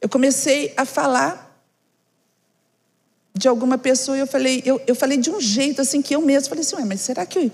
Eu 0.02 0.10
comecei 0.10 0.74
a 0.76 0.86
falar 0.86 1.48
de 3.34 3.48
alguma 3.48 3.78
pessoa 3.78 4.18
e 4.18 4.20
eu 4.20 4.28
falei, 4.28 4.62
eu, 4.66 4.82
eu 4.86 4.96
falei 4.96 5.18
de 5.18 5.30
um 5.30 5.40
jeito 5.40 5.82
assim 5.82 6.02
que 6.02 6.16
eu 6.16 6.22
mesmo 6.22 6.50
falei 6.50 6.64
assim, 6.64 6.76
Ué, 6.76 6.86
mas 6.86 7.02
será 7.02 7.26
que 7.26 7.52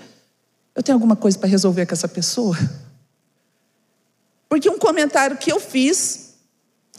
eu 0.74 0.82
tenho 0.82 0.96
alguma 0.96 1.14
coisa 1.14 1.38
para 1.38 1.48
resolver 1.48 1.86
com 1.86 1.92
essa 1.92 2.08
pessoa? 2.08 2.56
Porque 4.48 4.68
um 4.68 4.78
comentário 4.78 5.36
que 5.36 5.52
eu 5.52 5.60
fiz, 5.60 6.23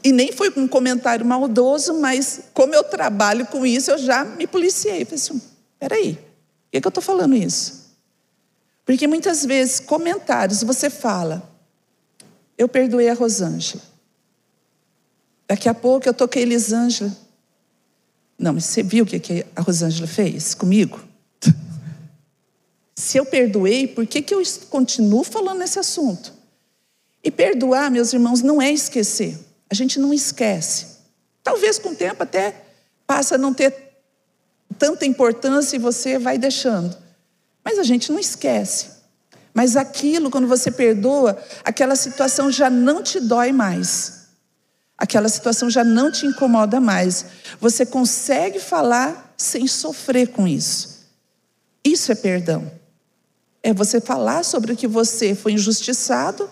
e 0.05 0.11
nem 0.11 0.31
foi 0.31 0.53
um 0.55 0.67
comentário 0.67 1.25
maldoso, 1.25 1.95
mas 1.95 2.41
como 2.53 2.75
eu 2.75 2.83
trabalho 2.83 3.47
com 3.47 3.65
isso, 3.65 3.89
eu 3.89 3.97
já 3.97 4.23
me 4.23 4.45
policiei. 4.45 5.03
Falei 5.03 5.15
assim, 5.15 5.41
peraí, 5.79 6.13
por 6.13 6.21
que, 6.71 6.81
que 6.81 6.87
eu 6.87 6.89
estou 6.89 7.01
falando 7.01 7.33
isso? 7.35 7.85
Porque 8.85 9.07
muitas 9.07 9.43
vezes, 9.43 9.79
comentários, 9.79 10.61
você 10.61 10.91
fala, 10.91 11.51
eu 12.55 12.69
perdoei 12.69 13.09
a 13.09 13.15
Rosângela. 13.15 13.81
Daqui 15.47 15.67
a 15.67 15.73
pouco 15.73 16.07
eu 16.07 16.13
toquei 16.13 16.43
Elisângela. 16.43 17.11
Não, 18.37 18.53
mas 18.53 18.65
você 18.65 18.83
viu 18.83 19.05
o 19.05 19.07
que 19.07 19.43
a 19.55 19.61
Rosângela 19.61 20.05
fez 20.05 20.53
comigo? 20.53 21.03
Se 22.95 23.17
eu 23.17 23.25
perdoei, 23.25 23.87
por 23.87 24.05
que, 24.05 24.21
que 24.21 24.35
eu 24.35 24.43
continuo 24.69 25.23
falando 25.23 25.57
nesse 25.57 25.79
assunto? 25.79 26.31
E 27.23 27.31
perdoar, 27.31 27.89
meus 27.89 28.13
irmãos, 28.13 28.43
não 28.43 28.61
é 28.61 28.71
esquecer. 28.71 29.35
A 29.69 29.75
gente 29.75 29.99
não 29.99 30.13
esquece. 30.13 30.97
Talvez 31.43 31.77
com 31.79 31.89
o 31.89 31.95
tempo 31.95 32.23
até 32.23 32.63
passa 33.05 33.35
a 33.35 33.37
não 33.37 33.53
ter 33.53 33.73
tanta 34.77 35.05
importância 35.05 35.75
e 35.75 35.79
você 35.79 36.17
vai 36.17 36.37
deixando. 36.37 36.95
Mas 37.63 37.79
a 37.79 37.83
gente 37.83 38.11
não 38.11 38.19
esquece. 38.19 38.89
Mas 39.53 39.75
aquilo, 39.77 40.29
quando 40.29 40.47
você 40.47 40.69
perdoa, 40.69 41.41
aquela 41.63 41.95
situação 41.95 42.51
já 42.51 42.69
não 42.69 43.01
te 43.01 43.19
dói 43.19 43.51
mais. 43.51 44.25
Aquela 44.97 45.29
situação 45.29 45.69
já 45.69 45.83
não 45.83 46.11
te 46.11 46.25
incomoda 46.25 46.79
mais. 46.79 47.25
Você 47.59 47.85
consegue 47.85 48.59
falar 48.59 49.33
sem 49.37 49.67
sofrer 49.67 50.27
com 50.29 50.47
isso. 50.47 51.05
Isso 51.83 52.11
é 52.11 52.15
perdão. 52.15 52.71
É 53.61 53.73
você 53.73 53.99
falar 53.99 54.43
sobre 54.43 54.73
o 54.73 54.75
que 54.75 54.87
você 54.87 55.33
foi 55.33 55.53
injustiçado 55.53 56.49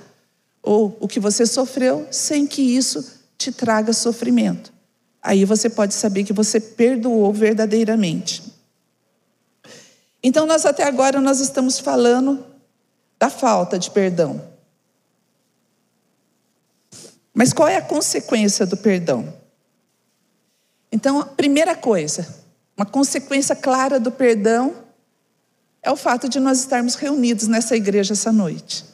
ou 0.64 0.98
o 1.00 1.08
que 1.08 1.20
você 1.20 1.46
sofreu 1.46 2.08
sem 2.10 2.48
que 2.48 2.62
isso 2.62 3.22
te 3.38 3.52
traga 3.52 3.94
sofrimento. 3.94 4.74
Aí 5.22 5.46
você 5.46 5.70
pode 5.70 5.94
saber 5.94 6.24
que 6.24 6.34
você 6.34 6.60
perdoou 6.60 7.32
verdadeiramente. 7.32 8.42
Então 10.24 10.48
nós 10.48 10.66
até 10.66 10.84
agora 10.84 11.22
nós 11.22 11.42
estamos 11.42 11.80
falando 11.80 12.44
da 13.20 13.30
falta 13.30 13.78
de 13.78 13.92
perdão. 13.92 14.42
Mas 17.34 17.52
qual 17.52 17.68
é 17.68 17.78
a 17.78 17.82
consequência 17.82 18.66
do 18.66 18.78
perdão? 18.78 19.34
Então, 20.92 21.20
a 21.20 21.26
primeira 21.26 21.76
coisa, 21.76 22.28
uma 22.78 22.86
consequência 22.86 23.56
clara 23.56 24.00
do 24.00 24.12
perdão 24.12 24.76
é 25.82 25.92
o 25.92 25.96
fato 25.96 26.30
de 26.30 26.40
nós 26.40 26.60
estarmos 26.60 26.94
reunidos 26.94 27.48
nessa 27.48 27.76
igreja 27.76 28.14
essa 28.14 28.32
noite. 28.32 28.86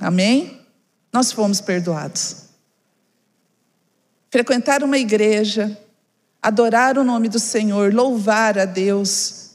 Amém? 0.00 0.60
Nós 1.12 1.32
fomos 1.32 1.60
perdoados. 1.60 2.44
Frequentar 4.30 4.82
uma 4.82 4.98
igreja, 4.98 5.76
adorar 6.42 6.98
o 6.98 7.04
nome 7.04 7.28
do 7.28 7.38
Senhor, 7.38 7.94
louvar 7.94 8.58
a 8.58 8.64
Deus, 8.64 9.52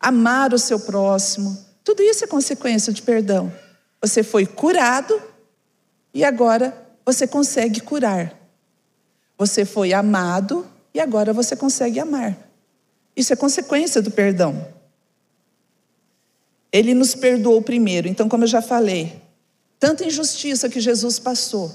amar 0.00 0.52
o 0.52 0.58
seu 0.58 0.80
próximo, 0.80 1.64
tudo 1.84 2.02
isso 2.02 2.24
é 2.24 2.26
consequência 2.26 2.92
de 2.92 3.02
perdão. 3.02 3.52
Você 4.00 4.22
foi 4.22 4.46
curado 4.46 5.20
e 6.14 6.24
agora 6.24 6.74
você 7.04 7.26
consegue 7.26 7.80
curar. 7.80 8.34
Você 9.36 9.66
foi 9.66 9.92
amado 9.92 10.66
e 10.94 11.00
agora 11.00 11.32
você 11.32 11.54
consegue 11.54 12.00
amar. 12.00 12.36
Isso 13.14 13.32
é 13.32 13.36
consequência 13.36 14.00
do 14.00 14.10
perdão. 14.10 14.66
Ele 16.72 16.94
nos 16.94 17.14
perdoou 17.14 17.60
primeiro. 17.60 18.08
Então, 18.08 18.28
como 18.28 18.44
eu 18.44 18.48
já 18.48 18.62
falei, 18.62 19.20
tanta 19.84 20.06
injustiça 20.06 20.66
que 20.70 20.80
Jesus 20.80 21.18
passou, 21.18 21.70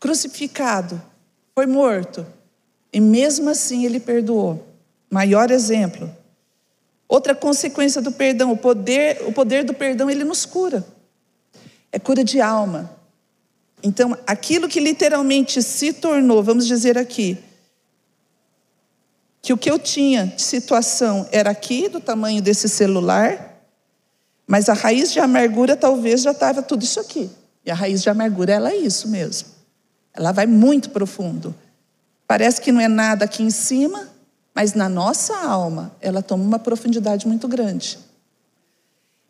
crucificado, 0.00 0.98
foi 1.54 1.66
morto, 1.66 2.26
e 2.90 2.98
mesmo 2.98 3.50
assim 3.50 3.84
ele 3.84 4.00
perdoou. 4.00 4.66
Maior 5.10 5.50
exemplo. 5.50 6.10
Outra 7.06 7.34
consequência 7.34 8.00
do 8.00 8.10
perdão, 8.10 8.50
o 8.50 8.56
poder, 8.56 9.24
o 9.26 9.30
poder 9.30 9.62
do 9.62 9.74
perdão, 9.74 10.08
ele 10.08 10.24
nos 10.24 10.46
cura. 10.46 10.86
É 11.92 11.98
cura 11.98 12.24
de 12.24 12.40
alma. 12.40 12.90
Então, 13.82 14.16
aquilo 14.26 14.66
que 14.66 14.80
literalmente 14.80 15.62
se 15.62 15.92
tornou, 15.92 16.42
vamos 16.42 16.66
dizer 16.66 16.96
aqui, 16.96 17.36
que 19.42 19.52
o 19.52 19.58
que 19.58 19.70
eu 19.70 19.78
tinha 19.78 20.28
de 20.28 20.40
situação 20.40 21.28
era 21.30 21.50
aqui, 21.50 21.90
do 21.90 22.00
tamanho 22.00 22.40
desse 22.40 22.70
celular, 22.70 23.53
mas 24.46 24.68
a 24.68 24.74
raiz 24.74 25.12
de 25.12 25.20
amargura 25.20 25.76
talvez 25.76 26.22
já 26.22 26.32
estava 26.32 26.62
tudo 26.62 26.82
isso 26.82 27.00
aqui. 27.00 27.30
E 27.64 27.70
a 27.70 27.74
raiz 27.74 28.02
de 28.02 28.10
amargura, 28.10 28.52
ela 28.52 28.70
é 28.70 28.76
isso 28.76 29.08
mesmo. 29.08 29.48
Ela 30.12 30.32
vai 30.32 30.46
muito 30.46 30.90
profundo. 30.90 31.54
Parece 32.26 32.60
que 32.60 32.70
não 32.70 32.80
é 32.80 32.88
nada 32.88 33.24
aqui 33.24 33.42
em 33.42 33.50
cima, 33.50 34.08
mas 34.54 34.74
na 34.74 34.88
nossa 34.88 35.36
alma, 35.36 35.92
ela 36.00 36.22
toma 36.22 36.44
uma 36.44 36.58
profundidade 36.58 37.26
muito 37.26 37.48
grande. 37.48 37.98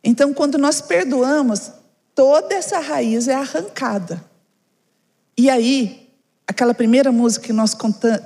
Então, 0.02 0.34
quando 0.34 0.58
nós 0.58 0.80
perdoamos, 0.80 1.70
toda 2.14 2.54
essa 2.54 2.78
raiz 2.78 3.28
é 3.28 3.34
arrancada. 3.34 4.22
E 5.38 5.48
aí, 5.48 6.10
aquela 6.46 6.74
primeira 6.74 7.10
música 7.10 7.46
que 7.46 7.52
nós 7.52 7.74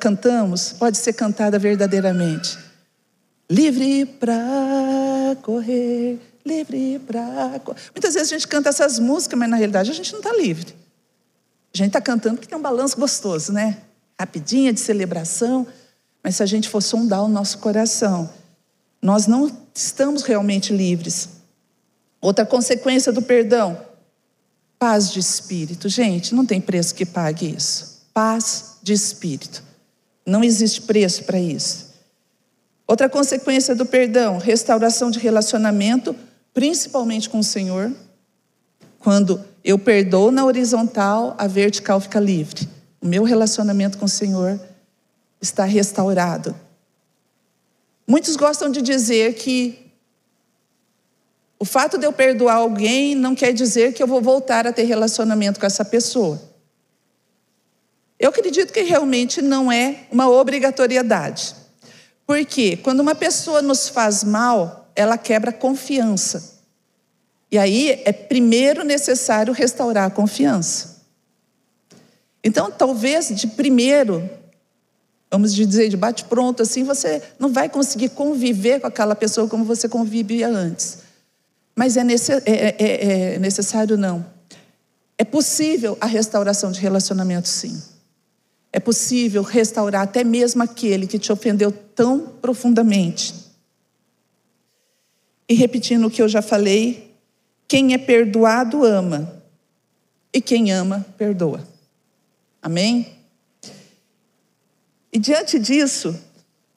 cantamos 0.01 0.73
pode 0.73 0.99
ser 0.99 1.13
cantada 1.13 1.59
verdadeiramente. 1.59 2.59
Livre 3.49 4.05
para 4.05 5.37
correr 5.43 6.19
livre 6.49 6.99
para. 7.07 7.61
Muitas 7.95 8.15
vezes 8.15 8.33
a 8.33 8.35
gente 8.37 8.49
canta 8.49 8.69
essas 8.71 8.99
músicas, 8.99 9.39
mas 9.39 9.51
na 9.51 9.57
realidade 9.57 9.91
a 9.91 9.95
gente 9.95 10.13
não 10.13 10.21
está 10.21 10.33
livre. 10.33 10.75
A 11.75 11.77
gente 11.77 11.89
está 11.89 12.01
cantando 12.01 12.37
porque 12.37 12.49
tem 12.49 12.59
um 12.59 12.63
balanço 12.63 12.97
gostoso, 12.97 13.53
né? 13.53 13.79
Rapidinha 14.19 14.73
de 14.73 14.81
celebração, 14.81 15.67
mas 16.23 16.37
se 16.37 16.43
a 16.43 16.47
gente 16.47 16.69
for 16.69 16.81
sondar 16.81 17.23
o 17.23 17.29
nosso 17.29 17.59
coração, 17.59 18.31
nós 19.01 19.27
não 19.27 19.51
estamos 19.75 20.23
realmente 20.23 20.73
livres. 20.73 21.29
Outra 22.21 22.45
consequência 22.45 23.13
do 23.13 23.23
perdão, 23.23 23.81
paz 24.79 25.13
de 25.13 25.21
espírito. 25.21 25.89
Gente, 25.89 26.35
não 26.35 26.45
tem 26.45 26.61
preço 26.61 26.95
que 26.95 27.07
pague 27.07 27.55
isso. 27.55 28.03
Paz 28.13 28.79
de 28.83 28.93
espírito. 28.93 29.63
Não 30.27 30.43
existe 30.43 30.83
preço 30.83 31.25
para 31.25 31.39
isso. 31.39 31.89
Outra 32.87 33.09
consequência 33.09 33.75
do 33.75 33.85
perdão, 33.85 34.39
restauração 34.39 35.11
de 35.11 35.19
relacionamento 35.19 36.17
principalmente 36.53 37.29
com 37.29 37.39
o 37.39 37.45
Senhor. 37.45 37.93
Quando 38.99 39.45
eu 39.63 39.79
perdoo 39.79 40.31
na 40.31 40.45
horizontal, 40.45 41.35
a 41.39 41.47
vertical 41.47 42.01
fica 42.01 42.19
livre. 42.19 42.69
O 43.01 43.07
meu 43.07 43.23
relacionamento 43.23 43.99
com 43.99 44.07
o 44.07 44.09
Senhor 44.09 44.61
está 45.41 45.65
restaurado. 45.65 46.55
Muitos 48.07 48.37
gostam 48.37 48.71
de 48.71 48.83
dizer 48.83 49.35
que 49.35 49.89
o 51.59 51.65
fato 51.65 51.99
de 51.99 52.07
eu 52.07 52.13
perdoar 52.13 52.57
alguém 52.57 53.15
não 53.15 53.35
quer 53.35 53.53
dizer 53.53 53.93
que 53.93 54.03
eu 54.03 54.07
vou 54.07 54.23
voltar 54.23 54.67
a 54.67 54.73
ter 54.73 54.85
relacionamento 54.85 55.59
com 55.59 55.67
essa 55.67 55.85
pessoa. 55.85 56.41
Eu 58.19 58.31
acredito 58.31 58.73
que 58.73 58.83
realmente 58.83 59.43
não 59.43 59.71
é 59.71 60.07
uma 60.11 60.29
obrigatoriedade. 60.29 61.55
Porque 62.27 62.77
quando 62.77 63.01
uma 63.01 63.15
pessoa 63.15 63.63
nos 63.63 63.89
faz 63.89 64.25
mal, 64.25 64.88
ela 64.99 65.17
quebra 65.17 65.53
confiança. 65.53 66.59
E 67.53 67.57
aí 67.57 68.03
é 68.05 68.13
primeiro 68.13 68.83
necessário 68.83 69.55
restaurar 69.55 70.07
a 70.07 70.11
confiança. 70.11 70.99
Então, 72.43 72.69
talvez 72.69 73.29
de 73.29 73.47
primeiro, 73.47 74.29
vamos 75.31 75.55
dizer, 75.55 75.89
de 75.89 75.97
bate-pronto, 75.97 76.65
assim, 76.65 76.83
você 76.83 77.23
não 77.39 77.53
vai 77.53 77.69
conseguir 77.69 78.09
conviver 78.09 78.81
com 78.81 78.89
aquela 78.89 79.15
pessoa 79.15 79.47
como 79.47 79.65
você 79.65 79.89
convivia 79.89 80.49
antes. 80.49 80.99
Mas 81.77 81.97
é, 81.97 82.01
é, 82.01 82.77
é, 82.79 83.35
é 83.35 83.39
necessário, 83.39 83.97
não. 83.97 84.27
É 85.17 85.25
possível 85.25 85.97
a 86.01 86.07
restauração 86.07 86.73
de 86.73 86.81
relacionamento, 86.81 87.47
sim. 87.47 87.81
É 88.73 88.81
possível 88.81 89.43
restaurar 89.43 90.03
até 90.03 90.25
mesmo 90.25 90.61
aquele 90.63 91.07
que 91.07 91.21
te 91.21 91.31
ofendeu 91.31 91.71
tão 91.71 92.21
profundamente. 92.41 93.48
E 95.49 95.55
repetindo 95.55 96.07
o 96.07 96.11
que 96.11 96.21
eu 96.21 96.29
já 96.29 96.43
falei, 96.43 97.15
quem 97.67 97.95
é 97.95 97.99
perdoado 97.99 98.85
ama, 98.85 99.43
e 100.33 100.41
quem 100.41 100.73
ama, 100.73 101.07
perdoa. 101.17 101.67
Amém? 102.61 103.17
E 105.13 105.19
diante 105.19 105.59
disso, 105.59 106.19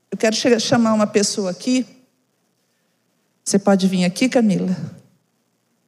eu 0.09 0.17
quero 0.17 0.35
chamar 0.59 0.93
uma 0.93 1.07
pessoa 1.07 1.51
aqui. 1.51 1.85
Você 3.43 3.59
pode 3.59 3.87
vir 3.87 4.05
aqui, 4.05 4.29
Camila? 4.29 4.75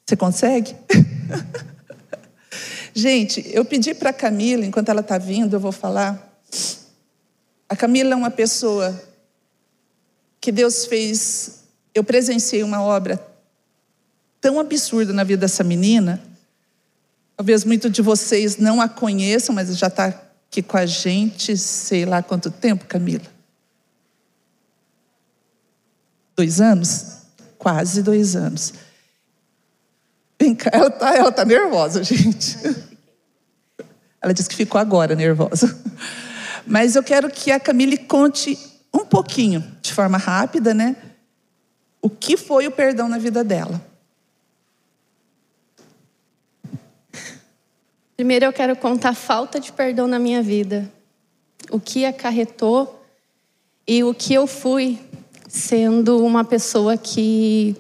Você 0.05 0.15
consegue? 0.15 0.75
Gente, 2.93 3.43
eu 3.51 3.65
pedi 3.65 3.93
para 3.93 4.11
a 4.11 4.13
Camila, 4.13 4.65
enquanto 4.65 4.89
ela 4.89 5.01
está 5.01 5.17
vindo, 5.17 5.55
eu 5.55 5.59
vou 5.59 5.71
falar. 5.71 6.41
A 7.67 7.75
Camila 7.75 8.13
é 8.13 8.15
uma 8.15 8.29
pessoa 8.29 9.01
que 10.39 10.51
Deus 10.51 10.85
fez. 10.85 11.62
Eu 11.93 12.03
presenciei 12.03 12.63
uma 12.63 12.81
obra 12.81 13.23
tão 14.41 14.59
absurda 14.59 15.13
na 15.13 15.23
vida 15.23 15.41
dessa 15.41 15.63
menina. 15.63 16.21
Talvez 17.37 17.63
muitos 17.63 17.91
de 17.91 18.01
vocês 18.01 18.57
não 18.57 18.81
a 18.81 18.89
conheçam, 18.89 19.53
mas 19.53 19.75
já 19.77 19.87
está 19.87 20.07
aqui 20.07 20.61
com 20.61 20.77
a 20.77 20.85
gente, 20.85 21.57
sei 21.57 22.05
lá 22.05 22.21
quanto 22.21 22.51
tempo, 22.51 22.85
Camila? 22.85 23.25
Dois 26.35 26.59
anos? 26.59 27.17
Quase 27.57 28.01
dois 28.01 28.35
anos. 28.35 28.73
Ela 30.71 30.87
está 30.87 31.15
ela 31.15 31.31
tá 31.31 31.45
nervosa, 31.45 32.03
gente. 32.03 32.57
Ela 34.21 34.33
disse 34.33 34.49
que 34.49 34.55
ficou 34.55 34.79
agora 34.79 35.15
nervosa. 35.15 35.79
Mas 36.65 36.95
eu 36.95 37.03
quero 37.03 37.29
que 37.29 37.51
a 37.51 37.59
Camille 37.59 37.97
conte 37.97 38.57
um 38.93 39.05
pouquinho, 39.05 39.63
de 39.81 39.93
forma 39.93 40.17
rápida, 40.17 40.73
né? 40.73 40.95
O 42.03 42.09
que 42.09 42.35
foi 42.35 42.67
o 42.67 42.71
perdão 42.71 43.07
na 43.07 43.17
vida 43.17 43.45
dela. 43.45 43.81
Primeiro 48.17 48.43
eu 48.43 48.51
quero 48.51 48.75
contar 48.75 49.11
a 49.11 49.15
falta 49.15 49.57
de 49.57 49.71
perdão 49.71 50.05
na 50.05 50.19
minha 50.19 50.43
vida. 50.43 50.91
O 51.71 51.79
que 51.79 52.03
acarretou 52.03 53.01
e 53.87 54.03
o 54.03 54.13
que 54.13 54.33
eu 54.33 54.45
fui 54.45 54.99
sendo 55.47 56.25
uma 56.25 56.43
pessoa 56.43 56.97
que 56.97 57.73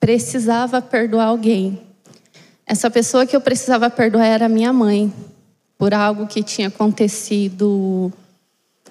precisava 0.00 0.82
perdoar 0.82 1.26
alguém. 1.26 1.80
Essa 2.66 2.90
pessoa 2.90 3.24
que 3.24 3.36
eu 3.36 3.40
precisava 3.40 3.88
perdoar 3.88 4.26
era 4.26 4.48
minha 4.48 4.72
mãe, 4.72 5.12
por 5.78 5.94
algo 5.94 6.26
que 6.26 6.42
tinha 6.42 6.66
acontecido 6.66 8.12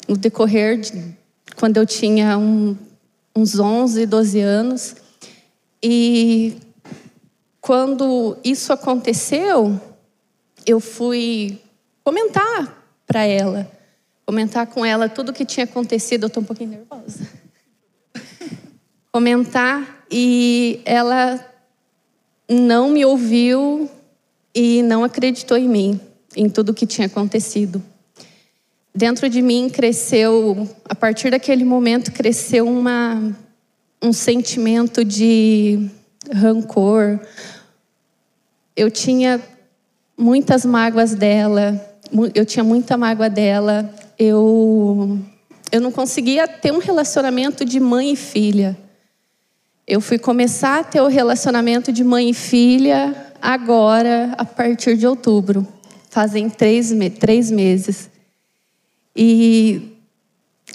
no 0.08 0.16
decorrer 0.16 0.80
de 0.80 1.18
quando 1.58 1.76
eu 1.76 1.86
tinha 1.86 2.38
um, 2.38 2.78
uns 3.36 3.60
11, 3.60 4.06
12 4.06 4.40
anos. 4.40 4.96
E 5.82 6.58
quando 7.62 8.38
isso 8.44 8.74
aconteceu, 8.74 9.80
eu 10.66 10.80
fui 10.80 11.60
comentar 12.04 12.84
para 13.06 13.24
ela, 13.24 13.70
comentar 14.26 14.68
com 14.68 14.86
ela 14.86 15.10
tudo 15.10 15.30
o 15.30 15.34
que 15.34 15.46
tinha 15.46 15.64
acontecido. 15.64 16.24
Eu 16.24 16.28
estou 16.28 16.44
um 16.44 16.46
pouquinho 16.46 16.72
nervosa. 16.72 17.28
comentar 19.12 20.06
e 20.12 20.82
ela 20.86 21.44
não 22.50 22.90
me 22.90 23.06
ouviu 23.06 23.90
e 24.54 24.82
não 24.84 25.04
acreditou 25.04 25.58
em 25.58 25.70
mim, 25.70 26.02
em 26.36 26.50
tudo 26.50 26.74
que 26.74 26.86
tinha 26.86 27.08
acontecido. 27.08 27.82
Dentro 28.94 29.30
de 29.30 29.42
mim 29.42 29.70
cresceu, 29.70 30.68
a 30.86 30.96
partir 30.96 31.30
daquele 31.30 31.64
momento, 31.64 32.12
cresceu 32.12 32.68
uma, 32.68 33.36
um 34.02 34.12
sentimento 34.12 35.06
de 35.06 35.90
rancor. 36.34 37.20
Eu 38.76 38.90
tinha 38.90 39.40
muitas 40.18 40.66
mágoas 40.66 41.14
dela, 41.14 41.80
eu 42.34 42.46
tinha 42.46 42.64
muita 42.64 42.98
mágoa 42.98 43.30
dela. 43.30 43.94
Eu, 44.18 45.20
eu 45.72 45.80
não 45.80 45.92
conseguia 45.92 46.48
ter 46.48 46.74
um 46.74 46.80
relacionamento 46.80 47.64
de 47.64 47.80
mãe 47.80 48.14
e 48.14 48.16
filha. 48.16 48.76
Eu 49.88 50.02
fui 50.02 50.18
começar 50.18 50.80
a 50.80 50.84
ter 50.84 51.02
o 51.02 51.08
relacionamento 51.08 51.92
de 51.92 52.04
mãe 52.04 52.30
e 52.30 52.34
filha 52.34 53.16
agora, 53.42 54.34
a 54.38 54.46
partir 54.46 54.98
de 54.98 55.08
outubro. 55.08 55.66
Fazem 56.10 56.50
três, 56.50 56.92
três 57.20 57.50
meses. 57.50 58.10
E 59.22 59.98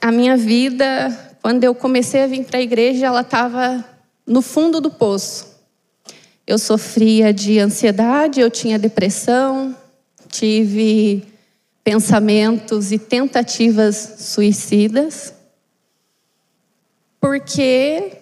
a 0.03 0.13
minha 0.13 0.37
vida, 0.37 1.39
quando 1.41 1.65
eu 1.65 1.75
comecei 1.75 2.23
a 2.23 2.27
vir 2.27 2.45
para 2.45 2.59
a 2.59 2.63
igreja, 2.63 3.07
ela 3.07 3.23
estava 3.23 3.83
no 4.27 4.43
fundo 4.43 4.83
do 4.83 4.91
poço. 4.91 5.59
Eu 6.47 6.59
sofria 6.59 7.33
de 7.33 7.59
ansiedade, 7.59 8.43
eu 8.43 8.51
tinha 8.51 8.79
depressão, 8.79 9.75
tive 10.29 11.27
pensamentos 11.83 12.93
e 12.93 12.99
tentativas 12.99 14.17
suicidas, 14.19 15.33
porque 17.19 18.19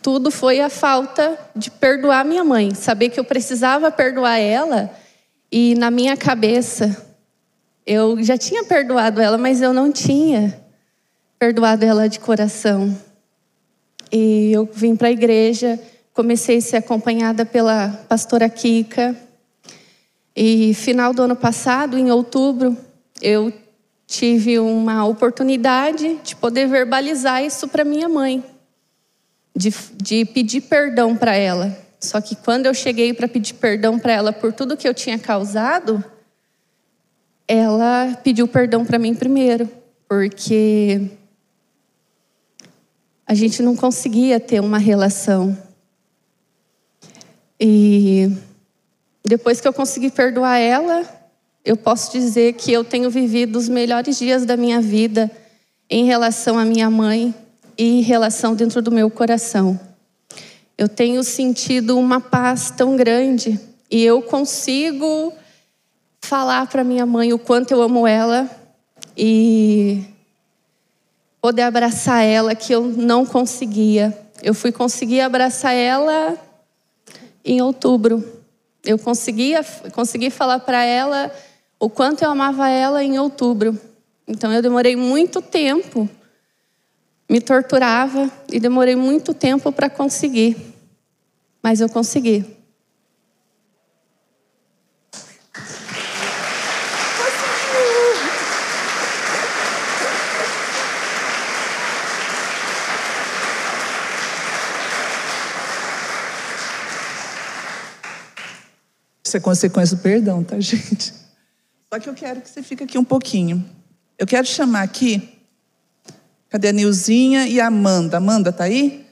tudo 0.00 0.30
foi 0.30 0.62
a 0.62 0.70
falta 0.70 1.38
de 1.54 1.70
perdoar 1.70 2.24
minha 2.24 2.42
mãe, 2.42 2.74
saber 2.74 3.10
que 3.10 3.20
eu 3.20 3.24
precisava 3.24 3.92
perdoar 3.92 4.38
ela 4.38 4.90
e 5.52 5.74
na 5.74 5.90
minha 5.90 6.16
cabeça 6.16 7.03
eu 7.86 8.22
já 8.22 8.36
tinha 8.38 8.64
perdoado 8.64 9.20
ela, 9.20 9.36
mas 9.36 9.60
eu 9.60 9.72
não 9.72 9.92
tinha 9.92 10.58
perdoado 11.38 11.84
ela 11.84 12.08
de 12.08 12.18
coração. 12.20 12.96
E 14.10 14.52
eu 14.52 14.68
vim 14.72 14.96
para 14.96 15.08
a 15.08 15.12
igreja, 15.12 15.78
comecei 16.12 16.58
a 16.58 16.62
ser 16.62 16.76
acompanhada 16.76 17.44
pela 17.44 17.88
pastora 18.08 18.48
Kika. 18.48 19.16
E 20.36 20.74
final 20.74 21.12
do 21.12 21.22
ano 21.22 21.36
passado, 21.36 21.98
em 21.98 22.10
outubro, 22.10 22.76
eu 23.20 23.52
tive 24.06 24.58
uma 24.58 25.04
oportunidade 25.04 26.18
de 26.22 26.36
poder 26.36 26.66
verbalizar 26.66 27.44
isso 27.44 27.68
para 27.68 27.84
minha 27.84 28.08
mãe 28.08 28.42
de, 29.56 29.72
de 29.96 30.24
pedir 30.24 30.62
perdão 30.62 31.16
para 31.16 31.34
ela. 31.36 31.76
Só 32.00 32.20
que 32.20 32.34
quando 32.34 32.66
eu 32.66 32.74
cheguei 32.74 33.14
para 33.14 33.28
pedir 33.28 33.54
perdão 33.54 33.98
para 33.98 34.12
ela 34.12 34.32
por 34.32 34.52
tudo 34.52 34.76
que 34.76 34.86
eu 34.86 34.92
tinha 34.92 35.18
causado, 35.18 36.04
ela 37.46 38.18
pediu 38.22 38.48
perdão 38.48 38.84
para 38.84 38.98
mim 38.98 39.14
primeiro, 39.14 39.68
porque 40.08 41.10
a 43.26 43.34
gente 43.34 43.62
não 43.62 43.76
conseguia 43.76 44.40
ter 44.40 44.60
uma 44.60 44.78
relação. 44.78 45.56
E 47.58 48.30
depois 49.24 49.60
que 49.60 49.68
eu 49.68 49.72
consegui 49.72 50.10
perdoar 50.10 50.58
ela, 50.58 51.02
eu 51.64 51.76
posso 51.76 52.12
dizer 52.12 52.54
que 52.54 52.72
eu 52.72 52.84
tenho 52.84 53.10
vivido 53.10 53.56
os 53.56 53.68
melhores 53.68 54.18
dias 54.18 54.44
da 54.44 54.56
minha 54.56 54.80
vida 54.80 55.30
em 55.88 56.04
relação 56.04 56.58
à 56.58 56.64
minha 56.64 56.90
mãe, 56.90 57.34
e 57.76 58.00
relação 58.00 58.54
dentro 58.54 58.80
do 58.80 58.90
meu 58.90 59.10
coração. 59.10 59.78
Eu 60.76 60.88
tenho 60.88 61.22
sentido 61.22 61.98
uma 61.98 62.20
paz 62.20 62.70
tão 62.70 62.96
grande 62.96 63.60
e 63.90 64.02
eu 64.02 64.22
consigo 64.22 65.32
falar 66.24 66.66
para 66.66 66.82
minha 66.82 67.06
mãe 67.06 67.32
o 67.32 67.38
quanto 67.38 67.70
eu 67.70 67.82
amo 67.82 68.06
ela 68.06 68.48
e 69.16 70.02
poder 71.40 71.62
abraçar 71.62 72.24
ela 72.24 72.54
que 72.54 72.72
eu 72.72 72.82
não 72.82 73.24
conseguia. 73.24 74.16
Eu 74.42 74.54
fui 74.54 74.72
conseguir 74.72 75.20
abraçar 75.20 75.74
ela 75.74 76.36
em 77.44 77.60
outubro. 77.60 78.24
Eu 78.84 78.98
conseguia 78.98 79.64
consegui 79.92 80.30
falar 80.30 80.58
para 80.60 80.82
ela 80.82 81.30
o 81.78 81.88
quanto 81.88 82.22
eu 82.22 82.30
amava 82.30 82.68
ela 82.68 83.04
em 83.04 83.18
outubro. 83.18 83.78
Então 84.26 84.52
eu 84.52 84.62
demorei 84.62 84.96
muito 84.96 85.40
tempo 85.42 86.08
me 87.28 87.40
torturava 87.40 88.30
e 88.52 88.60
demorei 88.60 88.96
muito 88.96 89.32
tempo 89.32 89.72
para 89.72 89.88
conseguir, 89.88 90.56
mas 91.62 91.80
eu 91.80 91.88
consegui. 91.88 92.44
Isso 109.34 109.38
é 109.38 109.40
consequência 109.40 109.96
do 109.96 110.02
perdão, 110.02 110.44
tá, 110.44 110.58
gente? 110.62 111.12
Só 111.92 111.98
que 111.98 112.08
eu 112.08 112.14
quero 112.14 112.40
que 112.40 112.48
você 112.48 112.62
fique 112.62 112.84
aqui 112.84 112.96
um 112.96 113.02
pouquinho. 113.02 113.68
Eu 114.16 114.28
quero 114.28 114.46
chamar 114.46 114.82
aqui 114.82 115.28
Cadê 116.48 116.68
a 116.68 116.72
Nilzinha 116.72 117.48
e 117.48 117.60
a 117.60 117.66
Amanda? 117.66 118.18
Amanda 118.18 118.50
está 118.50 118.62
aí? 118.62 119.04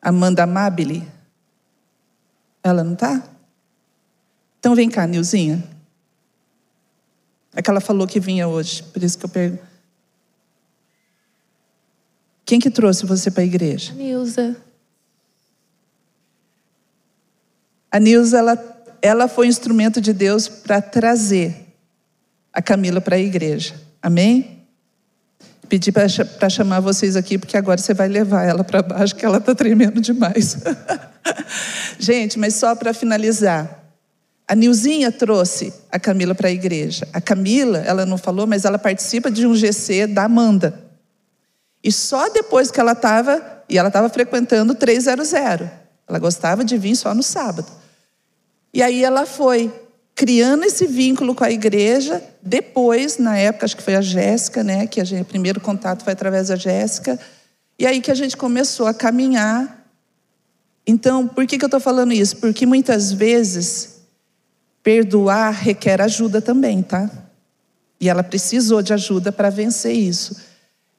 Amanda 0.00 0.42
Amabile. 0.42 1.06
Ela 2.60 2.82
não 2.82 2.94
está? 2.94 3.22
Então 4.58 4.74
vem 4.74 4.90
cá, 4.90 5.06
Nilzinha. 5.06 5.62
É 7.54 7.62
que 7.62 7.70
ela 7.70 7.80
falou 7.80 8.04
que 8.04 8.18
vinha 8.18 8.48
hoje, 8.48 8.82
por 8.82 9.00
isso 9.00 9.16
que 9.16 9.26
eu 9.26 9.30
pergunto. 9.30 9.62
Quem 12.44 12.58
que 12.58 12.68
trouxe 12.68 13.06
você 13.06 13.30
para 13.30 13.44
a 13.44 13.46
igreja? 13.46 13.92
Nilza. 13.92 14.56
A 17.92 18.00
Nilza, 18.00 18.38
ela, 18.38 18.84
ela 19.02 19.28
foi 19.28 19.46
instrumento 19.46 20.00
de 20.00 20.14
Deus 20.14 20.48
para 20.48 20.80
trazer 20.80 21.76
a 22.50 22.62
Camila 22.62 23.02
para 23.02 23.16
a 23.16 23.18
igreja. 23.18 23.74
Amém? 24.00 24.66
Pedi 25.68 25.92
para 25.92 26.48
chamar 26.48 26.80
vocês 26.80 27.16
aqui, 27.16 27.36
porque 27.36 27.54
agora 27.54 27.78
você 27.78 27.92
vai 27.92 28.08
levar 28.08 28.44
ela 28.44 28.64
para 28.64 28.82
baixo, 28.82 29.14
que 29.14 29.26
ela 29.26 29.36
está 29.36 29.54
tremendo 29.54 30.00
demais. 30.00 30.56
Gente, 31.98 32.38
mas 32.38 32.54
só 32.54 32.74
para 32.74 32.94
finalizar. 32.94 33.78
A 34.48 34.54
Nilzinha 34.54 35.12
trouxe 35.12 35.72
a 35.90 35.98
Camila 35.98 36.34
para 36.34 36.48
a 36.48 36.50
igreja. 36.50 37.06
A 37.12 37.20
Camila, 37.20 37.78
ela 37.78 38.06
não 38.06 38.16
falou, 38.16 38.46
mas 38.46 38.64
ela 38.64 38.78
participa 38.78 39.30
de 39.30 39.46
um 39.46 39.54
GC 39.54 40.06
da 40.06 40.24
Amanda. 40.24 40.80
E 41.84 41.92
só 41.92 42.30
depois 42.30 42.70
que 42.70 42.80
ela 42.80 42.92
estava, 42.92 43.62
e 43.68 43.76
ela 43.76 43.88
estava 43.88 44.08
frequentando 44.08 44.74
300. 44.74 45.32
Ela 45.32 46.18
gostava 46.18 46.64
de 46.64 46.78
vir 46.78 46.96
só 46.96 47.14
no 47.14 47.22
sábado. 47.22 47.81
E 48.72 48.82
aí 48.82 49.04
ela 49.04 49.26
foi 49.26 49.72
criando 50.14 50.64
esse 50.64 50.86
vínculo 50.86 51.34
com 51.34 51.44
a 51.44 51.50
igreja. 51.50 52.22
Depois, 52.40 53.18
na 53.18 53.36
época, 53.36 53.66
acho 53.66 53.76
que 53.76 53.82
foi 53.82 53.94
a 53.94 54.00
Jéssica, 54.00 54.62
né? 54.62 54.86
Que 54.86 55.00
a 55.00 55.04
gente, 55.04 55.22
o 55.22 55.26
primeiro 55.26 55.60
contato 55.60 56.04
foi 56.04 56.12
através 56.12 56.48
da 56.48 56.56
Jéssica. 56.56 57.18
E 57.78 57.86
aí 57.86 58.00
que 58.00 58.10
a 58.10 58.14
gente 58.14 58.36
começou 58.36 58.86
a 58.86 58.94
caminhar. 58.94 59.84
Então, 60.86 61.28
por 61.28 61.46
que, 61.46 61.58
que 61.58 61.64
eu 61.64 61.68
estou 61.68 61.80
falando 61.80 62.12
isso? 62.12 62.36
Porque 62.36 62.66
muitas 62.66 63.12
vezes 63.12 64.00
perdoar 64.82 65.52
requer 65.52 66.00
ajuda 66.00 66.40
também, 66.40 66.82
tá? 66.82 67.08
E 68.00 68.08
ela 68.08 68.22
precisou 68.22 68.82
de 68.82 68.92
ajuda 68.92 69.30
para 69.30 69.48
vencer 69.48 69.94
isso. 69.94 70.36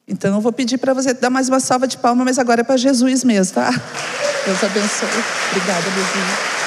Então, 0.07 0.35
eu 0.35 0.41
vou 0.41 0.51
pedir 0.51 0.77
para 0.77 0.93
você 0.93 1.13
dar 1.13 1.29
mais 1.29 1.49
uma 1.49 1.59
salva 1.59 1.87
de 1.87 1.97
palmas, 1.97 2.25
mas 2.25 2.39
agora 2.39 2.61
é 2.61 2.63
para 2.63 2.77
Jesus 2.77 3.23
mesmo, 3.23 3.55
tá? 3.55 3.71
Deus 4.45 4.63
abençoe. 4.63 5.09
Obrigada, 5.51 5.85
Luzinha. 5.89 6.62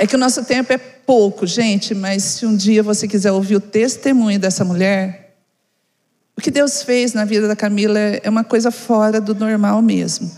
É 0.00 0.06
que 0.06 0.16
o 0.16 0.18
nosso 0.18 0.42
tempo 0.46 0.72
é 0.72 0.78
pouco, 0.78 1.46
gente, 1.46 1.94
mas 1.94 2.22
se 2.22 2.46
um 2.46 2.56
dia 2.56 2.82
você 2.82 3.06
quiser 3.06 3.32
ouvir 3.32 3.56
o 3.56 3.60
testemunho 3.60 4.40
dessa 4.40 4.64
mulher, 4.64 5.36
o 6.34 6.40
que 6.40 6.50
Deus 6.50 6.82
fez 6.82 7.12
na 7.12 7.26
vida 7.26 7.46
da 7.46 7.54
Camila 7.54 7.98
é 7.98 8.30
uma 8.30 8.42
coisa 8.42 8.70
fora 8.70 9.20
do 9.20 9.34
normal 9.34 9.82
mesmo. 9.82 10.34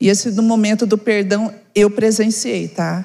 E 0.00 0.08
esse 0.08 0.32
no 0.32 0.42
momento 0.42 0.84
do 0.84 0.98
perdão 0.98 1.54
eu 1.76 1.88
presenciei, 1.88 2.66
tá? 2.66 3.04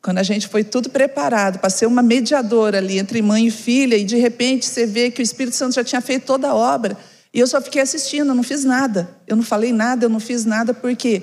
Quando 0.00 0.18
a 0.18 0.22
gente 0.22 0.46
foi 0.46 0.62
tudo 0.62 0.88
preparado 0.88 1.58
para 1.58 1.70
ser 1.70 1.86
uma 1.86 2.02
mediadora 2.04 2.78
ali 2.78 3.00
entre 3.00 3.20
mãe 3.20 3.48
e 3.48 3.50
filha, 3.50 3.96
e 3.96 4.04
de 4.04 4.18
repente 4.18 4.64
você 4.64 4.86
vê 4.86 5.10
que 5.10 5.20
o 5.20 5.24
Espírito 5.24 5.56
Santo 5.56 5.74
já 5.74 5.82
tinha 5.82 6.00
feito 6.00 6.24
toda 6.24 6.50
a 6.50 6.54
obra, 6.54 6.96
e 7.34 7.40
eu 7.40 7.48
só 7.48 7.60
fiquei 7.60 7.82
assistindo, 7.82 8.28
eu 8.28 8.34
não 8.36 8.44
fiz 8.44 8.62
nada. 8.62 9.10
Eu 9.26 9.34
não 9.34 9.42
falei 9.42 9.72
nada, 9.72 10.04
eu 10.04 10.08
não 10.08 10.20
fiz 10.20 10.44
nada, 10.44 10.72
porque 10.72 11.20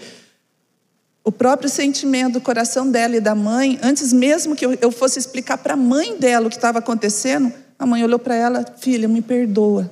o 1.23 1.31
próprio 1.31 1.69
sentimento 1.69 2.33
do 2.33 2.41
coração 2.41 2.89
dela 2.89 3.15
e 3.15 3.19
da 3.19 3.35
mãe, 3.35 3.79
antes 3.83 4.11
mesmo 4.13 4.55
que 4.55 4.65
eu 4.65 4.91
fosse 4.91 5.19
explicar 5.19 5.57
para 5.57 5.73
a 5.73 5.77
mãe 5.77 6.17
dela 6.17 6.47
o 6.47 6.49
que 6.49 6.55
estava 6.55 6.79
acontecendo, 6.79 7.51
a 7.77 7.85
mãe 7.85 8.03
olhou 8.03 8.19
para 8.19 8.35
ela, 8.35 8.65
filha, 8.79 9.07
me 9.07 9.21
perdoa. 9.21 9.91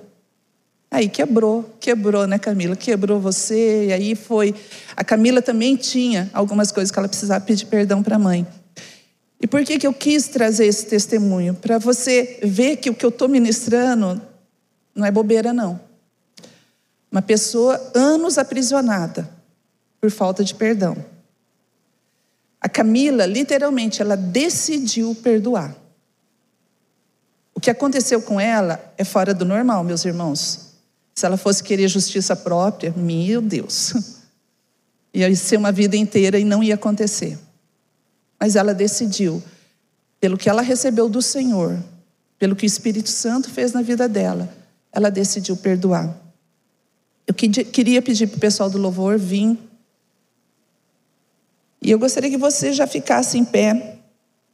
Aí 0.89 1.09
quebrou, 1.09 1.75
quebrou, 1.79 2.25
né, 2.25 2.39
Camila? 2.39 2.75
Quebrou 2.75 3.19
você, 3.19 3.87
e 3.87 3.93
aí 3.93 4.15
foi. 4.15 4.55
A 4.95 5.03
Camila 5.03 5.41
também 5.41 5.75
tinha 5.75 6.29
algumas 6.33 6.71
coisas 6.71 6.91
que 6.91 6.97
ela 6.97 7.09
precisava 7.09 7.43
pedir 7.43 7.65
perdão 7.65 8.01
para 8.01 8.15
a 8.15 8.19
mãe. 8.19 8.47
E 9.39 9.45
por 9.45 9.63
que, 9.63 9.77
que 9.77 9.85
eu 9.85 9.93
quis 9.93 10.27
trazer 10.29 10.65
esse 10.65 10.85
testemunho? 10.85 11.53
Para 11.53 11.77
você 11.77 12.39
ver 12.41 12.77
que 12.77 12.89
o 12.89 12.93
que 12.93 13.05
eu 13.05 13.09
estou 13.09 13.27
ministrando 13.27 14.21
não 14.95 15.05
é 15.05 15.11
bobeira, 15.11 15.53
não. 15.53 15.79
Uma 17.11 17.21
pessoa 17.21 17.79
anos 17.93 18.37
aprisionada 18.37 19.29
por 20.01 20.09
falta 20.09 20.43
de 20.43 20.55
perdão. 20.55 20.97
A 22.59 22.67
Camila, 22.67 23.25
literalmente, 23.25 24.01
ela 24.01 24.15
decidiu 24.15 25.15
perdoar. 25.15 25.75
O 27.53 27.59
que 27.59 27.69
aconteceu 27.69 28.21
com 28.21 28.39
ela 28.39 28.93
é 28.97 29.03
fora 29.03 29.33
do 29.33 29.45
normal, 29.45 29.83
meus 29.83 30.05
irmãos. 30.05 30.73
Se 31.15 31.25
ela 31.25 31.37
fosse 31.37 31.63
querer 31.63 31.87
justiça 31.87 32.35
própria, 32.35 32.93
meu 32.95 33.41
Deus, 33.41 33.93
ia 35.13 35.33
ser 35.35 35.57
uma 35.57 35.71
vida 35.71 35.95
inteira 35.95 36.39
e 36.39 36.43
não 36.43 36.63
ia 36.63 36.75
acontecer. 36.75 37.37
Mas 38.39 38.55
ela 38.55 38.73
decidiu, 38.73 39.41
pelo 40.19 40.37
que 40.37 40.49
ela 40.49 40.61
recebeu 40.61 41.09
do 41.09 41.21
Senhor, 41.21 41.77
pelo 42.37 42.55
que 42.55 42.65
o 42.65 42.67
Espírito 42.67 43.09
Santo 43.09 43.49
fez 43.49 43.73
na 43.73 43.81
vida 43.81 44.07
dela, 44.07 44.53
ela 44.91 45.09
decidiu 45.09 45.57
perdoar. 45.57 46.15
Eu 47.25 47.33
queria 47.33 48.01
pedir 48.01 48.27
para 48.27 48.37
o 48.37 48.39
pessoal 48.39 48.69
do 48.69 48.77
louvor 48.77 49.17
vir 49.17 49.57
e 51.87 51.91
eu 51.91 51.97
gostaria 51.97 52.29
que 52.29 52.35
você 52.35 52.73
já 52.73 52.85
ficasse 52.85 53.37
em 53.37 53.45
pé, 53.45 53.99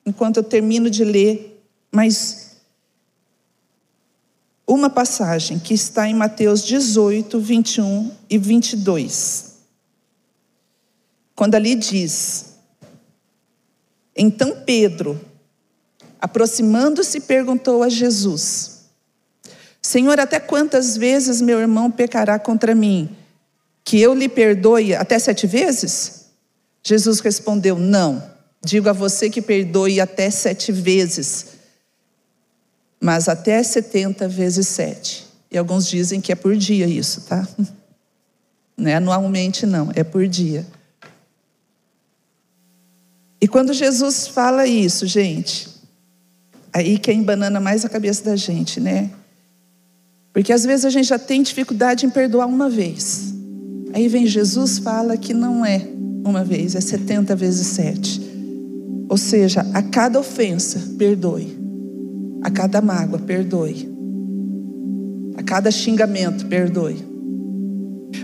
enquanto 0.05 0.37
eu 0.37 0.43
termino 0.43 0.87
de 0.87 1.03
ler, 1.03 1.65
mas 1.91 2.57
uma 4.67 4.87
passagem 4.87 5.57
que 5.57 5.73
está 5.73 6.07
em 6.07 6.13
Mateus 6.13 6.63
18, 6.63 7.39
21 7.39 8.11
e 8.29 8.37
22. 8.37 9.55
Quando 11.35 11.55
ali 11.55 11.73
diz: 11.73 12.53
Então 14.15 14.61
Pedro, 14.63 15.19
aproximando-se, 16.21 17.21
perguntou 17.21 17.81
a 17.81 17.89
Jesus: 17.89 18.83
Senhor, 19.81 20.19
até 20.19 20.39
quantas 20.39 20.95
vezes 20.95 21.41
meu 21.41 21.59
irmão 21.59 21.89
pecará 21.89 22.37
contra 22.37 22.75
mim? 22.75 23.09
Que 23.83 23.99
eu 23.99 24.13
lhe 24.13 24.29
perdoe 24.29 24.93
até 24.93 25.17
sete 25.17 25.47
vezes? 25.47 26.22
Jesus 26.83 27.19
respondeu: 27.21 27.77
Não, 27.77 28.21
digo 28.63 28.89
a 28.89 28.93
você 28.93 29.29
que 29.29 29.41
perdoe 29.41 30.01
até 30.01 30.29
sete 30.29 30.71
vezes, 30.71 31.47
mas 32.99 33.29
até 33.29 33.63
setenta 33.63 34.27
vezes 34.27 34.67
sete. 34.67 35.25
E 35.49 35.57
alguns 35.57 35.87
dizem 35.87 36.19
que 36.19 36.31
é 36.31 36.35
por 36.35 36.55
dia 36.55 36.87
isso, 36.87 37.21
tá? 37.21 37.47
Não 38.75 38.89
é 38.89 38.95
anualmente, 38.95 39.67
não, 39.67 39.91
é 39.93 40.03
por 40.03 40.27
dia. 40.27 40.65
E 43.39 43.47
quando 43.47 43.71
Jesus 43.71 44.27
fala 44.27 44.65
isso, 44.65 45.05
gente, 45.05 45.69
aí 46.73 46.97
que 46.97 47.11
é 47.11 47.13
embanana 47.13 47.59
mais 47.59 47.85
a 47.85 47.89
cabeça 47.89 48.23
da 48.23 48.35
gente, 48.35 48.79
né? 48.79 49.11
Porque 50.33 50.51
às 50.51 50.63
vezes 50.63 50.85
a 50.85 50.89
gente 50.89 51.07
já 51.07 51.19
tem 51.19 51.43
dificuldade 51.43 52.07
em 52.07 52.09
perdoar 52.09 52.47
uma 52.47 52.67
vez. 52.67 53.31
Aí 53.93 54.07
vem 54.07 54.25
Jesus 54.25 54.79
fala 54.79 55.15
que 55.15 55.35
não 55.35 55.63
é 55.63 55.92
uma 56.25 56.43
vez, 56.43 56.75
é 56.75 56.81
70 56.81 57.35
vezes 57.35 57.67
7. 57.67 58.21
Ou 59.09 59.17
seja, 59.17 59.65
a 59.73 59.81
cada 59.81 60.19
ofensa, 60.19 60.81
perdoe. 60.97 61.57
A 62.41 62.49
cada 62.49 62.81
mágoa, 62.81 63.19
perdoe. 63.19 63.89
A 65.35 65.43
cada 65.43 65.69
xingamento, 65.69 66.45
perdoe. 66.47 66.97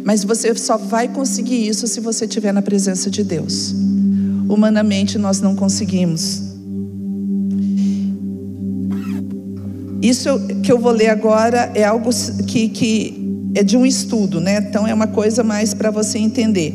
Mas 0.03 0.23
você 0.23 0.53
só 0.55 0.77
vai 0.77 1.07
conseguir 1.07 1.67
isso 1.67 1.87
se 1.87 1.99
você 1.99 2.25
estiver 2.25 2.53
na 2.53 2.61
presença 2.61 3.09
de 3.09 3.23
Deus. 3.23 3.73
Humanamente 4.47 5.17
nós 5.17 5.41
não 5.41 5.55
conseguimos. 5.55 6.49
Isso 10.01 10.39
que 10.63 10.71
eu 10.71 10.79
vou 10.79 10.91
ler 10.91 11.09
agora 11.09 11.71
é 11.75 11.83
algo 11.83 12.09
que, 12.47 12.69
que 12.69 13.19
é 13.53 13.63
de 13.63 13.75
um 13.75 13.85
estudo, 13.85 14.39
né? 14.39 14.57
Então 14.57 14.87
é 14.87 14.93
uma 14.93 15.07
coisa 15.07 15.43
mais 15.43 15.73
para 15.73 15.91
você 15.91 16.17
entender. 16.17 16.73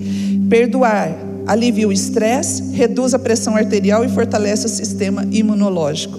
Perdoar 0.49 1.14
alivia 1.47 1.86
o 1.86 1.92
estresse, 1.92 2.70
reduz 2.72 3.14
a 3.14 3.18
pressão 3.18 3.57
arterial 3.57 4.05
e 4.05 4.09
fortalece 4.09 4.66
o 4.66 4.68
sistema 4.68 5.26
imunológico. 5.30 6.18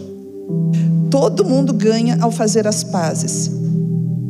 Todo 1.10 1.46
mundo 1.46 1.74
ganha 1.74 2.18
ao 2.22 2.32
fazer 2.32 2.68
as 2.68 2.84
pazes. 2.84 3.52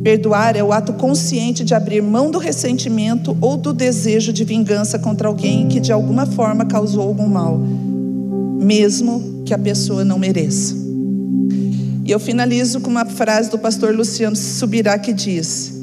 Perdoar 0.02 0.56
é 0.56 0.62
o 0.62 0.72
ato 0.72 0.92
consciente 0.92 1.64
de 1.64 1.74
abrir 1.74 2.00
mão 2.00 2.30
do 2.30 2.38
ressentimento 2.38 3.36
ou 3.40 3.56
do 3.56 3.72
desejo 3.72 4.32
de 4.32 4.44
vingança 4.44 4.98
contra 4.98 5.26
alguém 5.26 5.66
que 5.66 5.80
de 5.80 5.92
alguma 5.92 6.24
forma 6.26 6.64
causou 6.64 7.02
algum 7.02 7.26
mal, 7.26 7.58
mesmo 7.58 9.42
que 9.44 9.52
a 9.52 9.58
pessoa 9.58 10.04
não 10.04 10.18
mereça. 10.18 10.74
E 12.04 12.10
eu 12.10 12.20
finalizo 12.20 12.80
com 12.80 12.88
uma 12.88 13.04
frase 13.04 13.50
do 13.50 13.58
pastor 13.58 13.92
Luciano 13.92 14.36
Subirá 14.36 14.96
que 14.96 15.12
diz: 15.12 15.74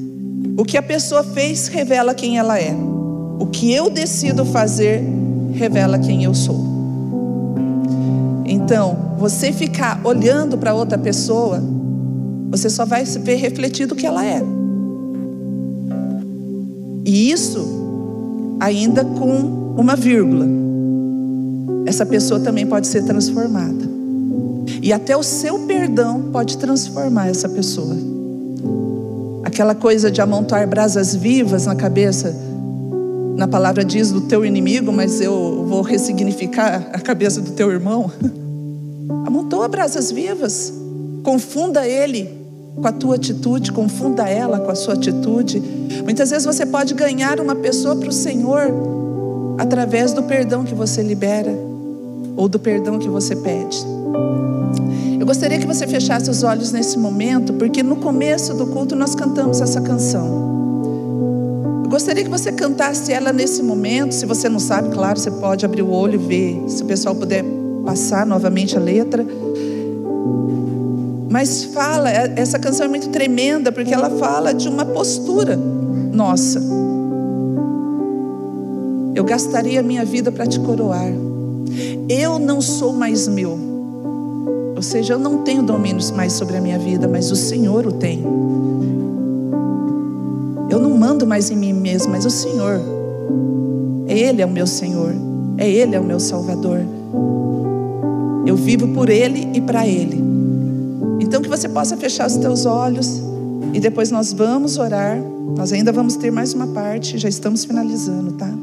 O 0.58 0.64
que 0.64 0.78
a 0.78 0.82
pessoa 0.82 1.22
fez 1.22 1.68
revela 1.68 2.14
quem 2.14 2.38
ela 2.38 2.58
é. 2.58 2.74
O 3.44 3.48
que 3.48 3.74
eu 3.74 3.90
decido 3.90 4.46
fazer 4.46 5.04
revela 5.54 6.00
quem 6.00 6.24
eu 6.24 6.34
sou. 6.34 6.66
Então, 8.46 8.96
você 9.20 9.52
ficar 9.52 10.00
olhando 10.06 10.58
para 10.58 10.74
outra 10.74 10.98
pessoa, 10.98 11.62
você 12.50 12.70
só 12.70 12.86
vai 12.86 13.04
ver 13.04 13.36
refletido 13.36 13.96
o 13.96 13.98
que 13.98 14.08
ela 14.08 14.26
é. 14.26 14.42
E 17.06 17.32
isso 17.32 18.56
ainda 18.62 19.04
com 19.04 19.76
uma 19.76 19.98
vírgula. 19.98 20.48
Essa 21.86 22.06
pessoa 22.06 22.40
também 22.40 22.66
pode 22.66 22.88
ser 22.88 23.04
transformada. 23.04 23.84
E 24.82 24.94
até 24.94 25.18
o 25.18 25.22
seu 25.22 25.60
perdão 25.68 26.30
pode 26.32 26.58
transformar 26.58 27.28
essa 27.28 27.50
pessoa. 27.50 27.98
Aquela 29.44 29.76
coisa 29.76 30.10
de 30.10 30.22
amontoar 30.22 30.66
brasas 30.66 31.14
vivas 31.14 31.66
na 31.66 31.76
cabeça, 31.76 32.53
na 33.36 33.48
palavra 33.48 33.84
diz 33.84 34.12
do 34.12 34.22
teu 34.22 34.46
inimigo, 34.46 34.92
mas 34.92 35.20
eu 35.20 35.66
vou 35.68 35.82
ressignificar 35.82 36.90
a 36.94 37.00
cabeça 37.00 37.42
do 37.42 37.52
teu 37.52 37.72
irmão. 37.72 38.12
Amontoa 39.26 39.68
brasas 39.68 40.12
vivas, 40.12 40.74
confunda 41.24 41.88
ele 41.88 42.30
com 42.76 42.88
a 42.88 42.92
tua 42.92 43.16
atitude, 43.16 43.72
confunda 43.72 44.28
ela 44.30 44.60
com 44.60 44.72
a 44.72 44.76
sua 44.76 44.94
atitude. 44.94 45.62
Muitas 46.04 46.30
vezes 46.30 46.46
você 46.46 46.66
pode 46.66 46.94
ganhar 46.94 47.40
uma 47.40 47.56
pessoa 47.56 47.96
para 47.96 48.10
o 48.10 48.14
Senhor 48.14 48.74
através 49.58 50.14
do 50.14 50.24
perdão 50.24 50.64
que 50.64 50.74
você 50.74 51.02
libera 51.02 51.52
ou 52.36 52.48
do 52.48 52.60
perdão 52.60 52.98
que 53.00 53.08
você 53.08 53.36
pede. 53.36 53.78
Eu 55.20 55.26
gostaria 55.26 55.58
que 55.58 55.66
você 55.66 55.88
fechasse 55.88 56.30
os 56.30 56.44
olhos 56.44 56.72
nesse 56.72 56.98
momento, 56.98 57.54
porque 57.54 57.82
no 57.82 57.96
começo 57.96 58.54
do 58.54 58.68
culto 58.68 58.96
nós 58.96 59.16
cantamos 59.16 59.62
essa 59.62 59.80
canção. 59.80 60.43
Gostaria 61.94 62.24
que 62.24 62.30
você 62.30 62.52
cantasse 62.52 63.14
ela 63.14 63.32
nesse 63.32 63.62
momento. 63.62 64.16
Se 64.16 64.26
você 64.26 64.50
não 64.50 64.58
sabe, 64.58 64.90
claro, 64.90 65.20
você 65.20 65.30
pode 65.30 65.64
abrir 65.64 65.84
o 65.84 65.92
olho 65.92 66.16
e 66.16 66.18
ver. 66.18 66.64
Se 66.68 66.82
o 66.82 66.88
pessoal 66.88 67.14
puder 67.14 67.46
passar 67.86 68.26
novamente 68.26 68.76
a 68.76 68.80
letra. 68.80 69.24
Mas 71.30 71.66
fala, 71.66 72.10
é, 72.10 72.34
essa 72.36 72.58
canção 72.58 72.88
é 72.88 72.90
muito 72.90 73.10
tremenda, 73.10 73.72
porque 73.72 73.94
ela 73.94 74.10
fala 74.10 74.56
de 74.56 74.68
uma 74.68 74.84
postura 74.84 75.56
nossa. 75.56 76.60
Eu 79.14 79.24
gastaria 79.24 79.80
a 79.80 79.84
minha 79.84 80.04
vida 80.04 80.32
para 80.32 80.48
te 80.48 80.60
coroar. 80.62 81.14
Eu 82.10 82.40
não 82.40 82.60
sou 82.60 82.92
mais 82.92 83.28
meu. 83.28 83.56
Ou 84.76 84.82
seja, 84.82 85.14
eu 85.14 85.20
não 85.20 85.44
tenho 85.44 85.62
domínios 85.62 86.10
mais 86.10 86.34
sobre 86.34 86.58
a 86.58 86.60
minha 86.60 86.80
vida, 86.80 87.08
mas 87.08 87.30
o 87.30 87.36
Senhor 87.36 87.86
o 87.86 87.92
tem. 87.92 88.43
Mais 91.34 91.50
em 91.50 91.56
mim 91.56 91.74
mesmo, 91.74 92.12
mas 92.12 92.28
o 92.28 92.30
Senhor. 92.30 92.80
Ele 94.08 94.40
é 94.40 94.46
o 94.46 94.50
meu 94.52 94.68
Senhor. 94.68 95.16
É 95.58 95.68
Ele 95.68 95.96
é 95.96 96.00
o 96.00 96.04
meu 96.04 96.20
Salvador. 96.20 96.82
Eu 98.46 98.56
vivo 98.56 98.90
por 98.90 99.10
Ele 99.10 99.50
e 99.52 99.60
para 99.60 99.88
Ele. 99.88 100.24
Então 101.20 101.42
que 101.42 101.50
você 101.50 101.68
possa 101.68 101.98
fechar 101.98 102.28
os 102.28 102.38
teus 102.38 102.68
olhos 102.68 103.20
e 103.74 103.80
depois 103.80 104.12
nós 104.12 104.32
vamos 104.32 104.78
orar. 104.78 105.20
Nós 105.58 105.74
ainda 105.74 105.92
vamos 105.92 106.16
ter 106.18 106.32
mais 106.32 106.54
uma 106.54 106.68
parte, 106.68 107.18
já 107.18 107.30
estamos 107.30 107.66
finalizando, 107.66 108.34
tá? 108.34 108.54